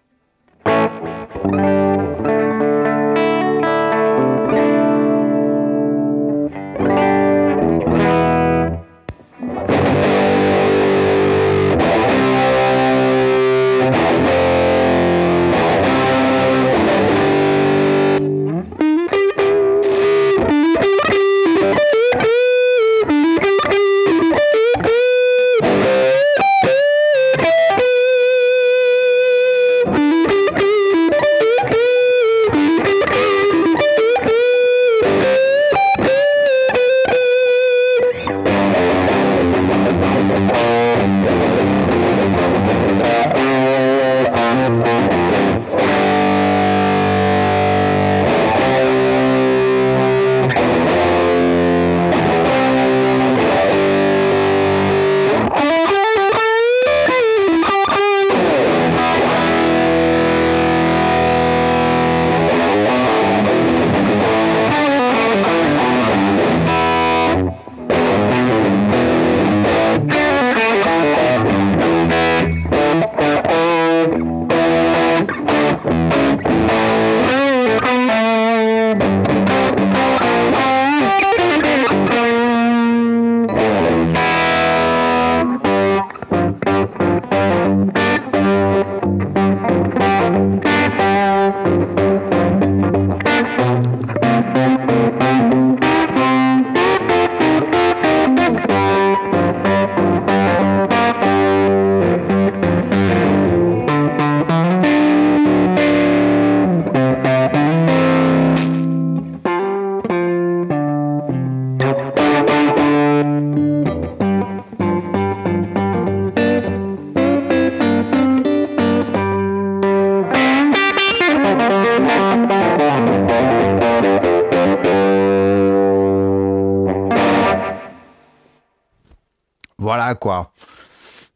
Quoi. 130.15 130.53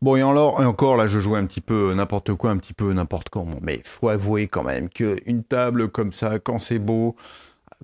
Bon, 0.02 0.16
et, 0.16 0.22
alors, 0.22 0.60
et 0.62 0.66
encore, 0.66 0.96
là, 0.96 1.06
je 1.06 1.18
jouais 1.18 1.38
un 1.38 1.46
petit 1.46 1.60
peu 1.60 1.94
n'importe 1.94 2.34
quoi, 2.34 2.50
un 2.50 2.58
petit 2.58 2.74
peu 2.74 2.92
n'importe 2.92 3.28
comment. 3.30 3.56
Mais 3.62 3.80
faut 3.84 4.08
avouer 4.08 4.46
quand 4.46 4.62
même 4.62 4.88
qu'une 4.88 5.44
table 5.44 5.88
comme 5.88 6.12
ça, 6.12 6.38
quand 6.38 6.58
c'est 6.58 6.78
beau, 6.78 7.16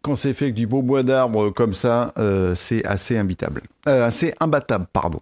quand 0.02 0.16
c'est 0.16 0.34
fait 0.34 0.46
avec 0.46 0.54
du 0.54 0.66
beau 0.66 0.82
bois 0.82 1.02
d'arbre 1.02 1.50
comme 1.50 1.72
ça, 1.72 2.12
c'est 2.56 2.84
assez 2.84 3.16
imbitable. 3.16 3.62
assez 3.86 4.34
imbattable, 4.40 4.86
pardon. 4.92 5.20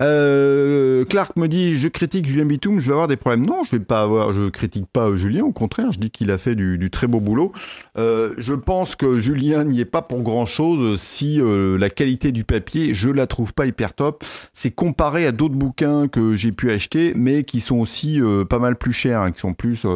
Euh, 0.00 1.04
Clark 1.04 1.36
me 1.36 1.48
dit 1.48 1.76
je 1.76 1.88
critique 1.88 2.26
Julien 2.26 2.44
Bitoum, 2.44 2.80
je 2.80 2.86
vais 2.86 2.92
avoir 2.92 3.08
des 3.08 3.16
problèmes. 3.16 3.46
Non, 3.46 3.64
je 3.64 3.72
vais 3.72 3.84
pas 3.84 4.00
avoir, 4.00 4.32
je 4.32 4.48
critique 4.48 4.86
pas 4.92 5.16
Julien, 5.16 5.44
au 5.44 5.52
contraire, 5.52 5.92
je 5.92 5.98
dis 5.98 6.10
qu'il 6.10 6.30
a 6.30 6.38
fait 6.38 6.54
du, 6.54 6.90
très 6.90 7.06
beau 7.06 7.20
boulot. 7.20 7.52
Euh, 7.96 8.34
je 8.38 8.54
pense 8.54 8.96
que 8.96 9.20
Julien 9.20 9.64
n'y 9.64 9.80
est 9.80 9.84
pas 9.84 10.02
pour 10.02 10.22
grand 10.22 10.46
chose 10.46 11.00
si 11.00 11.40
euh, 11.40 11.76
la 11.78 11.90
qualité 11.90 12.32
du 12.32 12.44
papier, 12.44 12.94
je 12.94 13.10
la 13.10 13.26
trouve 13.26 13.54
pas 13.54 13.66
hyper 13.66 13.94
top. 13.94 14.24
C'est 14.52 14.70
comparé 14.70 15.26
à 15.26 15.32
d'autres 15.32 15.54
bouquins 15.54 16.08
que 16.08 16.36
j'ai 16.36 16.52
pu 16.52 16.70
acheter, 16.70 17.12
mais 17.14 17.44
qui 17.44 17.60
sont 17.60 17.78
aussi 17.78 18.20
pas 18.48 18.58
mal 18.58 18.76
plus 18.76 18.92
chers, 18.92 19.22
hein, 19.22 19.32
qui 19.32 19.40
sont 19.40 19.54
plus 19.54 19.86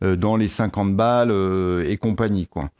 dans 0.00 0.36
les 0.36 0.48
50 0.48 0.96
balles 0.96 1.32
et 1.86 1.96
compagnie, 1.96 2.46
quoi. 2.46 2.70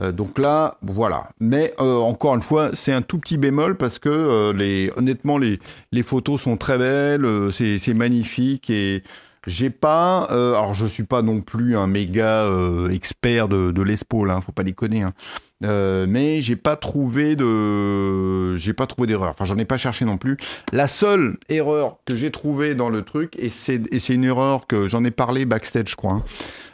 Euh, 0.00 0.12
donc 0.12 0.38
là, 0.38 0.78
voilà. 0.82 1.30
Mais 1.40 1.74
euh, 1.80 1.98
encore 1.98 2.34
une 2.34 2.42
fois, 2.42 2.70
c'est 2.72 2.92
un 2.92 3.02
tout 3.02 3.18
petit 3.18 3.38
bémol 3.38 3.76
parce 3.76 3.98
que 3.98 4.08
euh, 4.08 4.52
les, 4.52 4.90
honnêtement, 4.96 5.38
les, 5.38 5.60
les 5.92 6.02
photos 6.02 6.40
sont 6.40 6.56
très 6.56 6.78
belles, 6.78 7.26
c'est 7.52 7.94
magnifique 7.94 8.70
et 8.70 9.02
j'ai 9.46 9.70
pas. 9.70 10.22
alors, 10.24 10.74
je 10.74 10.86
suis 10.86 11.04
pas 11.04 11.22
non 11.22 11.42
plus 11.42 11.76
un 11.76 11.86
méga 11.86 12.48
expert 12.90 13.46
de, 13.46 13.70
de 13.70 13.82
l'ESPO, 13.82 14.24
là, 14.24 14.40
faut 14.40 14.52
pas 14.52 14.64
déconner. 14.64 15.02
Hein. 15.02 15.12
mais 15.60 16.40
j'ai 16.40 16.56
pas 16.56 16.76
trouvé 16.76 17.36
de, 17.36 18.56
j'ai 18.56 18.72
pas 18.72 18.86
trouvé 18.86 19.06
d'erreur. 19.06 19.30
Enfin, 19.30 19.44
j'en 19.44 19.58
ai 19.58 19.66
pas 19.66 19.76
cherché 19.76 20.06
non 20.06 20.16
plus. 20.16 20.38
La 20.72 20.88
seule 20.88 21.36
erreur 21.50 21.98
que 22.06 22.16
j'ai 22.16 22.30
trouvée 22.30 22.74
dans 22.74 22.88
le 22.88 23.02
truc, 23.02 23.34
et 23.38 23.50
c'est 23.50 23.78
une 24.08 24.24
erreur 24.24 24.66
que 24.66 24.88
j'en 24.88 25.04
ai 25.04 25.10
parlé 25.10 25.44
backstage, 25.44 25.90
je 25.90 25.96
crois. 25.96 26.12
Hein, 26.12 26.24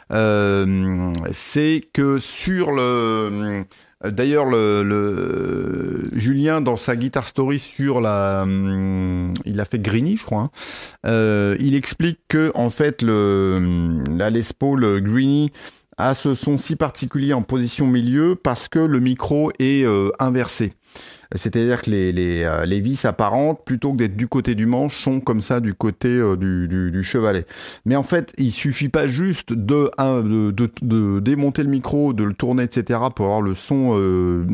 c'est 1.31 1.81
que 1.93 2.19
sur 2.19 2.71
le... 2.71 3.63
D'ailleurs, 4.03 4.45
le, 4.45 6.09
Julien, 6.13 6.59
dans 6.59 6.75
sa 6.75 6.95
Guitar 6.95 7.27
Story 7.27 7.59
sur 7.59 8.01
la, 8.01 8.47
il 9.45 9.59
a 9.59 9.65
fait 9.65 9.79
Greeny, 9.79 10.17
je 10.17 10.25
crois. 10.25 10.41
Hein, 10.41 10.49
euh, 11.05 11.55
il 11.59 11.75
explique 11.75 12.19
que 12.27 12.51
en 12.55 12.71
fait, 12.71 13.03
le, 13.03 14.03
la 14.09 14.31
Les 14.31 14.41
Paul 14.57 15.01
Greeny 15.01 15.51
a 15.97 16.15
ce 16.15 16.33
son 16.33 16.57
si 16.57 16.75
particulier 16.75 17.33
en 17.33 17.43
position 17.43 17.85
milieu 17.85 18.35
parce 18.35 18.67
que 18.67 18.79
le 18.79 18.99
micro 18.99 19.51
est 19.59 19.85
euh, 19.85 20.09
inversé. 20.19 20.73
C'est-à-dire 21.35 21.81
que 21.81 21.89
les, 21.89 22.11
les, 22.11 22.43
euh, 22.43 22.65
les, 22.65 22.81
vis 22.81 23.05
apparentes, 23.05 23.63
plutôt 23.63 23.93
que 23.93 23.97
d'être 23.97 24.17
du 24.17 24.27
côté 24.27 24.53
du 24.53 24.65
manche, 24.65 25.01
sont 25.01 25.21
comme 25.21 25.39
ça 25.41 25.61
du 25.61 25.73
côté 25.73 26.09
euh, 26.09 26.35
du, 26.35 26.67
du, 26.67 26.91
du, 26.91 27.03
chevalet. 27.03 27.45
Mais 27.85 27.95
en 27.95 28.03
fait, 28.03 28.33
il 28.37 28.51
suffit 28.51 28.89
pas 28.89 29.07
juste 29.07 29.53
de, 29.53 29.89
de, 29.97 30.51
de, 30.51 30.69
de, 30.81 31.19
démonter 31.19 31.63
le 31.63 31.69
micro, 31.69 32.11
de 32.11 32.23
le 32.23 32.33
tourner, 32.33 32.63
etc., 32.63 32.99
pour 33.15 33.27
avoir 33.27 33.41
le 33.41 33.53
son 33.53 33.93
euh, 33.95 34.45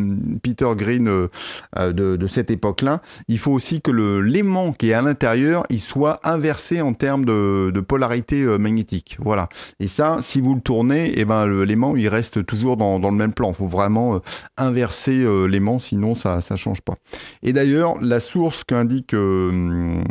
Peter 0.43 0.69
Green 0.75 1.07
euh, 1.07 1.27
de, 1.75 2.15
de, 2.15 2.27
cette 2.27 2.51
époque-là. 2.51 3.01
Il 3.27 3.39
faut 3.39 3.53
aussi 3.53 3.81
que 3.81 3.91
l'aimant 3.91 4.71
qui 4.71 4.91
est 4.91 4.93
à 4.93 5.01
l'intérieur, 5.01 5.63
il 5.69 5.79
soit 5.79 6.19
inversé 6.23 6.81
en 6.81 6.93
termes 6.93 7.25
de, 7.25 7.71
de 7.73 7.79
polarité 7.79 8.43
magnétique. 8.59 9.17
Voilà. 9.19 9.49
Et 9.79 9.87
ça, 9.87 10.17
si 10.21 10.41
vous 10.41 10.53
le 10.53 10.61
tournez, 10.61 11.07
et 11.07 11.21
eh 11.21 11.25
ben 11.25 11.47
l'aimant, 11.47 11.95
il 11.95 12.07
reste 12.07 12.45
toujours 12.45 12.77
dans, 12.77 12.99
dans 12.99 13.09
le 13.09 13.15
même 13.15 13.33
plan. 13.33 13.49
Il 13.49 13.55
faut 13.55 13.65
vraiment 13.65 14.21
inverser 14.57 15.25
l'aimant, 15.47 15.79
sinon 15.79 16.13
ça, 16.13 16.41
ça 16.41 16.55
change 16.55 16.66
pas. 16.75 16.95
Et 17.43 17.53
d'ailleurs, 17.53 17.95
la 18.01 18.19
source 18.19 18.63
qu'indique 18.63 19.13
euh, 19.13 20.01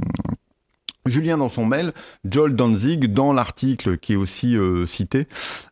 Julien 1.07 1.38
dans 1.38 1.48
son 1.48 1.64
mail, 1.64 1.92
Joel 2.28 2.54
Danzig, 2.54 3.12
dans 3.12 3.32
l'article 3.32 3.98
qui 3.98 4.14
est 4.14 4.16
aussi 4.16 4.57
euh, 4.57 4.86
cité, 4.86 5.26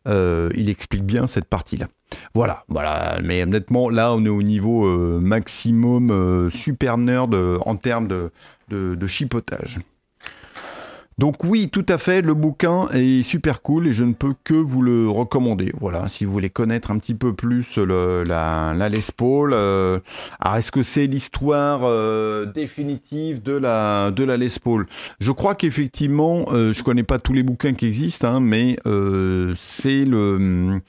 euh, 0.07 0.49
il 0.55 0.69
explique 0.69 1.03
bien 1.03 1.27
cette 1.27 1.45
partie-là. 1.45 1.87
Voilà, 2.33 2.63
voilà. 2.69 3.19
Mais 3.23 3.43
honnêtement, 3.43 3.89
là, 3.89 4.13
on 4.13 4.23
est 4.25 4.29
au 4.29 4.43
niveau 4.43 4.85
maximum 5.19 6.49
super 6.51 6.97
nerd 6.97 7.35
en 7.65 7.75
termes 7.75 8.07
de, 8.07 8.31
de 8.69 9.07
chipotage. 9.07 9.79
Donc 11.17 11.45
oui, 11.45 11.69
tout 11.69 11.85
à 11.87 11.97
fait, 11.97 12.21
le 12.21 12.33
bouquin 12.33 12.89
est 12.91 13.23
super 13.23 13.61
cool 13.61 13.87
et 13.87 13.93
je 13.93 14.03
ne 14.03 14.13
peux 14.13 14.33
que 14.43 14.53
vous 14.53 14.81
le 14.81 15.07
recommander. 15.07 15.71
Voilà, 15.79 16.09
si 16.09 16.25
vous 16.25 16.33
voulez 16.33 16.49
connaître 16.49 16.91
un 16.91 16.97
petit 16.97 17.13
peu 17.13 17.33
plus 17.33 17.77
la, 17.77 18.73
la 18.73 18.89
Les 18.89 18.99
Paul. 19.15 19.53
Euh, 19.53 19.99
alors 20.41 20.57
est-ce 20.57 20.73
que 20.73 20.83
c'est 20.83 21.07
l'histoire 21.07 21.81
euh, 21.83 22.45
définitive 22.45 23.41
de 23.41 23.53
la 23.53 24.11
de 24.11 24.25
Les 24.25 24.49
Paul? 24.61 24.87
Je 25.21 25.31
crois 25.31 25.55
qu'effectivement, 25.55 26.47
euh, 26.51 26.73
je 26.73 26.83
connais 26.83 27.03
pas 27.03 27.17
tous 27.17 27.31
les 27.31 27.43
bouquins 27.43 27.73
qui 27.73 27.87
existent, 27.87 28.27
hein, 28.27 28.39
mais 28.41 28.77
euh, 28.85 29.53
c'est 29.55 30.03
le 30.03 30.81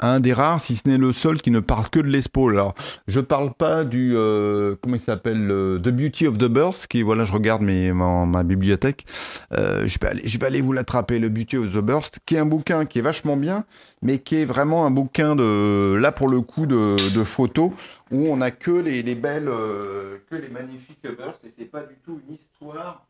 un 0.00 0.20
des 0.20 0.32
rares, 0.32 0.60
si 0.60 0.76
ce 0.76 0.88
n'est 0.88 0.98
le 0.98 1.12
seul, 1.12 1.40
qui 1.40 1.50
ne 1.50 1.60
parle 1.60 1.88
que 1.88 2.00
de 2.00 2.08
l'espaul. 2.08 2.54
Alors, 2.54 2.74
je 3.06 3.20
parle 3.20 3.52
pas 3.52 3.84
du 3.84 4.12
euh, 4.14 4.76
comment 4.80 4.96
il 4.96 5.00
s'appelle 5.00 5.48
The 5.82 5.88
Beauty 5.88 6.26
of 6.26 6.38
the 6.38 6.44
Burst, 6.44 6.86
qui 6.86 7.02
voilà, 7.02 7.24
je 7.24 7.32
regarde 7.32 7.62
mes, 7.62 7.92
ma, 7.92 8.42
bibliothèque. 8.42 9.04
Euh, 9.52 9.86
je 9.86 9.98
vais 10.38 10.46
aller, 10.46 10.60
vous 10.60 10.72
l'attraper, 10.72 11.18
le 11.18 11.28
Beauty 11.28 11.56
of 11.56 11.72
the 11.72 11.78
Burst, 11.78 12.20
qui 12.26 12.36
est 12.36 12.38
un 12.38 12.46
bouquin 12.46 12.86
qui 12.86 12.98
est 12.98 13.02
vachement 13.02 13.36
bien, 13.36 13.64
mais 14.02 14.18
qui 14.18 14.36
est 14.36 14.44
vraiment 14.44 14.86
un 14.86 14.90
bouquin 14.90 15.36
de 15.36 15.94
là 15.94 16.12
pour 16.12 16.28
le 16.28 16.40
coup 16.40 16.66
de, 16.66 16.96
de 17.14 17.24
photos 17.24 17.72
où 18.10 18.26
on 18.28 18.40
a 18.40 18.50
que 18.50 18.70
les, 18.70 19.02
les 19.02 19.14
belles, 19.14 19.48
euh, 19.48 20.18
que 20.30 20.36
les 20.36 20.48
magnifiques 20.48 21.06
bursts 21.16 21.44
et 21.44 21.52
c'est 21.56 21.66
pas 21.66 21.82
du 21.82 21.96
tout 22.04 22.20
une 22.26 22.34
histoire, 22.34 23.06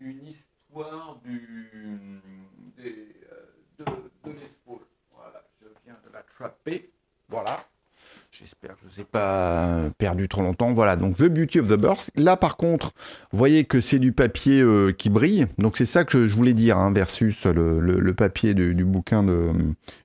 une 0.00 0.26
histoire 0.26 1.18
du 1.24 2.20
de 3.78 3.84
voilà. 7.28 7.64
J'espère 8.32 8.70
que 8.70 8.76
je 8.82 8.86
ne 8.86 8.90
vous 8.90 9.00
ai 9.00 9.04
pas 9.04 9.90
perdu 9.98 10.28
trop 10.28 10.42
longtemps. 10.42 10.72
Voilà, 10.72 10.96
donc 10.96 11.16
The 11.16 11.24
Beauty 11.24 11.60
of 11.60 11.68
the 11.68 11.76
Burst. 11.76 12.10
Là, 12.16 12.36
par 12.36 12.56
contre, 12.56 12.92
vous 13.32 13.38
voyez 13.38 13.64
que 13.64 13.80
c'est 13.80 13.98
du 13.98 14.12
papier 14.12 14.62
euh, 14.62 14.92
qui 14.92 15.10
brille. 15.10 15.46
Donc, 15.58 15.76
c'est 15.76 15.86
ça 15.86 16.04
que 16.04 16.26
je, 16.26 16.34
voulais 16.34 16.54
dire, 16.54 16.78
hein, 16.78 16.92
versus 16.92 17.44
le, 17.44 18.12
papier 18.14 18.54
du 18.54 18.84
bouquin 18.84 19.24
de 19.24 19.32
euh, 19.32 19.52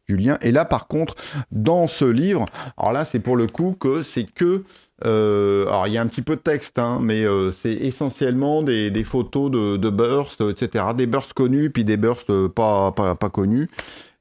Julien. 0.08 0.38
Et 0.42 0.52
là, 0.52 0.66
par 0.66 0.88
contre, 0.88 1.16
dans 1.52 1.88
ce 1.88 2.06
livre, 2.06 2.46
alors 2.78 2.92
là, 2.92 3.06
c'est 3.06 3.20
pour 3.20 3.38
le 3.38 3.48
coup 3.48 3.76
que 3.80 4.02
c'est 4.02 4.26
que... 4.26 4.64
Euh, 5.06 5.68
alors, 5.68 5.88
il 5.88 5.94
y 5.94 5.98
a 5.98 6.02
un 6.02 6.08
petit 6.08 6.22
peu 6.22 6.36
de 6.36 6.42
texte, 6.42 6.80
hein, 6.80 7.00
mais 7.02 7.24
c'est 7.54 7.74
essentiellement 7.74 8.64
des, 8.64 9.04
photos 9.04 9.52
de, 9.52 9.90
bursts, 9.90 10.42
etc. 10.42 10.86
Des 10.98 11.06
bursts 11.06 11.34
connus, 11.34 11.70
puis 11.70 11.86
des 11.86 11.98
bursts 11.98 12.48
pas 12.48 12.92
connus. 13.32 13.70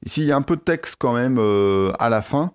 Ici, 0.05 0.21
il 0.21 0.27
y 0.27 0.31
a 0.31 0.35
un 0.35 0.41
peu 0.41 0.55
de 0.55 0.61
texte 0.61 0.95
quand 0.99 1.13
même 1.13 1.37
euh, 1.39 1.91
à 1.99 2.09
la 2.09 2.21
fin 2.21 2.51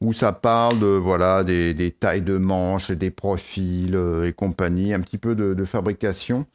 où 0.00 0.12
ça 0.12 0.32
parle 0.32 0.78
de 0.80 0.86
voilà 0.86 1.44
des, 1.44 1.96
tailles 1.98 2.22
de 2.22 2.38
manches, 2.38 2.90
des 2.90 3.10
profils 3.10 3.94
euh, 3.94 4.26
et 4.26 4.32
compagnie, 4.32 4.92
un 4.94 5.00
petit 5.00 5.18
peu 5.18 5.34
de, 5.34 5.54
de 5.54 5.64
fabrication. 5.64 6.46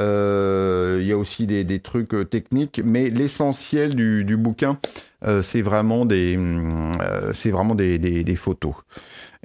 Euh, 0.00 0.98
il 1.00 1.06
y 1.06 1.12
a 1.12 1.18
aussi 1.18 1.46
des, 1.46 1.64
des 1.64 1.80
trucs 1.80 2.14
euh, 2.14 2.24
techniques, 2.24 2.80
mais 2.84 3.10
l'essentiel 3.10 3.94
du, 3.94 4.24
du, 4.24 4.36
bouquin, 4.36 4.78
euh, 5.24 5.42
c'est 5.42 5.62
vraiment 5.62 6.04
des, 6.04 6.38
c'est 7.32 7.50
vraiment 7.50 7.74
des, 7.74 7.98
des, 7.98 8.36
photos. 8.36 8.74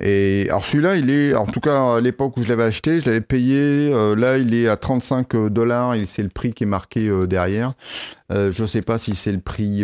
Et 0.01 0.45
alors 0.49 0.65
celui-là, 0.65 0.95
il 0.95 1.09
est, 1.09 1.35
en 1.35 1.45
tout 1.45 1.59
cas 1.59 1.95
à 1.95 2.01
l'époque 2.01 2.37
où 2.37 2.43
je 2.43 2.49
l'avais 2.49 2.63
acheté, 2.63 2.99
je 2.99 3.05
l'avais 3.05 3.21
payé. 3.21 3.91
là, 4.15 4.37
il 4.37 4.53
est 4.53 4.67
à 4.67 4.77
35 4.77 5.35
dollars. 5.47 5.95
Et 5.95 6.05
c'est 6.05 6.23
le 6.23 6.29
prix 6.29 6.53
qui 6.53 6.63
est 6.63 6.67
marqué 6.67 7.09
derrière. 7.27 7.73
je 8.29 8.61
ne 8.61 8.67
sais 8.67 8.81
pas 8.81 8.97
si 8.97 9.15
c'est 9.15 9.31
le 9.31 9.41
prix 9.41 9.83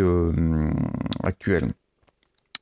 actuel. 1.23 1.69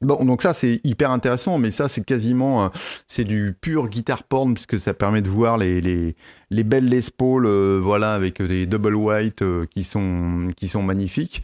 Bon, 0.04 0.26
donc 0.26 0.42
ça 0.42 0.54
c'est 0.54 0.82
hyper 0.84 1.12
intéressant, 1.12 1.58
mais 1.58 1.72
ça 1.72 1.88
c'est 1.88 2.04
quasiment, 2.04 2.66
euh, 2.66 2.68
c'est 3.08 3.24
du 3.24 3.56
pur 3.60 3.88
guitar 3.88 4.24
porn 4.24 4.54
puisque 4.54 4.78
ça 4.78 4.94
permet 4.94 5.22
de 5.22 5.30
voir 5.30 5.58
les 5.58 5.80
les, 5.80 6.16
les 6.52 6.64
belles 6.64 6.90
Les 6.90 7.02
Paul, 7.16 7.46
euh, 7.46 7.80
voilà, 7.82 8.14
avec 8.14 8.42
des 8.42 8.66
double 8.66 8.96
white 8.96 9.42
euh, 9.42 9.66
qui 9.66 9.84
sont 9.84 10.52
qui 10.58 10.68
sont 10.68 10.84
magnifiques, 10.84 11.44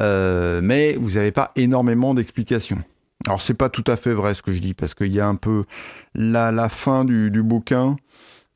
mais 0.00 0.94
vous 0.98 1.12
n'avez 1.12 1.32
pas 1.32 1.52
énormément 1.56 2.14
d'explications. 2.14 2.78
Alors 3.26 3.40
c'est 3.40 3.54
pas 3.54 3.68
tout 3.68 3.84
à 3.86 3.96
fait 3.96 4.12
vrai 4.12 4.34
ce 4.34 4.42
que 4.42 4.52
je 4.52 4.60
dis 4.60 4.74
parce 4.74 4.94
qu'il 4.94 5.12
y 5.12 5.20
a 5.20 5.26
un 5.28 5.34
peu 5.34 5.64
la 6.14 6.52
la 6.52 6.68
fin 6.68 7.04
du 7.04 7.42
bouquin, 7.42 7.96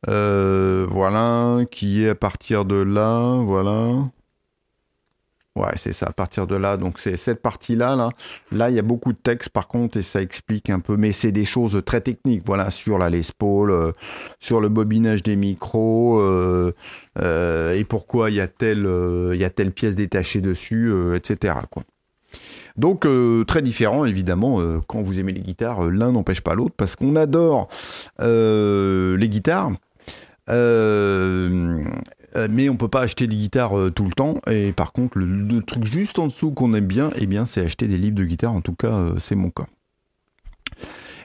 voilà, 0.06 1.64
qui 1.70 2.04
est 2.04 2.10
à 2.10 2.14
partir 2.14 2.64
de 2.64 2.76
là, 2.76 3.40
voilà. 3.44 4.04
Ouais, 5.54 5.72
c'est 5.76 5.92
ça. 5.92 6.06
À 6.06 6.12
partir 6.12 6.46
de 6.46 6.56
là, 6.56 6.78
donc 6.78 6.98
c'est 6.98 7.16
cette 7.18 7.42
partie-là, 7.42 7.94
là, 7.94 8.08
là, 8.52 8.70
il 8.70 8.76
y 8.76 8.78
a 8.78 8.82
beaucoup 8.82 9.12
de 9.12 9.18
texte 9.18 9.50
par 9.50 9.68
contre 9.68 9.98
et 9.98 10.02
ça 10.02 10.22
explique 10.22 10.70
un 10.70 10.80
peu, 10.80 10.96
mais 10.96 11.12
c'est 11.12 11.30
des 11.32 11.44
choses 11.44 11.82
très 11.84 12.00
techniques, 12.00 12.42
voilà, 12.46 12.70
sur 12.70 12.96
la 12.98 13.10
Les 13.10 13.20
Paul, 13.36 13.70
euh, 13.70 13.92
sur 14.40 14.62
le 14.62 14.70
bobinage 14.70 15.22
des 15.22 15.36
micros 15.36 16.18
euh, 16.20 16.74
euh, 17.18 17.74
et 17.74 17.84
pourquoi 17.84 18.30
il 18.30 18.36
y 18.36 18.40
a 18.40 18.48
telle, 18.48 18.88
y 19.34 19.44
a 19.44 19.50
telle 19.50 19.72
pièce 19.72 19.94
détachée 19.94 20.40
dessus, 20.40 20.90
etc. 21.14 21.56
Quoi. 21.70 21.82
Donc 22.76 23.06
très 23.46 23.62
différent 23.62 24.04
évidemment. 24.04 24.60
quand 24.86 25.02
vous 25.02 25.18
aimez 25.18 25.32
les 25.32 25.40
guitares, 25.40 25.90
l'un 25.90 26.12
n'empêche 26.12 26.40
pas 26.40 26.54
l'autre 26.54 26.74
parce 26.76 26.96
qu'on 26.96 27.16
adore 27.16 27.68
les 28.18 29.28
guitares. 29.28 29.72
Euh, 30.48 31.84
euh, 32.36 32.48
mais 32.50 32.68
on 32.68 32.76
peut 32.76 32.88
pas 32.88 33.02
acheter 33.02 33.26
des 33.26 33.36
guitares 33.36 33.78
euh, 33.78 33.90
tout 33.90 34.04
le 34.04 34.12
temps. 34.12 34.40
Et 34.50 34.72
par 34.72 34.92
contre, 34.92 35.18
le, 35.18 35.60
truc 35.60 35.84
juste 35.84 36.18
en 36.18 36.26
dessous 36.26 36.52
qu'on 36.52 36.74
aime 36.74 36.86
bien, 36.86 37.10
eh 37.16 37.26
bien, 37.26 37.44
c'est 37.44 37.60
acheter 37.60 37.86
des 37.86 37.98
livres 37.98 38.16
de 38.16 38.24
guitare. 38.24 38.52
En 38.52 38.60
tout 38.60 38.74
cas, 38.74 38.92
euh, 38.92 39.14
c'est 39.18 39.34
mon 39.34 39.50
cas. 39.50 39.66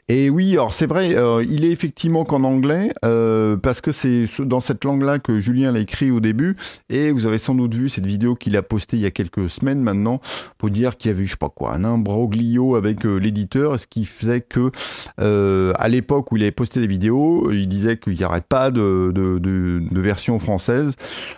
Et 0.10 0.30
oui, 0.30 0.53
alors 0.53 0.74
c'est 0.74 0.88
vrai, 0.88 1.18
euh, 1.18 1.43
il 1.43 1.66
est 1.66 1.70
effectivement 1.70 2.24
qu'en 2.24 2.45
anglais, 2.45 2.93
euh, 3.03 3.58
parce 3.58 3.82
que 3.82 3.91
c'est 3.91 4.26
dans 4.39 4.62
cette 4.62 4.86
langue-là 4.86 5.20
que 5.20 5.39
Julien 5.39 5.74
l'a 5.74 5.80
écrit 5.80 6.12
au 6.12 6.22
début, 6.22 6.55
et 6.89 7.12
vous 7.12 7.28
avez 7.28 7.38
sans 7.38 7.55
doute 7.55 7.74
vu 7.74 7.89
cette 7.89 8.05
vidéo 8.05 8.34
qu'il 8.36 8.55
a 8.55 8.62
postée 8.62 8.95
il 8.95 9.03
y 9.03 9.05
a 9.05 9.12
quelques 9.12 9.49
semaines 9.49 9.82
maintenant, 9.82 10.22
pour 10.58 10.70
dire 10.70 10.95
qu'il 10.95 11.12
y 11.12 11.14
avait, 11.14 11.26
je 11.26 11.32
sais 11.32 11.38
pas 11.38 11.49
quoi, 11.49 11.74
un 11.74 11.84
imbroglio 11.84 12.78
avec 12.78 13.05
euh, 13.05 13.18
l'éditeur, 13.18 13.78
ce 13.78 13.86
qui 13.86 14.05
faisait 14.05 14.39
que, 14.39 14.72
à 15.18 15.89
l'époque 15.89 16.32
où 16.32 16.38
il 16.38 16.43
avait 16.43 16.51
posté 16.51 16.80
des 16.80 16.88
vidéos, 16.88 17.51
il 17.51 17.68
disait 17.68 17.97
qu'il 17.97 18.16
n'y 18.16 18.24
aurait 18.24 18.39
pas 18.39 18.72
de, 18.72 19.12
de, 19.14 19.39
de, 19.39 19.84
de 19.91 20.01
version 20.01 20.39
française. 20.39 20.95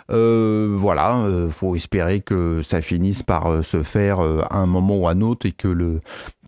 voilà, 0.10 1.28
faut 1.50 1.76
espérer 1.76 2.20
que 2.22 2.62
ça 2.62 2.84
finisse 2.84 3.24
par 3.24 3.66
se 3.66 3.82
faire 3.82 4.20
à 4.20 4.58
un 4.58 4.68
moment 4.68 4.98
ou 4.98 5.08
à 5.08 5.12
un 5.14 5.22
autre, 5.22 5.48
et 5.48 5.54
que 5.54 5.68
le 5.68 6.02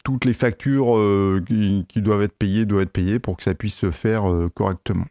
toutes 0.04 0.26
les 0.26 0.34
factures 0.34 0.98
euh, 0.98 1.44
qui, 1.48 2.02
doivent 2.02 2.24
être 2.24 2.38
payées 2.38 2.66
doivent 2.66 2.84
être 2.84 2.92
payées 2.92 3.20
pour 3.20 3.38
que 3.38 3.44
ça 3.44 3.54
puisse 3.54 3.76
se 3.76 3.92
faire 3.92 4.30
euh, 4.30 4.50
correctement. 4.50 5.06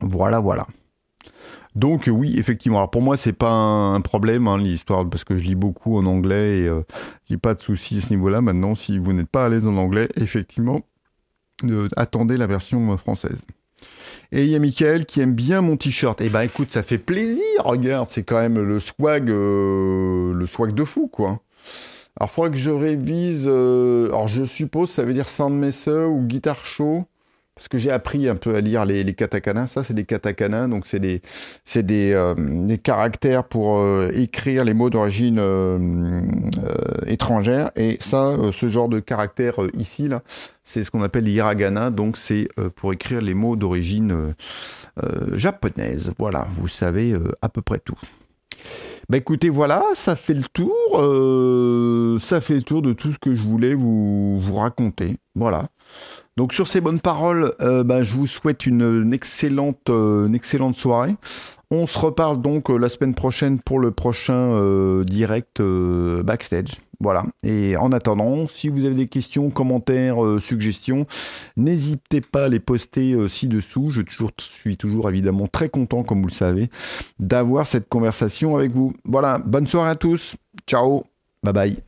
Voilà, 0.00 0.38
voilà. 0.40 0.66
Donc 1.74 2.08
oui, 2.10 2.38
effectivement. 2.38 2.78
Alors 2.78 2.90
pour 2.90 3.02
moi, 3.02 3.16
c'est 3.16 3.32
pas 3.32 3.50
un, 3.50 4.00
problème 4.00 4.48
hein, 4.48 4.56
l'histoire 4.56 5.08
parce 5.08 5.24
que 5.24 5.36
je 5.36 5.44
lis 5.44 5.54
beaucoup 5.54 5.96
en 5.96 6.06
anglais 6.06 6.60
et 6.60 6.68
euh, 6.68 6.82
j'ai 7.28 7.36
pas 7.36 7.54
de 7.54 7.60
soucis 7.60 7.98
à 7.98 8.00
ce 8.00 8.10
niveau-là. 8.10 8.40
Maintenant, 8.40 8.74
si 8.74 8.98
vous 8.98 9.12
n'êtes 9.12 9.28
pas 9.28 9.46
à 9.46 9.48
l'aise 9.48 9.66
en 9.66 9.76
anglais, 9.76 10.08
effectivement, 10.16 10.80
attendez 11.96 12.36
la 12.36 12.46
version 12.46 12.96
française. 12.96 13.40
Et 14.32 14.44
il 14.44 14.50
y 14.50 14.56
a 14.56 14.58
Michael 14.58 15.06
qui 15.06 15.20
aime 15.20 15.34
bien 15.34 15.60
mon 15.60 15.76
t-shirt. 15.76 16.20
Eh 16.20 16.28
ben 16.28 16.42
écoute, 16.42 16.70
ça 16.70 16.82
fait 16.82 16.98
plaisir. 16.98 17.44
Regarde, 17.60 18.08
c'est 18.08 18.24
quand 18.24 18.40
même 18.40 18.60
le 18.60 18.80
swag, 18.80 19.28
le 19.28 20.44
swag 20.46 20.74
de 20.74 20.84
fou, 20.84 21.08
quoi. 21.08 21.40
Alors, 22.18 22.30
il 22.30 22.34
faudrait 22.34 22.50
que 22.50 22.56
je 22.56 22.70
révise. 22.70 23.44
Euh, 23.46 24.08
alors, 24.08 24.26
je 24.26 24.44
suppose 24.44 24.90
ça 24.90 25.04
veut 25.04 25.14
dire 25.14 25.28
Sandmesse 25.28 25.86
ou 25.86 26.22
Guitar 26.22 26.64
Show. 26.64 27.04
Parce 27.54 27.66
que 27.66 27.78
j'ai 27.78 27.90
appris 27.90 28.28
un 28.28 28.36
peu 28.36 28.54
à 28.54 28.60
lire 28.60 28.84
les, 28.84 29.02
les 29.02 29.14
katakana. 29.14 29.66
Ça, 29.66 29.82
c'est 29.82 29.94
des 29.94 30.04
katakana. 30.04 30.68
Donc, 30.68 30.86
c'est 30.86 31.00
des, 31.00 31.20
des, 31.74 32.12
euh, 32.12 32.34
des, 32.36 32.78
caractères 32.78 33.42
pour 33.42 33.78
euh, 33.78 34.12
écrire 34.14 34.62
les 34.64 34.74
mots 34.74 34.90
d'origine 34.90 35.40
étrangère. 37.06 37.70
Et 37.74 37.96
ça, 38.00 38.36
ce 38.52 38.68
genre 38.68 38.88
de 38.88 39.00
caractère 39.00 39.54
ici, 39.74 40.06
là, 40.06 40.22
c'est 40.62 40.84
ce 40.84 40.92
qu'on 40.92 41.02
appelle 41.02 41.26
hiragana. 41.26 41.90
Donc, 41.90 42.16
c'est 42.16 42.46
pour 42.76 42.92
écrire 42.92 43.20
les 43.20 43.34
mots 43.34 43.56
d'origine 43.56 44.34
japonaise. 45.32 46.12
Voilà, 46.16 46.46
vous 46.56 46.68
savez 46.68 47.16
à 47.42 47.48
peu 47.48 47.60
près 47.60 47.80
tout. 47.80 47.98
Bah 49.10 49.16
écoutez, 49.16 49.48
voilà, 49.48 49.84
ça 49.94 50.16
fait 50.16 50.34
le 50.34 50.44
tour. 50.52 50.74
Euh, 50.94 52.18
ça 52.20 52.42
fait 52.42 52.56
le 52.56 52.62
tour 52.62 52.82
de 52.82 52.92
tout 52.92 53.10
ce 53.10 53.18
que 53.18 53.34
je 53.34 53.42
voulais 53.42 53.72
vous, 53.72 54.38
vous 54.38 54.56
raconter. 54.56 55.16
Voilà. 55.34 55.68
Donc 56.36 56.52
sur 56.52 56.68
ces 56.68 56.82
bonnes 56.82 57.00
paroles, 57.00 57.54
euh, 57.62 57.82
bah, 57.84 58.02
je 58.02 58.14
vous 58.14 58.26
souhaite 58.26 58.66
une, 58.66 59.14
excellente, 59.14 59.88
euh, 59.88 60.26
une 60.26 60.34
excellente 60.34 60.74
soirée. 60.74 61.16
On 61.70 61.86
se 61.86 61.98
reparle 61.98 62.42
donc 62.42 62.68
la 62.68 62.90
semaine 62.90 63.14
prochaine 63.14 63.60
pour 63.60 63.78
le 63.78 63.92
prochain 63.92 65.02
direct 65.04 65.60
backstage. 65.60 66.78
Voilà. 67.00 67.24
Et 67.44 67.76
en 67.76 67.92
attendant, 67.92 68.48
si 68.48 68.68
vous 68.68 68.84
avez 68.84 68.94
des 68.94 69.06
questions, 69.06 69.50
commentaires, 69.50 70.24
euh, 70.24 70.40
suggestions, 70.40 71.06
n'hésitez 71.56 72.20
pas 72.20 72.46
à 72.46 72.48
les 72.48 72.58
poster 72.60 73.12
euh, 73.12 73.28
ci-dessous. 73.28 73.90
Je 73.90 74.02
suis 74.38 74.76
toujours 74.76 75.08
évidemment 75.08 75.46
très 75.46 75.68
content, 75.68 76.02
comme 76.02 76.22
vous 76.22 76.28
le 76.28 76.32
savez, 76.32 76.70
d'avoir 77.20 77.66
cette 77.66 77.88
conversation 77.88 78.56
avec 78.56 78.72
vous. 78.72 78.92
Voilà. 79.04 79.38
Bonne 79.38 79.66
soirée 79.66 79.90
à 79.90 79.96
tous. 79.96 80.34
Ciao. 80.66 81.04
Bye 81.44 81.52
bye. 81.52 81.87